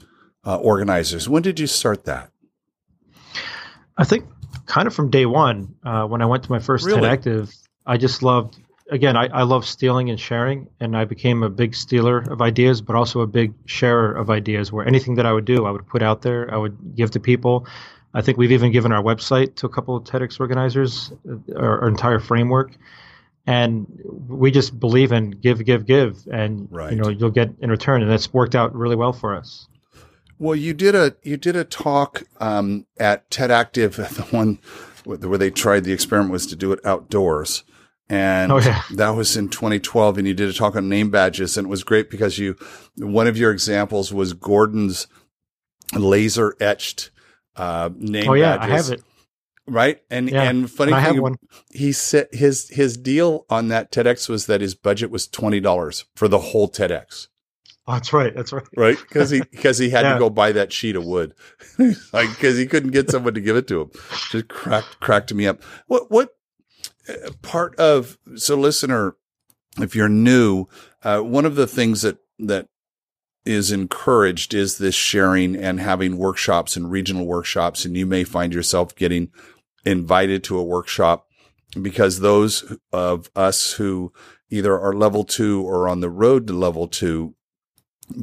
uh, 0.46 0.58
organizers 0.58 1.28
when 1.30 1.42
did 1.42 1.60
you 1.60 1.68
start 1.68 2.06
that 2.06 2.30
i 3.98 4.04
think 4.04 4.26
kind 4.66 4.88
of 4.88 4.94
from 4.94 5.10
day 5.10 5.26
one 5.26 5.74
uh, 5.86 6.06
when 6.06 6.22
i 6.22 6.26
went 6.26 6.44
to 6.44 6.52
my 6.52 6.60
first 6.60 6.86
Really? 6.86 7.02
ted 7.02 7.10
active 7.10 7.54
i 7.86 7.98
just 7.98 8.24
loved 8.24 8.60
again 8.92 9.16
I, 9.16 9.28
I 9.28 9.44
love 9.44 9.66
stealing 9.66 10.10
and 10.10 10.20
sharing 10.20 10.68
and 10.80 10.96
i 10.98 11.06
became 11.06 11.44
a 11.44 11.50
big 11.50 11.74
stealer 11.76 12.20
of 12.20 12.42
ideas 12.42 12.82
but 12.82 12.96
also 12.96 13.22
a 13.22 13.28
big 13.28 13.54
sharer 13.66 14.12
of 14.14 14.30
ideas 14.30 14.72
where 14.72 14.86
anything 14.88 15.16
that 15.16 15.26
i 15.26 15.32
would 15.34 15.46
do 15.46 15.66
i 15.66 15.72
would 15.72 15.88
put 15.88 16.02
out 16.04 16.22
there 16.22 16.54
i 16.54 16.58
would 16.58 16.96
give 16.96 17.12
to 17.12 17.20
people 17.20 17.66
i 18.14 18.22
think 18.22 18.38
we've 18.38 18.52
even 18.52 18.72
given 18.72 18.92
our 18.92 19.02
website 19.02 19.56
to 19.56 19.66
a 19.66 19.70
couple 19.70 19.96
of 19.96 20.04
tedx 20.04 20.40
organizers 20.40 21.12
uh, 21.30 21.58
our, 21.58 21.82
our 21.82 21.88
entire 21.88 22.20
framework 22.20 22.76
and 23.46 23.86
we 24.28 24.52
just 24.52 24.78
believe 24.80 25.12
in 25.12 25.32
give 25.32 25.64
give 25.66 25.86
give 25.86 26.18
and 26.32 26.68
Right. 26.72 26.92
you 26.92 26.98
know 27.02 27.10
you'll 27.10 27.32
get 27.32 27.50
in 27.60 27.70
return 27.70 28.02
and 28.02 28.10
that's 28.12 28.34
worked 28.34 28.56
out 28.56 28.76
really 28.76 28.96
well 28.96 29.14
for 29.14 29.36
us 29.36 29.68
well 30.40 30.56
you 30.56 30.74
did 30.74 30.96
a 30.96 31.16
you 31.24 31.38
did 31.38 31.56
a 31.56 31.64
talk 31.64 32.24
um, 32.40 32.86
at 33.00 33.30
ted 33.30 33.52
active 33.52 33.96
the 34.16 34.28
one 34.32 34.60
where 35.06 35.38
they 35.38 35.52
tried 35.52 35.84
the 35.84 35.92
experiment 35.94 36.32
was 36.32 36.46
to 36.48 36.56
do 36.56 36.72
it 36.72 36.80
outdoors 36.86 37.64
and 38.10 38.52
Oh, 38.52 38.60
yeah. 38.60 38.82
that 38.96 39.12
was 39.12 39.36
in 39.38 39.50
2012 39.50 40.18
and 40.18 40.28
you 40.28 40.34
did 40.34 40.50
a 40.50 40.54
talk 40.54 40.76
on 40.76 40.90
name 40.90 41.10
badges 41.10 41.58
and 41.58 41.68
it 41.68 41.70
was 41.70 41.84
great 41.84 42.10
because 42.10 42.38
you 42.38 42.56
one 42.98 43.28
of 43.28 43.38
your 43.38 43.52
examples 43.52 44.14
was 44.14 44.34
gordon's 44.34 45.08
laser 45.94 46.56
etched 46.60 47.12
uh, 47.56 47.90
name 47.98 48.30
oh 48.30 48.34
yeah 48.34 48.58
badges. 48.58 48.72
i 48.72 48.76
have 48.76 49.00
it 49.00 49.04
right? 49.66 50.02
And 50.10 50.30
Yeah, 50.30 50.44
and 50.44 50.70
funny 50.70 50.92
and 50.92 50.98
I 50.98 51.00
have 51.00 51.14
thing, 51.14 51.22
one. 51.22 51.36
he 51.72 51.94
said 51.94 52.28
his 52.34 52.68
his 52.70 52.98
deal 52.98 53.46
on 53.50 53.70
that 53.70 53.94
TEDx 53.94 54.28
was 54.28 54.46
that 54.48 54.60
his 54.60 54.76
budget 54.76 55.10
was 55.10 55.26
twenty 55.26 55.62
dollars 55.62 56.04
for 56.16 56.28
the 56.28 56.40
whole 56.40 56.68
TEDx, 56.68 57.28
oh, 57.88 57.94
that's 57.94 58.14
right 58.14 58.36
that's 58.36 58.54
right 58.54 58.68
right? 58.78 58.98
Because 58.98 59.30
he 59.30 59.42
because 59.52 59.78
he 59.78 59.90
had 59.90 60.04
Yeah. 60.04 60.14
to 60.14 60.20
go 60.20 60.30
buy 60.30 60.52
that 60.54 60.72
sheet 60.74 60.96
of 60.96 61.06
wood, 61.06 61.34
like 62.14 62.30
because 62.30 62.58
he 62.58 62.66
couldn't 62.66 62.92
get 62.92 63.10
someone 63.10 63.34
to 63.34 63.42
give 63.42 63.56
it 63.56 63.68
to 63.70 63.82
him. 63.82 63.92
Just 64.32 64.48
cracked 64.48 65.00
cracked 65.00 65.34
me 65.34 65.48
up. 65.48 65.62
What 65.88 66.10
what 66.12 66.30
uh, 67.10 67.32
part 67.42 67.76
of 67.78 68.18
so 68.36 68.56
listener, 68.56 69.16
if 69.80 69.96
you're 69.96 70.10
new, 70.10 70.68
uh, 71.04 71.20
one 71.20 71.46
of 71.46 71.56
the 71.56 71.68
things 71.68 72.02
that 72.04 72.18
that 72.40 72.68
is 73.46 73.72
encouraged 73.72 74.54
is 74.54 74.78
this 74.78 74.96
sharing 74.96 75.56
and 75.56 75.80
having 75.80 76.18
workshops 76.18 76.78
and 76.78 76.90
regional 76.90 77.26
workshops, 77.26 77.84
and 77.84 77.98
you 77.98 78.06
may 78.06 78.24
find 78.24 78.54
yourself 78.54 78.96
getting 78.96 79.30
invited 79.86 80.44
to 80.46 80.58
a 80.58 80.64
workshop 80.64 81.28
because 81.82 82.20
those 82.22 82.78
of 82.94 83.30
us 83.36 83.74
who 83.74 84.14
either 84.50 84.80
are 84.80 84.94
level 84.94 85.26
two 85.26 85.62
or 85.62 85.90
on 85.90 86.00
the 86.00 86.10
road 86.10 86.48
to 86.48 86.54
level 86.54 86.88
two, 86.88 87.36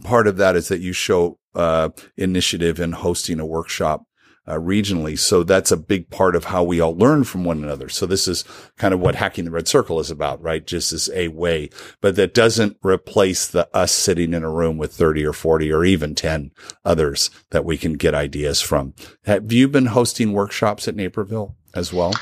part 0.03 0.27
of 0.27 0.37
that 0.37 0.57
is 0.57 0.69
that 0.69 0.81
you 0.81 0.93
show 0.93 1.39
uh, 1.55 1.91
initiative 2.17 2.81
in 2.81 2.93
hosting 2.93 3.41
a 3.41 3.47
workshop 3.47 4.05
uh, 4.47 4.55
regionally. 4.55 5.19
So 5.19 5.43
that's 5.43 5.71
a 5.71 5.77
big 5.77 6.11
part 6.11 6.35
of 6.35 6.45
how 6.45 6.65
we 6.65 6.81
all 6.81 6.97
learn 6.97 7.25
from 7.25 7.45
one 7.45 7.63
another. 7.63 7.89
So 7.89 8.07
this 8.07 8.27
is 8.27 8.45
kind 8.77 8.93
of 8.93 9.01
what 9.01 9.15
hacking 9.15 9.45
the 9.45 9.51
red 9.51 9.69
circle 9.69 10.01
is 10.01 10.11
about, 10.11 10.43
right? 10.43 10.67
Just 10.67 10.93
as 10.93 11.09
a 11.15 11.29
way, 11.29 11.71
but 12.01 12.17
that 12.17 12.35
doesn't 12.35 12.77
replace 12.83 13.47
the 13.47 13.69
us 13.77 13.93
sitting 13.93 14.35
in 14.35 14.43
a 14.43 14.51
room 14.51 14.79
with 14.79 14.93
30 14.93 15.25
or 15.25 15.33
40 15.33 15.73
or 15.73 15.85
even 15.85 16.15
10 16.15 16.51
others 16.85 17.31
that 17.51 17.65
we 17.65 17.77
can 17.77 17.95
get 17.95 18.15
ideas 18.15 18.61
from. 18.61 18.95
Have 19.25 19.53
you 19.53 19.69
been 19.69 19.87
hosting 19.87 20.33
workshops 20.33 20.89
at 20.89 20.97
Naperville 20.97 21.57
as 21.75 21.93
well? 21.93 22.15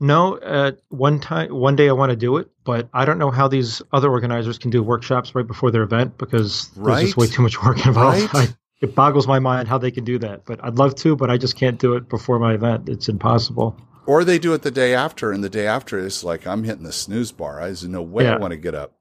No, 0.00 0.36
uh, 0.38 0.72
one 0.88 1.20
time, 1.20 1.54
one 1.54 1.76
day 1.76 1.88
I 1.88 1.92
want 1.92 2.10
to 2.10 2.16
do 2.16 2.38
it, 2.38 2.50
but 2.64 2.88
I 2.92 3.04
don't 3.04 3.18
know 3.18 3.30
how 3.30 3.48
these 3.48 3.82
other 3.92 4.10
organizers 4.10 4.58
can 4.58 4.70
do 4.70 4.82
workshops 4.82 5.34
right 5.34 5.46
before 5.46 5.70
their 5.70 5.82
event 5.82 6.18
because 6.18 6.70
right. 6.76 6.96
there's 6.96 7.08
just 7.08 7.16
way 7.16 7.26
too 7.26 7.42
much 7.42 7.62
work 7.62 7.84
involved. 7.86 8.34
Right. 8.34 8.50
I, 8.50 8.54
it 8.80 8.94
boggles 8.94 9.26
my 9.26 9.38
mind 9.38 9.68
how 9.68 9.78
they 9.78 9.90
can 9.90 10.04
do 10.04 10.18
that, 10.18 10.44
but 10.44 10.62
I'd 10.64 10.76
love 10.76 10.94
to, 10.96 11.14
but 11.14 11.30
I 11.30 11.36
just 11.36 11.56
can't 11.56 11.78
do 11.78 11.94
it 11.94 12.08
before 12.08 12.38
my 12.38 12.54
event. 12.54 12.88
It's 12.88 13.08
impossible. 13.08 13.76
Or 14.06 14.24
they 14.24 14.40
do 14.40 14.52
it 14.54 14.62
the 14.62 14.72
day 14.72 14.94
after, 14.94 15.30
and 15.30 15.44
the 15.44 15.48
day 15.48 15.66
after 15.66 16.04
it's 16.04 16.24
like 16.24 16.46
I'm 16.46 16.64
hitting 16.64 16.82
the 16.82 16.92
snooze 16.92 17.30
bar. 17.30 17.60
I 17.60 17.66
there's 17.66 17.84
no 17.84 18.02
way 18.02 18.24
yeah. 18.24 18.34
I 18.34 18.38
want 18.38 18.50
to 18.50 18.56
get 18.56 18.74
up. 18.74 18.94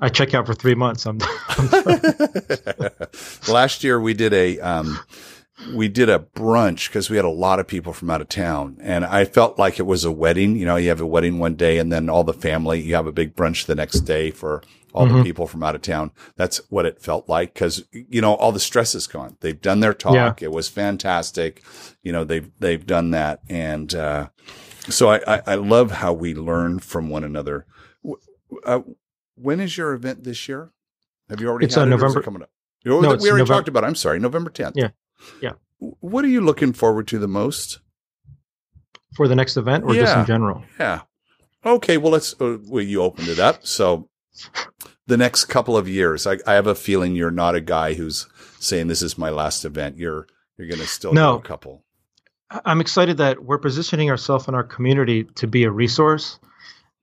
I 0.00 0.08
check 0.08 0.34
out 0.34 0.46
for 0.46 0.54
three 0.54 0.74
months. 0.74 1.06
I'm. 1.06 1.18
Last 3.48 3.84
year 3.84 4.00
we 4.00 4.14
did 4.14 4.32
a. 4.32 4.58
Um, 4.58 4.98
we 5.74 5.88
did 5.88 6.08
a 6.08 6.18
brunch 6.18 6.88
because 6.88 7.10
we 7.10 7.16
had 7.16 7.24
a 7.24 7.30
lot 7.30 7.58
of 7.58 7.66
people 7.66 7.92
from 7.92 8.10
out 8.10 8.20
of 8.20 8.28
town 8.28 8.78
and 8.80 9.04
I 9.04 9.24
felt 9.24 9.58
like 9.58 9.78
it 9.78 9.84
was 9.84 10.04
a 10.04 10.12
wedding. 10.12 10.56
You 10.56 10.66
know, 10.66 10.76
you 10.76 10.88
have 10.88 11.00
a 11.00 11.06
wedding 11.06 11.38
one 11.38 11.54
day 11.54 11.78
and 11.78 11.92
then 11.92 12.08
all 12.08 12.24
the 12.24 12.32
family, 12.32 12.80
you 12.80 12.94
have 12.94 13.06
a 13.06 13.12
big 13.12 13.34
brunch 13.34 13.66
the 13.66 13.74
next 13.74 14.00
day 14.00 14.30
for 14.30 14.62
all 14.94 15.06
mm-hmm. 15.06 15.18
the 15.18 15.24
people 15.24 15.46
from 15.46 15.62
out 15.62 15.74
of 15.74 15.82
town. 15.82 16.12
That's 16.36 16.58
what 16.70 16.86
it 16.86 17.00
felt 17.00 17.28
like 17.28 17.54
because, 17.54 17.84
you 17.92 18.20
know, 18.20 18.34
all 18.34 18.52
the 18.52 18.60
stress 18.60 18.94
is 18.94 19.06
gone. 19.06 19.36
They've 19.40 19.60
done 19.60 19.80
their 19.80 19.94
talk. 19.94 20.40
Yeah. 20.40 20.46
It 20.46 20.52
was 20.52 20.68
fantastic. 20.68 21.62
You 22.02 22.12
know, 22.12 22.24
they've, 22.24 22.50
they've 22.58 22.86
done 22.86 23.10
that. 23.10 23.40
And, 23.48 23.94
uh, 23.94 24.28
so 24.88 25.10
I, 25.10 25.20
I, 25.26 25.42
I, 25.46 25.54
love 25.56 25.90
how 25.90 26.14
we 26.14 26.34
learn 26.34 26.78
from 26.78 27.10
one 27.10 27.22
another. 27.22 27.66
Uh, 28.64 28.80
when 29.34 29.60
is 29.60 29.76
your 29.76 29.92
event 29.92 30.24
this 30.24 30.48
year? 30.48 30.72
Have 31.28 31.40
you 31.40 31.48
already 31.48 31.66
it's 31.66 31.74
had 31.74 31.88
it 31.88 31.90
November 31.90 32.22
coming 32.22 32.42
up? 32.42 32.50
Oh, 32.86 33.00
no, 33.00 33.00
we 33.00 33.06
already 33.08 33.26
November. 33.26 33.44
talked 33.52 33.68
about. 33.68 33.84
It. 33.84 33.88
I'm 33.88 33.94
sorry, 33.94 34.18
November 34.18 34.50
10th. 34.50 34.72
Yeah. 34.76 34.88
Yeah. 35.40 35.52
What 35.78 36.24
are 36.24 36.28
you 36.28 36.40
looking 36.40 36.72
forward 36.72 37.08
to 37.08 37.18
the 37.18 37.28
most? 37.28 37.80
For 39.14 39.28
the 39.28 39.36
next 39.36 39.56
event 39.56 39.84
or 39.84 39.94
yeah. 39.94 40.02
just 40.02 40.16
in 40.18 40.26
general? 40.26 40.64
Yeah. 40.78 41.02
Okay. 41.64 41.96
Well, 41.96 42.12
let's, 42.12 42.34
uh, 42.40 42.58
well, 42.66 42.84
you 42.84 43.02
opened 43.02 43.28
it 43.28 43.38
up. 43.38 43.66
So 43.66 44.08
the 45.06 45.16
next 45.16 45.46
couple 45.46 45.76
of 45.76 45.88
years, 45.88 46.26
I, 46.26 46.38
I, 46.46 46.54
have 46.54 46.66
a 46.66 46.74
feeling 46.74 47.16
you're 47.16 47.30
not 47.30 47.54
a 47.54 47.60
guy 47.60 47.94
who's 47.94 48.28
saying 48.60 48.86
this 48.86 49.02
is 49.02 49.18
my 49.18 49.30
last 49.30 49.64
event. 49.64 49.98
You're, 49.98 50.26
you're 50.56 50.68
going 50.68 50.80
to 50.80 50.86
still 50.86 51.12
no. 51.12 51.34
do 51.34 51.38
a 51.38 51.42
couple. 51.42 51.84
I'm 52.64 52.80
excited 52.80 53.16
that 53.18 53.44
we're 53.44 53.58
positioning 53.58 54.10
ourselves 54.10 54.48
in 54.48 54.54
our 54.54 54.62
community 54.62 55.24
to 55.24 55.46
be 55.46 55.64
a 55.64 55.70
resource. 55.70 56.38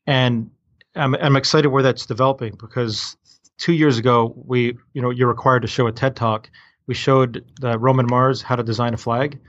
And 0.08 0.50
I'm, 0.96 1.16
I'm 1.16 1.36
excited 1.36 1.70
where 1.70 1.84
that's 1.84 2.06
developing 2.06 2.56
because 2.56 3.16
two 3.58 3.74
years 3.74 3.98
ago, 3.98 4.34
we, 4.46 4.78
you 4.94 5.02
know, 5.02 5.10
you're 5.10 5.28
required 5.28 5.62
to 5.62 5.68
show 5.68 5.88
a 5.88 5.92
TED 5.92 6.16
talk 6.16 6.50
we 6.88 6.94
showed 6.94 7.46
Roman 7.62 8.08
Mars 8.08 8.42
how 8.42 8.56
to 8.56 8.64
design 8.64 8.94
a 8.94 8.98
flag, 8.98 9.40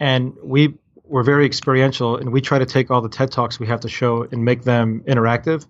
and 0.00 0.34
we 0.42 0.74
were 1.04 1.22
very 1.22 1.46
experiential. 1.46 2.16
And 2.16 2.32
we 2.32 2.40
try 2.40 2.58
to 2.58 2.66
take 2.66 2.90
all 2.90 3.00
the 3.00 3.08
TED 3.08 3.30
talks 3.30 3.60
we 3.60 3.66
have 3.66 3.80
to 3.80 3.88
show 3.88 4.22
and 4.24 4.44
make 4.44 4.62
them 4.62 5.02
interactive. 5.06 5.66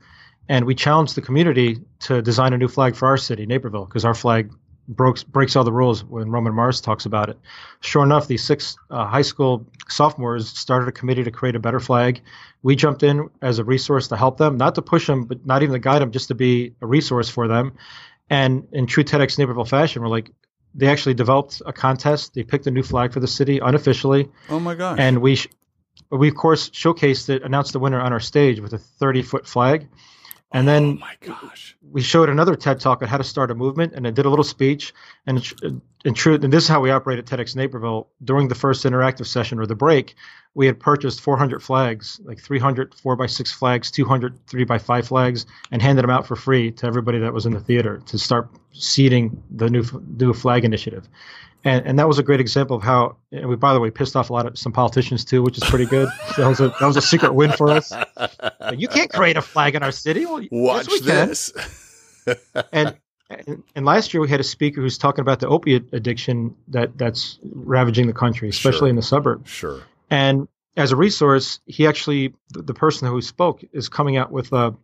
And 0.49 0.65
we 0.65 0.75
challenged 0.75 1.15
the 1.15 1.23
community 1.23 1.81
to 2.01 2.23
design 2.23 2.53
a 2.53 2.59
new 2.59 2.69
flag 2.69 2.95
for 2.95 3.07
our 3.07 3.17
city, 3.17 3.47
Naperville, 3.47 3.85
because 3.85 4.05
our 4.05 4.15
flag 4.15 4.53
breaks 4.89 5.25
breaks 5.25 5.57
all 5.57 5.65
the 5.65 5.73
rules 5.73 6.05
when 6.05 6.31
Roman 6.31 6.55
Mars 6.55 6.81
talks 6.81 7.07
about 7.07 7.29
it. 7.29 7.37
Sure 7.81 8.05
enough, 8.05 8.29
these 8.29 8.45
six 8.45 8.77
uh, 8.91 9.05
high 9.07 9.23
school 9.23 9.67
sophomores 9.89 10.49
started 10.49 10.89
a 10.89 10.93
committee 10.93 11.25
to 11.25 11.31
create 11.31 11.57
a 11.57 11.59
better 11.59 11.81
flag. 11.81 12.21
We 12.63 12.77
jumped 12.77 13.03
in 13.03 13.29
as 13.43 13.59
a 13.59 13.65
resource 13.65 14.09
to 14.09 14.17
help 14.17 14.39
them, 14.39 14.57
not 14.57 14.77
to 14.77 14.83
push 14.83 15.07
them, 15.07 15.25
but 15.25 15.45
not 15.45 15.63
even 15.63 15.73
to 15.73 15.81
guide 15.81 16.01
them, 16.01 16.13
just 16.13 16.29
to 16.29 16.35
be 16.35 16.75
a 16.81 16.87
resource 16.87 17.29
for 17.29 17.49
them. 17.49 17.73
And 18.31 18.69
in 18.73 18.87
true 18.87 19.05
TEDx 19.05 19.39
Naperville 19.39 19.65
fashion, 19.65 20.03
we're 20.03 20.09
like, 20.09 20.31
they 20.77 20.87
actually 20.89 21.15
developed 21.15 21.63
a 21.65 21.73
contest. 21.73 22.35
They 22.35 22.43
picked 22.43 22.67
a 22.67 22.71
new 22.71 22.83
flag 22.83 23.13
for 23.13 23.21
the 23.21 23.27
city 23.27 23.59
unofficially. 23.59 24.29
Oh 24.51 24.61
my 24.61 24.75
gosh! 24.75 24.99
And 25.01 25.21
we, 25.23 25.37
sh- 25.37 25.49
we 26.11 26.29
of 26.29 26.35
course 26.35 26.71
showcased 26.71 27.31
it, 27.31 27.43
announced 27.43 27.73
the 27.73 27.79
winner 27.79 28.01
on 28.01 28.13
our 28.13 28.21
stage 28.21 28.61
with 28.61 28.73
a 28.75 28.79
30 28.79 29.23
foot 29.23 29.47
flag, 29.47 29.89
and 30.53 30.69
then 30.69 30.85
oh 30.85 30.95
my 30.95 31.17
gosh, 31.21 31.77
we 31.91 32.03
showed 32.03 32.29
another 32.29 32.55
TED 32.55 32.81
talk 32.81 33.03
on 33.03 33.09
how 33.09 33.17
to 33.17 33.25
start 33.25 33.51
a 33.51 33.55
movement, 33.55 33.95
and 33.95 34.07
I 34.07 34.11
did 34.11 34.27
a 34.27 34.31
little 34.31 34.45
speech. 34.45 34.93
And 35.27 35.45
in 36.05 36.15
truth, 36.15 36.45
and 36.45 36.53
this 36.53 36.65
is 36.65 36.69
how 36.69 36.81
we 36.81 36.91
operate 36.91 37.19
at 37.19 37.25
TEDx 37.25 37.57
Naperville. 37.57 38.09
During 38.23 38.49
the 38.49 38.55
first 38.55 38.85
interactive 38.85 39.27
session 39.27 39.59
or 39.59 39.67
the 39.67 39.75
break, 39.75 40.15
we 40.57 40.65
had 40.65 40.81
purchased 40.81 41.21
400 41.21 41.63
flags, 41.63 42.19
like 42.25 42.41
300 42.41 42.95
four 42.95 43.15
by 43.15 43.27
six 43.27 43.53
flags, 43.53 43.91
200 43.91 44.47
three 44.47 44.65
by 44.65 44.79
five 44.79 45.07
flags, 45.07 45.45
and 45.71 45.83
handed 45.83 46.03
them 46.03 46.11
out 46.11 46.27
for 46.27 46.35
free 46.35 46.73
to 46.73 46.87
everybody 46.87 47.19
that 47.19 47.35
was 47.35 47.45
in 47.45 47.53
the 47.53 47.61
theater 47.61 48.01
to 48.07 48.19
start 48.19 48.49
seeding 48.73 49.41
the 49.51 49.69
new 49.69 49.85
new 50.17 50.33
flag 50.33 50.65
initiative. 50.65 51.09
And, 51.65 51.85
and 51.87 51.99
that 51.99 52.09
was 52.09 52.19
a 52.19 52.23
great 52.23 52.41
example 52.41 52.77
of 52.77 52.83
how. 52.83 53.17
And 53.33 53.51
we, 53.51 53.57
by 53.57 53.75
the 53.75 53.81
way, 53.81 53.91
pissed 53.91 54.17
off 54.17 54.31
a 54.31 54.33
lot 54.33 54.47
of 54.47 54.59
some 54.59 54.73
politicians 54.73 55.27
too, 55.27 55.43
which 55.43 55.59
is 55.59 55.65
pretty 55.65 55.85
good. 55.85 56.09
that 56.39 56.49
was 56.49 56.59
a 56.59 56.69
that 56.81 56.87
was 56.87 56.97
a 56.97 57.03
secret 57.03 57.35
win 57.35 57.53
for 57.53 57.69
us. 57.69 57.93
you 58.75 58.89
can't 58.89 59.13
create 59.13 59.37
a 59.37 59.43
flag 59.43 59.75
in 59.75 59.83
our 59.83 59.93
city. 59.93 60.25
Well, 60.25 60.47
Watch 60.51 60.89
yes, 61.03 61.53
this. 61.53 62.37
and 62.73 62.97
and, 63.29 63.63
and, 63.75 63.85
last 63.85 64.15
year 64.15 64.23
we 64.23 64.29
had 64.29 64.41
a 64.41 64.45
speaker 64.45 64.81
who's 64.81 64.97
talking 64.97 65.21
about 65.21 65.41
the 65.41 65.49
opiate 65.49 65.93
addiction 65.93 66.55
that 66.69 66.97
that's 66.97 67.39
ravaging 67.43 68.07
the 68.07 68.15
country, 68.15 68.49
especially 68.49 68.79
sure. 68.79 68.89
in 68.89 68.97
the 68.97 69.03
suburbs. 69.03 69.51
Sure. 69.51 69.83
And 70.11 70.49
as 70.77 70.93
a 70.93 70.97
resource, 70.97 71.61
he 71.67 71.87
actually 71.87 72.35
the, 72.51 72.75
person 72.75 73.09
who 73.09 73.21
spoke 73.23 73.65
is 73.73 73.89
coming 73.89 74.17
out 74.17 74.31
with 74.31 74.53
a 74.53 74.75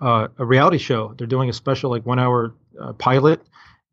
uh, 0.00 0.28
a 0.38 0.44
reality 0.44 0.78
show. 0.78 1.14
They're 1.16 1.26
doing 1.26 1.48
a 1.48 1.52
special 1.52 1.90
like 1.90 2.04
one 2.04 2.18
hour 2.18 2.54
uh, 2.80 2.92
pilot, 2.94 3.40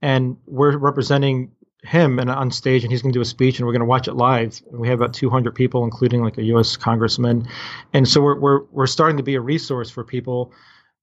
and 0.01 0.37
we're 0.45 0.77
representing 0.77 1.51
him 1.83 2.19
and 2.19 2.29
on 2.29 2.51
stage, 2.51 2.83
and 2.83 2.91
he's 2.91 3.01
going 3.01 3.13
to 3.13 3.17
do 3.17 3.21
a 3.21 3.25
speech, 3.25 3.59
and 3.59 3.65
we're 3.65 3.73
going 3.73 3.81
to 3.81 3.85
watch 3.85 4.07
it 4.07 4.15
live. 4.15 4.61
And 4.71 4.79
we 4.79 4.87
have 4.87 4.99
about 4.99 5.13
200 5.13 5.53
people, 5.53 5.83
including 5.83 6.23
like 6.23 6.37
a 6.37 6.43
U.S. 6.43 6.75
congressman, 6.75 7.47
and 7.93 8.07
so 8.07 8.21
we're 8.21 8.39
we're 8.39 8.63
we're 8.71 8.87
starting 8.87 9.17
to 9.17 9.23
be 9.23 9.35
a 9.35 9.41
resource 9.41 9.89
for 9.89 10.03
people 10.03 10.51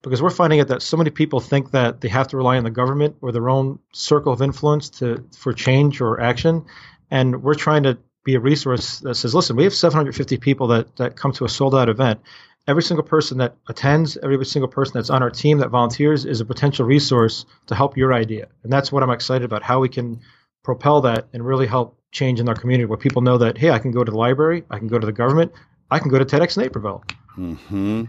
because 0.03 0.21
we're 0.21 0.31
finding 0.31 0.61
out 0.61 0.69
that 0.69 0.83
so 0.83 0.97
many 0.97 1.11
people 1.11 1.39
think 1.41 1.71
that 1.71 2.01
they 2.01 2.09
have 2.09 2.27
to 2.29 2.37
rely 2.37 2.59
on 2.59 2.65
the 2.65 2.71
government 2.71 3.17
or 3.21 3.31
their 3.31 3.49
own 3.49 3.79
circle 3.93 4.33
of 4.33 4.43
influence 4.43 4.91
to 4.91 5.25
for 5.37 5.53
change 5.53 6.01
or 6.01 6.21
action, 6.21 6.65
and 7.11 7.43
we're 7.43 7.55
trying 7.55 7.85
to 7.85 7.97
be 8.25 8.35
a 8.35 8.41
resource 8.41 9.01
that 9.01 9.15
says, 9.17 9.35
listen, 9.35 9.57
we 9.57 9.65
have 9.65 9.75
750 9.75 10.37
people 10.39 10.67
that 10.69 10.95
that 10.97 11.17
come 11.17 11.33
to 11.33 11.45
a 11.45 11.49
sold 11.49 11.75
out 11.75 11.89
event. 11.89 12.21
Every 12.69 12.83
single 12.83 13.05
person 13.05 13.39
that 13.39 13.57
attends, 13.69 14.17
every 14.19 14.45
single 14.47 14.69
person 14.69 14.93
that's 14.95 15.11
on 15.11 15.23
our 15.23 15.31
team 15.31 15.59
that 15.59 15.71
volunteers 15.71 16.25
is 16.25 16.41
a 16.41 16.45
potential 16.45 16.87
resource 16.87 17.45
to 17.67 17.75
help 17.75 17.97
your 17.97 18.15
idea, 18.15 18.49
and 18.63 18.73
that's 18.73 18.93
what 18.93 19.03
I'm 19.03 19.11
excited 19.11 19.45
about. 19.45 19.63
How 19.63 19.81
we 19.81 19.89
can 19.89 20.21
propel 20.63 21.01
that 21.01 21.27
and 21.33 21.45
really 21.45 21.67
help 21.67 21.99
change 22.13 22.41
in 22.41 22.49
our 22.49 22.55
community 22.55 22.85
where 22.85 22.99
people 22.99 23.23
know 23.23 23.39
that 23.39 23.59
hey 23.59 23.71
i 23.71 23.79
can 23.79 23.91
go 23.91 24.05
to 24.05 24.13
the 24.13 24.19
library 24.19 24.65
i 24.71 24.79
can 24.79 24.87
go 24.87 24.99
to 24.99 25.07
the 25.07 25.13
government 25.13 25.51
i 25.91 25.99
can 25.99 26.11
go 26.11 26.19
to 26.19 26.25
tedx 26.25 26.57
naperville 26.57 27.03
mm-hmm. 27.37 28.05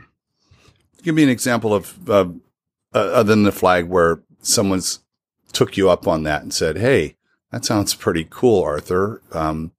give 1.01 1.15
me 1.15 1.23
an 1.23 1.29
example 1.29 1.73
of 1.73 2.09
uh, 2.09 2.29
other 2.93 3.23
than 3.23 3.43
the 3.43 3.51
flag 3.51 3.87
where 3.87 4.21
someone's 4.41 4.99
took 5.53 5.77
you 5.77 5.89
up 5.89 6.07
on 6.07 6.23
that 6.23 6.41
and 6.41 6.53
said 6.53 6.77
hey 6.77 7.15
that 7.51 7.63
sounds 7.63 7.95
pretty 7.95 8.27
cool 8.29 8.61
arthur 8.61 9.21
um, 9.31 9.71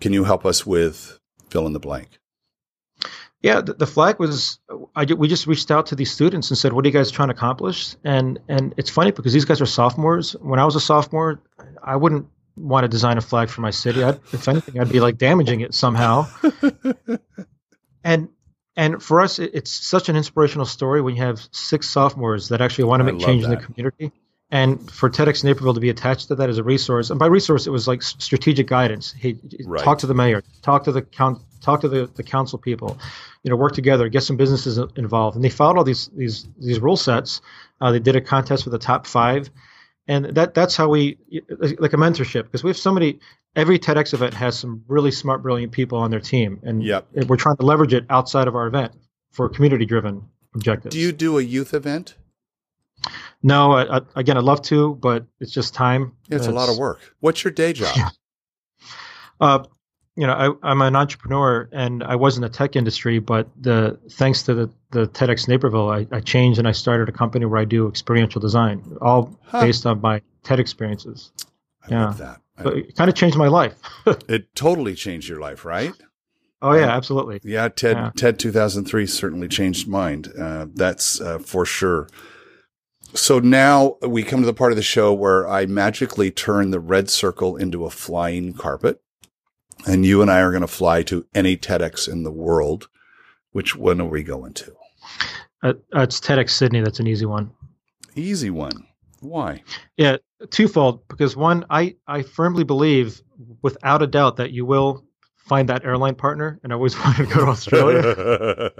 can 0.00 0.12
you 0.12 0.24
help 0.24 0.44
us 0.44 0.66
with 0.66 1.18
fill 1.50 1.66
in 1.66 1.72
the 1.72 1.80
blank 1.80 2.18
yeah, 3.44 3.60
the, 3.60 3.74
the, 3.74 3.86
flag 3.86 4.18
was. 4.18 4.58
I 4.96 5.04
we 5.04 5.28
just 5.28 5.46
reached 5.46 5.70
out 5.70 5.84
to 5.88 5.94
these 5.94 6.10
students 6.10 6.48
and 6.50 6.56
said, 6.56 6.72
"What 6.72 6.82
are 6.86 6.88
you 6.88 6.94
guys 6.94 7.10
trying 7.10 7.28
to 7.28 7.34
accomplish?" 7.34 7.94
And 8.02 8.38
and 8.48 8.72
it's 8.78 8.88
funny 8.88 9.10
because 9.10 9.34
these 9.34 9.44
guys 9.44 9.60
are 9.60 9.66
sophomores. 9.66 10.32
When 10.32 10.58
I 10.58 10.64
was 10.64 10.76
a 10.76 10.80
sophomore, 10.80 11.42
I 11.82 11.96
wouldn't 11.96 12.26
want 12.56 12.84
to 12.84 12.88
design 12.88 13.18
a 13.18 13.20
flag 13.20 13.50
for 13.50 13.60
my 13.60 13.68
city. 13.68 14.02
I'd, 14.02 14.18
if 14.32 14.48
anything, 14.48 14.80
I'd 14.80 14.90
be 14.90 15.00
like 15.00 15.18
damaging 15.18 15.60
it 15.60 15.74
somehow. 15.74 16.26
and 18.04 18.30
and 18.76 19.02
for 19.02 19.20
us, 19.20 19.38
it, 19.38 19.50
it's 19.52 19.70
such 19.70 20.08
an 20.08 20.16
inspirational 20.16 20.64
story 20.64 21.02
when 21.02 21.14
you 21.14 21.22
have 21.22 21.46
six 21.52 21.90
sophomores 21.90 22.48
that 22.48 22.62
actually 22.62 22.84
want 22.84 23.00
to 23.00 23.12
make 23.12 23.20
change 23.20 23.42
that. 23.42 23.52
in 23.52 23.58
the 23.58 23.62
community. 23.62 24.12
And 24.54 24.88
for 24.88 25.10
TEDx 25.10 25.42
Naperville 25.42 25.74
to 25.74 25.80
be 25.80 25.90
attached 25.90 26.28
to 26.28 26.36
that 26.36 26.48
as 26.48 26.58
a 26.58 26.62
resource, 26.62 27.10
and 27.10 27.18
by 27.18 27.26
resource, 27.26 27.66
it 27.66 27.70
was 27.70 27.88
like 27.88 28.02
strategic 28.02 28.68
guidance. 28.68 29.10
Hey, 29.10 29.36
right. 29.64 29.82
talk 29.82 29.98
to 29.98 30.06
the 30.06 30.14
mayor, 30.14 30.44
talk 30.62 30.84
to 30.84 30.92
the 30.92 31.02
count, 31.02 31.42
talk 31.60 31.80
to 31.80 31.88
the, 31.88 32.08
the 32.14 32.22
council 32.22 32.56
people, 32.56 32.96
you 33.42 33.50
know, 33.50 33.56
work 33.56 33.72
together, 33.72 34.08
get 34.08 34.22
some 34.22 34.36
businesses 34.36 34.78
involved. 34.94 35.34
And 35.34 35.44
they 35.44 35.50
followed 35.50 35.76
all 35.76 35.82
these 35.82 36.08
these 36.14 36.46
these 36.56 36.78
rule 36.78 36.96
sets. 36.96 37.40
Uh, 37.80 37.90
they 37.90 37.98
did 37.98 38.14
a 38.14 38.20
contest 38.20 38.62
for 38.62 38.70
the 38.70 38.78
top 38.78 39.08
five, 39.08 39.50
and 40.06 40.26
that 40.26 40.54
that's 40.54 40.76
how 40.76 40.88
we 40.88 41.18
like 41.80 41.92
a 41.92 41.96
mentorship 41.96 42.44
because 42.44 42.62
we 42.62 42.70
have 42.70 42.78
so 42.78 42.92
many. 42.92 43.18
Every 43.56 43.80
TEDx 43.80 44.14
event 44.14 44.34
has 44.34 44.56
some 44.56 44.84
really 44.86 45.10
smart, 45.10 45.42
brilliant 45.42 45.72
people 45.72 45.98
on 45.98 46.12
their 46.12 46.20
team, 46.20 46.60
and 46.62 46.80
yep. 46.80 47.08
we're 47.26 47.36
trying 47.36 47.56
to 47.56 47.66
leverage 47.66 47.92
it 47.92 48.06
outside 48.08 48.46
of 48.46 48.54
our 48.54 48.68
event 48.68 48.92
for 49.32 49.48
community 49.48 49.84
driven 49.84 50.28
objectives. 50.54 50.94
Do 50.94 51.00
you 51.00 51.10
do 51.10 51.40
a 51.40 51.42
youth 51.42 51.74
event? 51.74 52.14
No, 53.42 53.72
I, 53.72 53.98
I, 53.98 54.00
again, 54.16 54.36
I'd 54.36 54.44
love 54.44 54.62
to, 54.62 54.94
but 54.94 55.26
it's 55.40 55.52
just 55.52 55.74
time. 55.74 56.12
Yeah, 56.28 56.36
it's, 56.36 56.46
it's, 56.46 56.52
a 56.52 56.52
lot 56.52 56.68
of 56.68 56.78
work. 56.78 57.00
What's 57.20 57.44
your 57.44 57.52
day 57.52 57.72
job? 57.72 57.94
Yeah. 57.96 58.08
Uh, 59.40 59.64
you 60.16 60.26
know, 60.26 60.56
I, 60.62 60.70
am 60.70 60.80
an 60.80 60.94
entrepreneur 60.94 61.68
and 61.72 62.04
I 62.04 62.14
was 62.14 62.36
in 62.36 62.42
the 62.42 62.48
tech 62.48 62.76
industry, 62.76 63.18
but 63.18 63.48
the 63.60 63.98
thanks 64.12 64.44
to 64.44 64.54
the, 64.54 64.70
the 64.90 65.08
TEDx 65.08 65.48
Naperville, 65.48 65.90
I, 65.90 66.06
I 66.12 66.20
changed 66.20 66.58
and 66.58 66.68
I 66.68 66.72
started 66.72 67.08
a 67.08 67.12
company 67.12 67.46
where 67.46 67.60
I 67.60 67.64
do 67.64 67.88
experiential 67.88 68.40
design, 68.40 68.96
all 69.00 69.36
huh. 69.46 69.62
based 69.62 69.86
on 69.86 70.00
my 70.00 70.22
TED 70.44 70.60
experiences. 70.60 71.32
I 71.82 71.90
yeah. 71.90 72.04
love 72.06 72.18
that. 72.18 72.40
So 72.62 72.68
it 72.68 72.94
kind 72.94 73.10
of 73.10 73.16
changed 73.16 73.36
my 73.36 73.48
life. 73.48 73.74
it 74.28 74.54
totally 74.54 74.94
changed 74.94 75.28
your 75.28 75.40
life, 75.40 75.64
right? 75.64 75.92
Oh 76.62 76.72
yeah, 76.72 76.96
absolutely. 76.96 77.40
Yeah, 77.42 77.68
TED 77.68 77.96
yeah. 77.96 78.10
TED 78.16 78.38
2003 78.38 79.06
certainly 79.06 79.48
changed 79.48 79.86
mine. 79.86 80.24
Uh, 80.38 80.66
that's 80.72 81.20
uh, 81.20 81.38
for 81.38 81.66
sure. 81.66 82.08
So 83.14 83.38
now 83.38 83.96
we 84.02 84.24
come 84.24 84.40
to 84.40 84.46
the 84.46 84.52
part 84.52 84.72
of 84.72 84.76
the 84.76 84.82
show 84.82 85.12
where 85.12 85.48
I 85.48 85.66
magically 85.66 86.32
turn 86.32 86.72
the 86.72 86.80
red 86.80 87.08
circle 87.08 87.56
into 87.56 87.84
a 87.84 87.90
flying 87.90 88.54
carpet, 88.54 89.00
and 89.86 90.04
you 90.04 90.20
and 90.20 90.30
I 90.30 90.40
are 90.40 90.50
going 90.50 90.62
to 90.62 90.66
fly 90.66 91.04
to 91.04 91.24
any 91.32 91.56
TEDx 91.56 92.08
in 92.08 92.24
the 92.24 92.32
world. 92.32 92.88
Which 93.52 93.76
one 93.76 94.00
are 94.00 94.08
we 94.08 94.24
going 94.24 94.52
to? 94.54 94.74
Uh, 95.62 95.74
uh, 95.94 96.00
it's 96.00 96.18
TEDx 96.18 96.50
Sydney. 96.50 96.80
That's 96.80 96.98
an 96.98 97.06
easy 97.06 97.24
one. 97.24 97.52
Easy 98.16 98.50
one. 98.50 98.84
Why? 99.20 99.62
Yeah, 99.96 100.16
twofold. 100.50 101.06
Because 101.06 101.36
one, 101.36 101.64
I 101.70 101.94
I 102.08 102.22
firmly 102.22 102.64
believe, 102.64 103.22
without 103.62 104.02
a 104.02 104.08
doubt, 104.08 104.36
that 104.36 104.50
you 104.50 104.66
will 104.66 105.04
find 105.36 105.68
that 105.68 105.84
airline 105.84 106.16
partner, 106.16 106.58
and 106.64 106.72
I 106.72 106.74
always 106.74 106.98
wanted 107.04 107.28
to 107.28 107.34
go 107.34 107.44
to 107.44 107.50
Australia. 107.52 108.72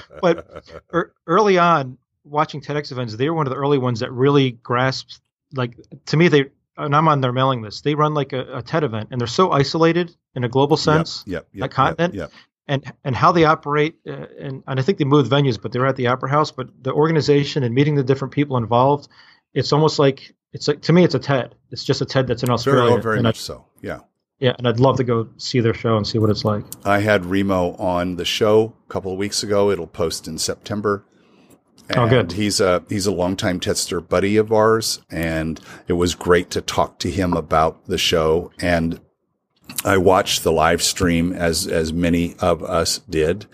but 0.22 0.64
er, 0.94 1.12
early 1.26 1.58
on, 1.58 1.98
watching 2.24 2.60
TEDx 2.60 2.92
events, 2.92 3.16
they're 3.16 3.34
one 3.34 3.46
of 3.46 3.50
the 3.50 3.58
early 3.58 3.78
ones 3.78 4.00
that 4.00 4.12
really 4.12 4.52
grasped. 4.52 5.20
Like 5.54 5.76
to 6.06 6.16
me, 6.16 6.28
they 6.28 6.46
and 6.76 6.94
I'm 6.94 7.08
on 7.08 7.20
their 7.20 7.32
mailing 7.32 7.62
list. 7.62 7.84
They 7.84 7.94
run 7.94 8.14
like 8.14 8.32
a, 8.32 8.58
a 8.58 8.62
TED 8.62 8.84
event, 8.84 9.08
and 9.10 9.20
they're 9.20 9.26
so 9.26 9.50
isolated 9.50 10.14
in 10.34 10.44
a 10.44 10.48
global 10.48 10.76
sense. 10.76 11.24
Yep, 11.26 11.48
yep, 11.52 11.60
that 11.62 11.70
continent. 11.70 12.14
Yep, 12.14 12.30
yep. 12.30 12.40
And, 12.70 12.92
and 13.02 13.16
how 13.16 13.32
they 13.32 13.46
operate, 13.46 13.96
uh, 14.06 14.26
and, 14.38 14.62
and 14.66 14.78
I 14.78 14.82
think 14.82 14.98
they 14.98 15.04
moved 15.04 15.32
venues, 15.32 15.58
but 15.60 15.72
they're 15.72 15.86
at 15.86 15.96
the 15.96 16.08
Opera 16.08 16.28
House. 16.28 16.50
But 16.50 16.68
the 16.82 16.92
organization 16.92 17.62
and 17.62 17.74
meeting 17.74 17.94
the 17.94 18.04
different 18.04 18.34
people 18.34 18.58
involved, 18.58 19.08
it's 19.54 19.72
almost 19.72 19.98
like 19.98 20.34
it's 20.52 20.68
like 20.68 20.82
to 20.82 20.92
me, 20.92 21.02
it's 21.02 21.14
a 21.14 21.18
TED. 21.18 21.54
It's 21.70 21.82
just 21.82 22.02
a 22.02 22.04
TED 22.04 22.26
that's 22.26 22.42
in 22.42 22.50
Australia. 22.50 22.90
Very, 22.90 23.02
very 23.02 23.22
much 23.22 23.38
I, 23.38 23.40
so. 23.40 23.64
Yeah. 23.80 24.00
Yeah, 24.38 24.52
and 24.56 24.68
I'd 24.68 24.78
love 24.78 24.98
to 24.98 25.04
go 25.04 25.28
see 25.36 25.58
their 25.58 25.74
show 25.74 25.96
and 25.96 26.06
see 26.06 26.18
what 26.18 26.30
it's 26.30 26.44
like. 26.44 26.64
I 26.84 27.00
had 27.00 27.26
Remo 27.26 27.74
on 27.74 28.16
the 28.16 28.24
show 28.24 28.76
a 28.88 28.92
couple 28.92 29.10
of 29.10 29.18
weeks 29.18 29.42
ago. 29.42 29.70
It'll 29.70 29.88
post 29.88 30.28
in 30.28 30.38
September. 30.38 31.04
And 31.88 31.98
oh, 31.98 32.08
good. 32.08 32.32
He's 32.32 32.60
a 32.60 32.84
he's 32.88 33.06
a 33.06 33.12
longtime 33.12 33.60
Tedster 33.60 34.06
buddy 34.06 34.36
of 34.36 34.52
ours, 34.52 35.00
and 35.10 35.60
it 35.86 35.94
was 35.94 36.14
great 36.14 36.50
to 36.50 36.60
talk 36.60 36.98
to 37.00 37.10
him 37.10 37.32
about 37.32 37.86
the 37.86 37.98
show. 37.98 38.50
And 38.60 39.00
I 39.84 39.96
watched 39.96 40.42
the 40.42 40.52
live 40.52 40.82
stream 40.82 41.32
as 41.32 41.66
as 41.66 41.92
many 41.92 42.34
of 42.40 42.62
us 42.62 42.98
did, 43.08 43.46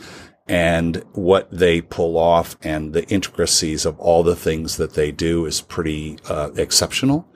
and 0.49 1.05
what 1.13 1.49
they 1.51 1.81
pull 1.81 2.19
off 2.19 2.57
and 2.63 2.93
the 2.93 3.07
intricacies 3.09 3.87
of 3.87 3.99
all 4.01 4.23
the 4.23 4.37
things 4.37 4.77
that 4.79 4.95
they 4.95 5.13
do 5.13 5.47
is 5.47 5.61
pretty 5.61 6.19
uh, 6.29 6.51
exceptional. 6.57 7.29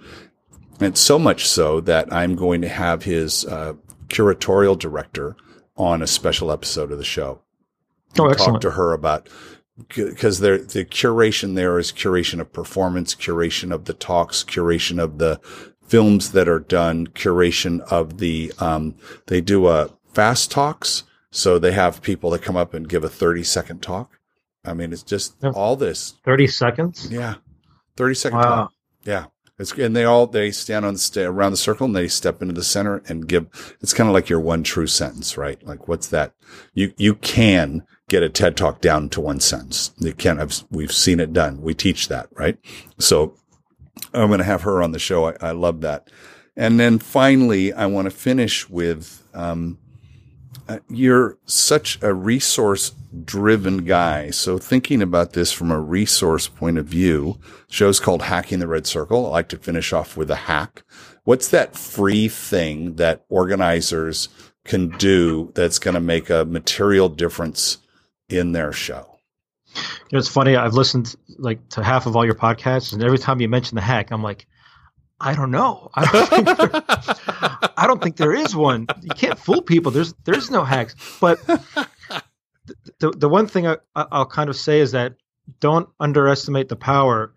And 0.80 0.97
so 0.97 1.18
much 1.18 1.47
so 1.49 1.80
that 1.82 2.12
I'm 2.12 2.36
going 2.36 2.62
to 2.62 2.68
have 2.68 3.03
his 3.03 3.45
uh, 3.45 3.74
curatorial 4.09 4.78
director 4.78 5.36
on 5.76 6.03
a 6.03 6.07
special 6.07 6.53
episode 6.53 6.93
of 6.93 6.99
the 6.99 7.05
show. 7.05 7.43
Oh, 8.18 8.28
excellent. 8.28 8.55
Talk 8.55 8.61
to 8.62 8.70
her 8.72 8.93
about 8.93 9.28
because 9.87 10.41
the 10.41 10.59
curation 10.91 11.55
there 11.55 11.79
is 11.79 11.93
curation 11.93 12.41
of 12.41 12.53
performance, 12.53 13.14
curation 13.14 13.72
of 13.72 13.85
the 13.85 13.95
talks, 13.95 14.43
curation 14.43 15.01
of 15.01 15.18
the 15.18 15.41
films 15.87 16.33
that 16.33 16.49
are 16.49 16.59
done, 16.59 17.07
curation 17.09 17.81
of 17.91 18.18
the 18.18 18.53
um, 18.59 18.95
they 19.26 19.41
do 19.41 19.68
a 19.68 19.91
fast 20.12 20.51
talks, 20.51 21.05
so 21.31 21.59
they 21.59 21.72
have 21.72 22.03
people 22.03 22.31
that 22.31 22.43
come 22.43 22.57
up 22.57 22.74
and 22.74 22.89
give 22.89 23.05
a 23.05 23.09
thirty 23.09 23.45
second 23.45 23.83
talk. 23.83 24.18
I 24.64 24.74
mean, 24.74 24.93
it's 24.93 25.03
just 25.03 25.43
all 25.45 25.76
this 25.76 26.14
thirty 26.24 26.47
seconds. 26.47 27.09
Yeah, 27.11 27.37
thirty 27.97 28.14
second 28.14 28.39
wow. 28.39 28.45
talk. 28.45 28.72
Yeah, 29.05 29.26
it's, 29.59 29.72
and 29.72 29.95
they 29.95 30.05
all 30.05 30.26
they 30.26 30.51
stand 30.51 30.85
on 30.85 30.95
the 30.95 31.26
around 31.26 31.53
the 31.53 31.57
circle 31.57 31.87
and 31.87 31.97
they 31.97 32.09
step 32.09 32.43
into 32.43 32.55
the 32.55 32.64
center 32.64 33.03
and 33.09 33.26
give. 33.26 33.76
It's 33.81 33.95
kind 33.95 34.09
of 34.09 34.14
like 34.14 34.29
your 34.29 34.41
one 34.41 34.62
true 34.62 34.87
sentence, 34.87 35.37
right? 35.37 35.64
Like 35.66 35.89
what's 35.89 36.09
that? 36.09 36.33
You 36.74 36.93
you 36.97 37.14
can 37.14 37.85
get 38.09 38.22
a 38.22 38.28
TED 38.28 38.56
talk 38.56 38.80
down 38.80 39.09
to 39.11 39.20
one 39.20 39.40
sentence. 39.40 39.92
You 39.98 40.12
can. 40.12 40.40
I've, 40.40 40.64
we've 40.70 40.92
seen 40.92 41.20
it 41.20 41.32
done. 41.32 41.62
We 41.62 41.74
teach 41.74 42.09
that, 42.09 42.28
right? 42.32 42.59
So 42.98 43.34
I'm 44.12 44.28
going 44.28 44.38
to 44.38 44.44
have 44.44 44.62
her 44.62 44.82
on 44.82 44.92
the 44.92 44.98
show. 44.98 45.26
I, 45.26 45.36
I 45.40 45.50
love 45.52 45.82
that. 45.82 46.11
And 46.56 46.80
then 46.80 46.98
finally, 46.98 47.72
I 47.72 47.86
want 47.86 48.06
to 48.06 48.11
finish 48.11 48.68
with 48.68 49.22
um, 49.34 49.78
uh, 50.68 50.80
you're 50.88 51.38
such 51.46 52.02
a 52.02 52.12
resource 52.12 52.92
driven 53.24 53.84
guy. 53.84 54.30
So 54.30 54.59
thinking 54.59 55.00
about 55.00 55.32
this 55.32 55.52
from 55.52 55.70
a 55.70 55.80
resource 55.80 56.48
point 56.48 56.78
of 56.78 56.86
view, 56.86 57.38
show's 57.68 58.00
called 58.00 58.22
Hacking 58.22 58.59
the 58.59 58.68
Red 58.68 58.86
Circle. 58.86 59.26
I 59.26 59.30
like 59.30 59.48
to 59.50 59.56
finish 59.56 59.92
off 59.92 60.16
with 60.16 60.30
a 60.30 60.36
hack. 60.36 60.82
What's 61.24 61.48
that 61.48 61.76
free 61.76 62.28
thing 62.28 62.96
that 62.96 63.24
organizers 63.28 64.28
can 64.64 64.88
do 64.98 65.52
that's 65.54 65.78
going 65.78 65.94
to 65.94 66.00
make 66.00 66.28
a 66.28 66.44
material 66.44 67.09
difference 67.09 67.78
in 68.29 68.53
their 68.53 68.72
show? 68.72 69.18
You 69.74 69.83
know, 70.12 70.18
it's 70.18 70.29
funny. 70.29 70.57
I've 70.57 70.74
listened 70.74 71.14
like 71.39 71.68
to 71.70 71.85
half 71.85 72.07
of 72.07 72.16
all 72.16 72.24
your 72.24 72.35
podcasts, 72.35 72.93
and 72.93 73.03
every 73.03 73.18
time 73.18 73.41
you 73.41 73.49
mention 73.49 73.76
the 73.76 73.83
hack, 73.83 74.11
I'm 74.11 74.22
like, 74.22 74.47
I 75.20 75.35
don't 75.35 75.51
know. 75.51 75.91
I 75.95 76.11
don't, 76.11 76.29
think 76.29 76.47
there, 76.47 76.70
I 77.76 77.87
don't 77.87 78.03
think 78.03 78.16
there 78.16 78.35
is 78.35 78.55
one. 78.55 78.87
You 79.03 79.11
can't 79.11 79.39
fool 79.39 79.62
people. 79.62 79.93
There's 79.93 80.14
there's 80.24 80.51
no 80.51 80.64
hacks. 80.64 80.95
But 81.20 81.45
the 82.99 83.11
the 83.11 83.29
one 83.29 83.47
thing 83.47 83.66
I, 83.66 83.76
I'll 83.95 84.26
kind 84.26 84.49
of 84.49 84.57
say 84.57 84.81
is 84.81 84.93
that 84.93 85.16
don't 85.61 85.89
underestimate 85.99 86.68
the 86.68 86.76
power 86.76 87.33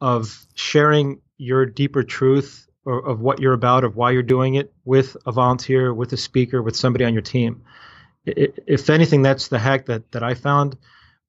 of 0.00 0.46
sharing 0.54 1.20
your 1.36 1.66
deeper 1.66 2.02
truth 2.02 2.66
or 2.84 3.04
of 3.06 3.20
what 3.20 3.40
you're 3.40 3.52
about, 3.52 3.84
of 3.84 3.96
why 3.96 4.12
you're 4.12 4.22
doing 4.22 4.54
it 4.54 4.72
with 4.84 5.16
a 5.26 5.32
volunteer, 5.32 5.92
with 5.92 6.12
a 6.12 6.16
speaker, 6.16 6.62
with 6.62 6.76
somebody 6.76 7.04
on 7.04 7.12
your 7.12 7.22
team. 7.22 7.62
If 8.26 8.90
anything, 8.90 9.22
that's 9.22 9.48
the 9.48 9.58
hack 9.58 9.86
that 9.86 10.10
that 10.12 10.22
I 10.22 10.34
found, 10.34 10.76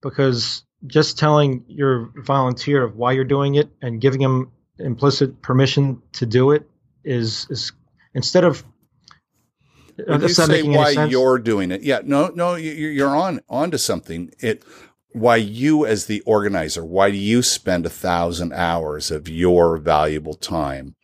because 0.01 0.63
just 0.85 1.17
telling 1.17 1.63
your 1.67 2.11
volunteer 2.17 2.83
of 2.83 2.95
why 2.95 3.11
you're 3.13 3.23
doing 3.23 3.55
it 3.55 3.69
and 3.81 4.01
giving 4.01 4.21
them 4.21 4.51
implicit 4.79 5.41
permission 5.41 6.01
to 6.13 6.25
do 6.25 6.51
it 6.51 6.69
is 7.03 7.47
is 7.49 7.71
instead 8.13 8.43
of 8.43 8.63
when 10.05 10.21
uh, 10.21 10.27
you 10.27 10.33
say 10.33 10.61
why 10.63 10.91
you're 10.91 11.39
doing 11.39 11.71
it, 11.71 11.81
yeah, 11.81 12.01
no, 12.03 12.27
no, 12.35 12.55
you're 12.55 13.15
on 13.15 13.41
onto 13.49 13.77
something. 13.77 14.31
It 14.39 14.63
why 15.11 15.37
you 15.37 15.85
as 15.85 16.05
the 16.05 16.21
organizer, 16.21 16.85
why 16.85 17.09
do 17.09 17.17
you 17.17 17.41
spend 17.41 17.85
a 17.85 17.89
thousand 17.89 18.53
hours 18.53 19.09
of 19.09 19.27
your 19.27 19.77
valuable 19.77 20.35
time 20.35 20.95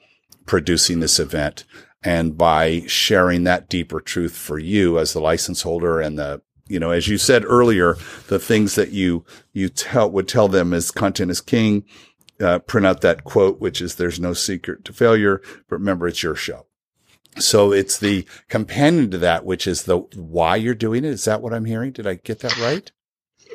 producing 0.45 0.99
this 0.99 1.19
event? 1.19 1.65
And 2.03 2.37
by 2.37 2.83
sharing 2.87 3.43
that 3.45 3.69
deeper 3.69 3.99
truth 3.99 4.35
for 4.35 4.59
you 4.59 4.99
as 4.99 5.13
the 5.13 5.21
license 5.21 5.61
holder 5.61 6.01
and 6.01 6.17
the, 6.17 6.41
you 6.67 6.79
know, 6.79 6.91
as 6.91 7.07
you 7.07 7.17
said 7.17 7.45
earlier, 7.45 7.95
the 8.27 8.39
things 8.39 8.75
that 8.75 8.91
you, 8.91 9.25
you 9.53 9.69
tell, 9.69 10.11
would 10.11 10.27
tell 10.27 10.47
them 10.47 10.73
as 10.73 10.91
content 10.91 11.31
is 11.31 11.41
king, 11.41 11.85
uh, 12.41 12.59
print 12.59 12.85
out 12.85 13.01
that 13.01 13.23
quote, 13.23 13.59
which 13.59 13.81
is 13.81 13.95
there's 13.95 14.19
no 14.19 14.33
secret 14.33 14.83
to 14.85 14.93
failure, 14.93 15.41
but 15.69 15.77
remember 15.77 16.07
it's 16.07 16.23
your 16.23 16.35
show. 16.35 16.65
So 17.39 17.71
it's 17.71 17.97
the 17.97 18.27
companion 18.47 19.09
to 19.11 19.17
that, 19.19 19.45
which 19.45 19.65
is 19.65 19.83
the 19.83 19.99
why 20.15 20.55
you're 20.55 20.75
doing 20.75 21.03
it. 21.03 21.11
Is 21.11 21.25
that 21.25 21.41
what 21.41 21.53
I'm 21.53 21.65
hearing? 21.65 21.91
Did 21.91 22.05
I 22.05 22.15
get 22.15 22.39
that 22.39 22.57
right? 22.59 22.91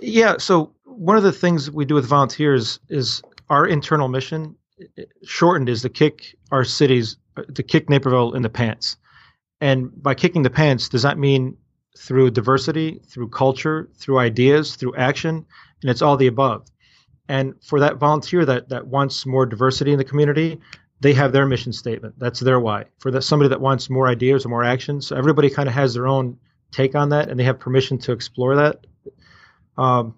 Yeah. 0.03 0.39
So 0.39 0.73
one 0.85 1.17
of 1.17 1.23
the 1.23 1.33
things 1.33 1.71
we 1.71 1.85
do 1.85 1.95
with 1.95 2.07
volunteers 2.07 2.81
is 2.89 3.23
our 3.49 3.67
internal 3.67 4.09
mission 4.09 4.57
shortened 5.25 5.69
is 5.69 5.83
to 5.83 5.89
kick 5.89 6.37
our 6.51 6.65
cities, 6.65 7.17
to 7.55 7.63
kick 7.63 7.89
Naperville 7.89 8.35
in 8.35 8.43
the 8.43 8.49
pants. 8.49 8.97
And 9.61 9.91
by 10.03 10.15
kicking 10.15 10.43
the 10.43 10.51
pants, 10.51 10.89
does 10.89 11.03
that 11.03 11.19
mean 11.19 11.57
through 11.97 12.31
diversity, 12.31 13.01
through 13.07 13.29
culture, 13.29 13.89
through 13.95 14.19
ideas, 14.19 14.77
through 14.77 14.95
action? 14.97 15.45
And 15.83 15.91
it's 15.91 16.03
all 16.03 16.17
the 16.17 16.27
above. 16.27 16.69
And 17.29 17.55
for 17.63 17.81
that 17.81 17.97
volunteer 17.97 18.45
that 18.47 18.69
that 18.71 18.87
wants 18.87 19.27
more 19.27 19.47
diversity 19.47 19.93
in 19.93 19.99
the 19.99 20.05
community, 20.05 20.61
they 21.01 21.13
have 21.13 21.33
their 21.33 21.47
mission 21.47 21.73
statement. 21.73 22.15
That's 22.19 22.41
their 22.41 22.59
why. 22.59 22.87
For 22.99 23.11
that 23.11 23.23
somebody 23.23 23.49
that 23.51 23.61
wants 23.61 23.91
more 23.91 24.09
ideas 24.09 24.45
or 24.45 24.49
more 24.49 24.65
actions, 24.65 25.07
so 25.07 25.17
everybody 25.17 25.51
kind 25.51 25.69
of 25.69 25.75
has 25.75 25.95
their 25.95 26.07
own 26.07 26.39
take 26.71 26.95
on 26.95 27.11
that, 27.11 27.29
and 27.29 27.39
they 27.39 27.45
have 27.45 27.59
permission 27.59 27.99
to 27.99 28.13
explore 28.13 28.57
that. 28.57 28.87
Um, 29.77 30.15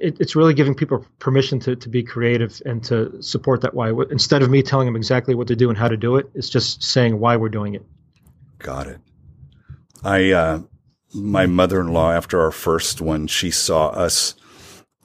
it, 0.00 0.20
it's 0.20 0.36
really 0.36 0.54
giving 0.54 0.74
people 0.74 1.04
permission 1.18 1.58
to, 1.60 1.76
to 1.76 1.88
be 1.88 2.02
creative 2.02 2.60
and 2.66 2.82
to 2.84 3.22
support 3.22 3.60
that 3.62 3.74
why. 3.74 3.92
Instead 4.10 4.42
of 4.42 4.50
me 4.50 4.62
telling 4.62 4.86
them 4.86 4.96
exactly 4.96 5.34
what 5.34 5.48
to 5.48 5.56
do 5.56 5.68
and 5.68 5.78
how 5.78 5.88
to 5.88 5.96
do 5.96 6.16
it, 6.16 6.30
it's 6.34 6.48
just 6.48 6.82
saying 6.82 7.18
why 7.18 7.36
we're 7.36 7.48
doing 7.48 7.74
it. 7.74 7.84
Got 8.58 8.86
it. 8.86 8.98
I, 10.02 10.32
uh, 10.32 10.60
my 11.14 11.46
mother-in-law, 11.46 12.12
after 12.12 12.40
our 12.40 12.50
first 12.50 13.00
one, 13.00 13.26
she 13.26 13.50
saw 13.50 13.88
us 13.88 14.34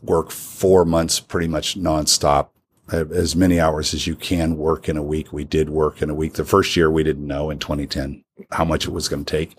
work 0.01 0.31
four 0.31 0.85
months 0.85 1.19
pretty 1.19 1.47
much 1.47 1.77
nonstop 1.77 2.49
as 2.91 3.35
many 3.35 3.59
hours 3.59 3.93
as 3.93 4.07
you 4.07 4.15
can 4.15 4.57
work 4.57 4.89
in 4.89 4.97
a 4.97 5.03
week. 5.03 5.31
We 5.31 5.43
did 5.43 5.69
work 5.69 6.01
in 6.01 6.09
a 6.09 6.15
week. 6.15 6.33
The 6.33 6.45
first 6.45 6.75
year 6.75 6.89
we 6.89 7.03
didn't 7.03 7.27
know 7.27 7.49
in 7.49 7.59
2010 7.59 8.23
how 8.51 8.65
much 8.65 8.85
it 8.85 8.91
was 8.91 9.07
going 9.07 9.25
to 9.25 9.31
take. 9.31 9.55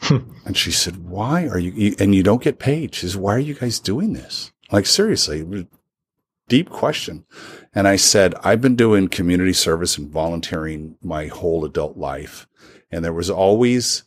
and 0.10 0.56
she 0.56 0.70
said, 0.70 1.08
why 1.08 1.46
are 1.46 1.58
you, 1.58 1.94
and 1.98 2.14
you 2.14 2.22
don't 2.22 2.42
get 2.42 2.58
paid. 2.58 2.94
She 2.94 3.02
says, 3.02 3.16
why 3.16 3.34
are 3.34 3.40
you 3.40 3.54
guys 3.54 3.78
doing 3.78 4.12
this? 4.12 4.52
Like 4.70 4.86
seriously, 4.86 5.66
deep 6.48 6.70
question. 6.70 7.24
And 7.74 7.88
I 7.88 7.96
said, 7.96 8.34
I've 8.42 8.60
been 8.60 8.76
doing 8.76 9.08
community 9.08 9.52
service 9.52 9.98
and 9.98 10.08
volunteering 10.08 10.96
my 11.02 11.26
whole 11.26 11.64
adult 11.64 11.96
life. 11.96 12.46
And 12.90 13.04
there 13.04 13.12
was 13.12 13.30
always 13.30 14.04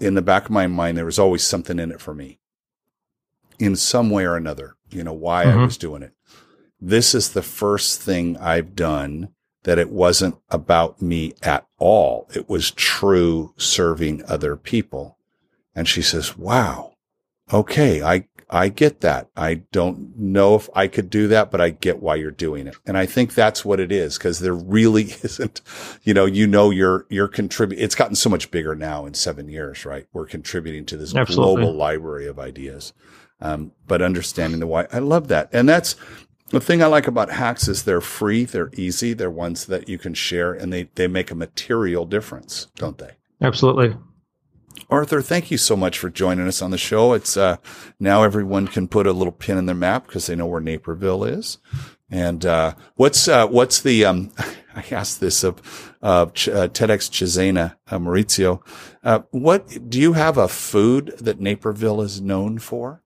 in 0.00 0.14
the 0.14 0.22
back 0.22 0.44
of 0.44 0.50
my 0.50 0.66
mind, 0.66 0.96
there 0.96 1.04
was 1.04 1.18
always 1.18 1.42
something 1.42 1.78
in 1.78 1.90
it 1.90 2.00
for 2.00 2.14
me 2.14 2.38
in 3.58 3.76
some 3.76 4.10
way 4.10 4.24
or 4.24 4.36
another, 4.36 4.76
you 4.90 5.04
know, 5.04 5.12
why 5.12 5.44
mm-hmm. 5.44 5.58
I 5.58 5.64
was 5.64 5.76
doing 5.76 6.02
it. 6.02 6.12
This 6.80 7.14
is 7.14 7.32
the 7.32 7.42
first 7.42 8.00
thing 8.00 8.36
I've 8.36 8.74
done 8.74 9.33
that 9.64 9.78
it 9.78 9.90
wasn't 9.90 10.36
about 10.50 11.02
me 11.02 11.34
at 11.42 11.66
all. 11.78 12.28
It 12.34 12.48
was 12.48 12.70
true 12.70 13.52
serving 13.56 14.22
other 14.26 14.56
people. 14.56 15.18
And 15.74 15.88
she 15.88 16.02
says, 16.02 16.38
wow, 16.38 16.94
okay, 17.52 18.02
I, 18.02 18.28
I 18.48 18.68
get 18.68 19.00
that. 19.00 19.28
I 19.36 19.54
don't 19.72 20.16
know 20.18 20.54
if 20.54 20.68
I 20.74 20.86
could 20.86 21.10
do 21.10 21.28
that, 21.28 21.50
but 21.50 21.60
I 21.60 21.70
get 21.70 22.00
why 22.00 22.16
you're 22.16 22.30
doing 22.30 22.66
it. 22.66 22.76
And 22.86 22.96
I 22.96 23.06
think 23.06 23.34
that's 23.34 23.64
what 23.64 23.80
it 23.80 23.90
is 23.90 24.18
because 24.18 24.38
there 24.38 24.54
really 24.54 25.02
isn't, 25.22 25.60
you 26.02 26.14
know, 26.14 26.26
you 26.26 26.46
know, 26.46 26.70
you're, 26.70 27.06
you're 27.08 27.26
contributing. 27.26 27.82
It's 27.82 27.94
gotten 27.94 28.16
so 28.16 28.30
much 28.30 28.50
bigger 28.50 28.74
now 28.74 29.06
in 29.06 29.14
seven 29.14 29.48
years, 29.48 29.84
right? 29.86 30.06
We're 30.12 30.26
contributing 30.26 30.84
to 30.86 30.96
this 30.96 31.14
Absolutely. 31.14 31.62
global 31.62 31.74
library 31.74 32.26
of 32.26 32.38
ideas. 32.38 32.92
Um, 33.40 33.72
but 33.86 34.00
understanding 34.00 34.60
the 34.60 34.66
why, 34.66 34.86
I 34.92 35.00
love 35.00 35.28
that. 35.28 35.48
And 35.52 35.68
that's 35.68 35.96
the 36.48 36.60
thing 36.60 36.82
I 36.82 36.86
like 36.86 37.06
about 37.06 37.30
hacks 37.30 37.68
is 37.68 37.82
they're 37.82 38.00
free, 38.00 38.44
they're 38.44 38.70
easy, 38.74 39.12
they're 39.12 39.30
ones 39.30 39.66
that 39.66 39.88
you 39.88 39.98
can 39.98 40.14
share 40.14 40.52
and 40.52 40.72
they, 40.72 40.84
they 40.94 41.08
make 41.08 41.30
a 41.30 41.34
material 41.34 42.04
difference, 42.04 42.68
don't 42.76 42.98
they? 42.98 43.12
Absolutely. 43.40 43.96
Arthur, 44.90 45.22
thank 45.22 45.50
you 45.50 45.58
so 45.58 45.76
much 45.76 45.98
for 45.98 46.10
joining 46.10 46.46
us 46.46 46.60
on 46.60 46.70
the 46.70 46.78
show. 46.78 47.12
It's 47.12 47.36
uh, 47.36 47.56
now 47.98 48.22
everyone 48.22 48.68
can 48.68 48.88
put 48.88 49.06
a 49.06 49.12
little 49.12 49.32
pin 49.32 49.58
in 49.58 49.66
their 49.66 49.74
map 49.74 50.06
because 50.06 50.26
they 50.26 50.36
know 50.36 50.46
where 50.46 50.60
Naperville 50.60 51.24
is. 51.24 51.58
And 52.10 52.44
uh, 52.44 52.74
what's 52.96 53.26
uh, 53.26 53.46
what's 53.46 53.80
the 53.80 54.04
um, 54.04 54.30
I 54.76 54.84
asked 54.90 55.20
this 55.20 55.42
of 55.42 55.94
uh, 56.02 56.26
Ch- 56.26 56.48
uh, 56.48 56.68
TEDx 56.68 57.10
Cesena 57.10 57.76
uh, 57.88 57.98
Maurizio. 57.98 58.60
Uh, 59.02 59.20
what 59.30 59.88
do 59.88 60.00
you 60.00 60.12
have 60.14 60.36
a 60.36 60.48
food 60.48 61.14
that 61.18 61.40
Naperville 61.40 62.02
is 62.02 62.20
known 62.20 62.58
for? 62.58 63.02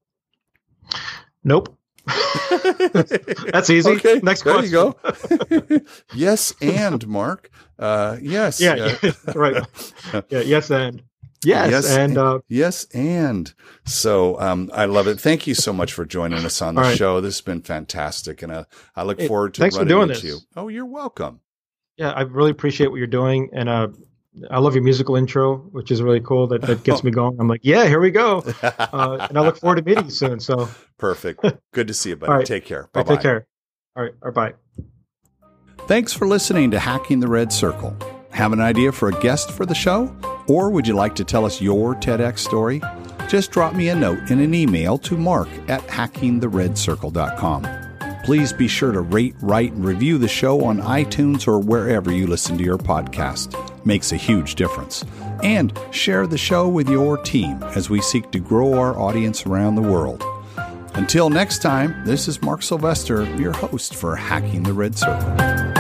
Nope. 1.44 1.77
That's 3.52 3.70
easy. 3.70 3.90
Okay, 3.92 4.20
Next 4.22 4.42
there 4.42 4.54
question. 4.54 4.72
you 4.72 4.94
go. 5.70 5.80
yes, 6.14 6.54
and 6.60 7.06
Mark. 7.06 7.50
yes. 7.78 8.60
Yeah. 8.60 8.96
right. 9.34 9.64
Yeah. 10.30 10.40
Yes, 10.40 10.70
and. 10.70 11.02
Yes, 11.44 11.70
yes 11.70 11.96
and 11.96 12.18
uh, 12.18 12.40
yes, 12.48 12.84
and 12.92 13.54
so 13.84 14.40
um, 14.40 14.70
I 14.74 14.86
love 14.86 15.06
it. 15.06 15.20
Thank 15.20 15.46
you 15.46 15.54
so 15.54 15.72
much 15.72 15.92
for 15.92 16.04
joining 16.04 16.44
us 16.44 16.60
on 16.60 16.74
the 16.74 16.80
right. 16.80 16.96
show. 16.96 17.20
This 17.20 17.36
has 17.36 17.42
been 17.42 17.62
fantastic, 17.62 18.42
and 18.42 18.50
uh, 18.50 18.64
I 18.96 19.04
look 19.04 19.20
hey, 19.20 19.28
forward 19.28 19.54
to 19.54 19.60
thanks 19.60 19.76
running 19.76 19.86
for 19.86 19.94
doing 19.94 20.08
this. 20.08 20.24
you. 20.24 20.38
Oh, 20.56 20.66
you're 20.66 20.84
welcome. 20.84 21.40
Yeah, 21.96 22.10
I 22.10 22.22
really 22.22 22.50
appreciate 22.50 22.88
what 22.88 22.96
you're 22.96 23.06
doing, 23.06 23.50
and 23.52 23.68
uh, 23.68 23.88
I 24.50 24.58
love 24.58 24.74
your 24.74 24.84
musical 24.84 25.16
intro, 25.16 25.56
which 25.56 25.90
is 25.90 26.02
really 26.02 26.20
cool. 26.20 26.46
That 26.46 26.62
that 26.62 26.82
gets 26.84 27.04
me 27.04 27.10
going. 27.20 27.38
I'm 27.40 27.48
like, 27.48 27.60
yeah, 27.62 27.86
here 27.86 28.00
we 28.00 28.10
go, 28.10 28.44
uh, 28.62 29.26
and 29.28 29.38
I 29.38 29.42
look 29.42 29.56
forward 29.58 29.76
to 29.76 29.82
meeting 29.82 30.06
you 30.06 30.10
soon. 30.10 30.40
So 30.40 30.68
perfect. 30.98 31.44
Good 31.72 31.88
to 31.88 31.94
see 31.94 32.10
you, 32.10 32.16
buddy. 32.16 32.44
Take 32.44 32.64
care. 32.64 32.88
Bye. 32.92 33.00
Right, 33.00 33.08
take 33.08 33.20
care. 33.20 33.46
All 33.96 34.02
right. 34.04 34.14
All 34.22 34.30
right. 34.30 34.54
Bye. 34.54 34.84
Thanks 35.86 36.12
for 36.12 36.26
listening 36.26 36.70
to 36.72 36.78
Hacking 36.78 37.20
the 37.20 37.28
Red 37.28 37.52
Circle. 37.52 37.96
Have 38.30 38.52
an 38.52 38.60
idea 38.60 38.92
for 38.92 39.08
a 39.08 39.20
guest 39.20 39.50
for 39.50 39.64
the 39.66 39.74
show? 39.74 40.14
Or 40.46 40.70
would 40.70 40.86
you 40.86 40.94
like 40.94 41.14
to 41.16 41.24
tell 41.24 41.44
us 41.44 41.60
your 41.60 41.94
TEDx 41.94 42.38
story? 42.38 42.80
Just 43.28 43.50
drop 43.50 43.74
me 43.74 43.88
a 43.88 43.94
note 43.94 44.30
in 44.30 44.40
an 44.40 44.54
email 44.54 44.98
to 44.98 45.16
mark 45.16 45.48
at 45.68 45.80
hackingtheredcircle.com. 45.88 47.66
Please 48.24 48.52
be 48.52 48.68
sure 48.68 48.92
to 48.92 49.00
rate, 49.00 49.34
write, 49.40 49.72
and 49.72 49.84
review 49.84 50.18
the 50.18 50.28
show 50.28 50.62
on 50.64 50.80
iTunes 50.80 51.48
or 51.48 51.58
wherever 51.58 52.12
you 52.12 52.26
listen 52.26 52.58
to 52.58 52.64
your 52.64 52.76
podcast. 52.76 53.54
Makes 53.88 54.12
a 54.12 54.16
huge 54.16 54.56
difference. 54.56 55.02
And 55.42 55.72
share 55.92 56.26
the 56.26 56.36
show 56.36 56.68
with 56.68 56.90
your 56.90 57.16
team 57.16 57.62
as 57.74 57.88
we 57.88 58.02
seek 58.02 58.30
to 58.32 58.38
grow 58.38 58.74
our 58.74 58.94
audience 58.98 59.46
around 59.46 59.76
the 59.76 59.80
world. 59.80 60.22
Until 60.92 61.30
next 61.30 61.62
time, 61.62 62.04
this 62.04 62.28
is 62.28 62.42
Mark 62.42 62.62
Sylvester, 62.62 63.24
your 63.36 63.54
host 63.54 63.94
for 63.94 64.14
Hacking 64.14 64.64
the 64.64 64.74
Red 64.74 64.94
Circle. 64.98 65.77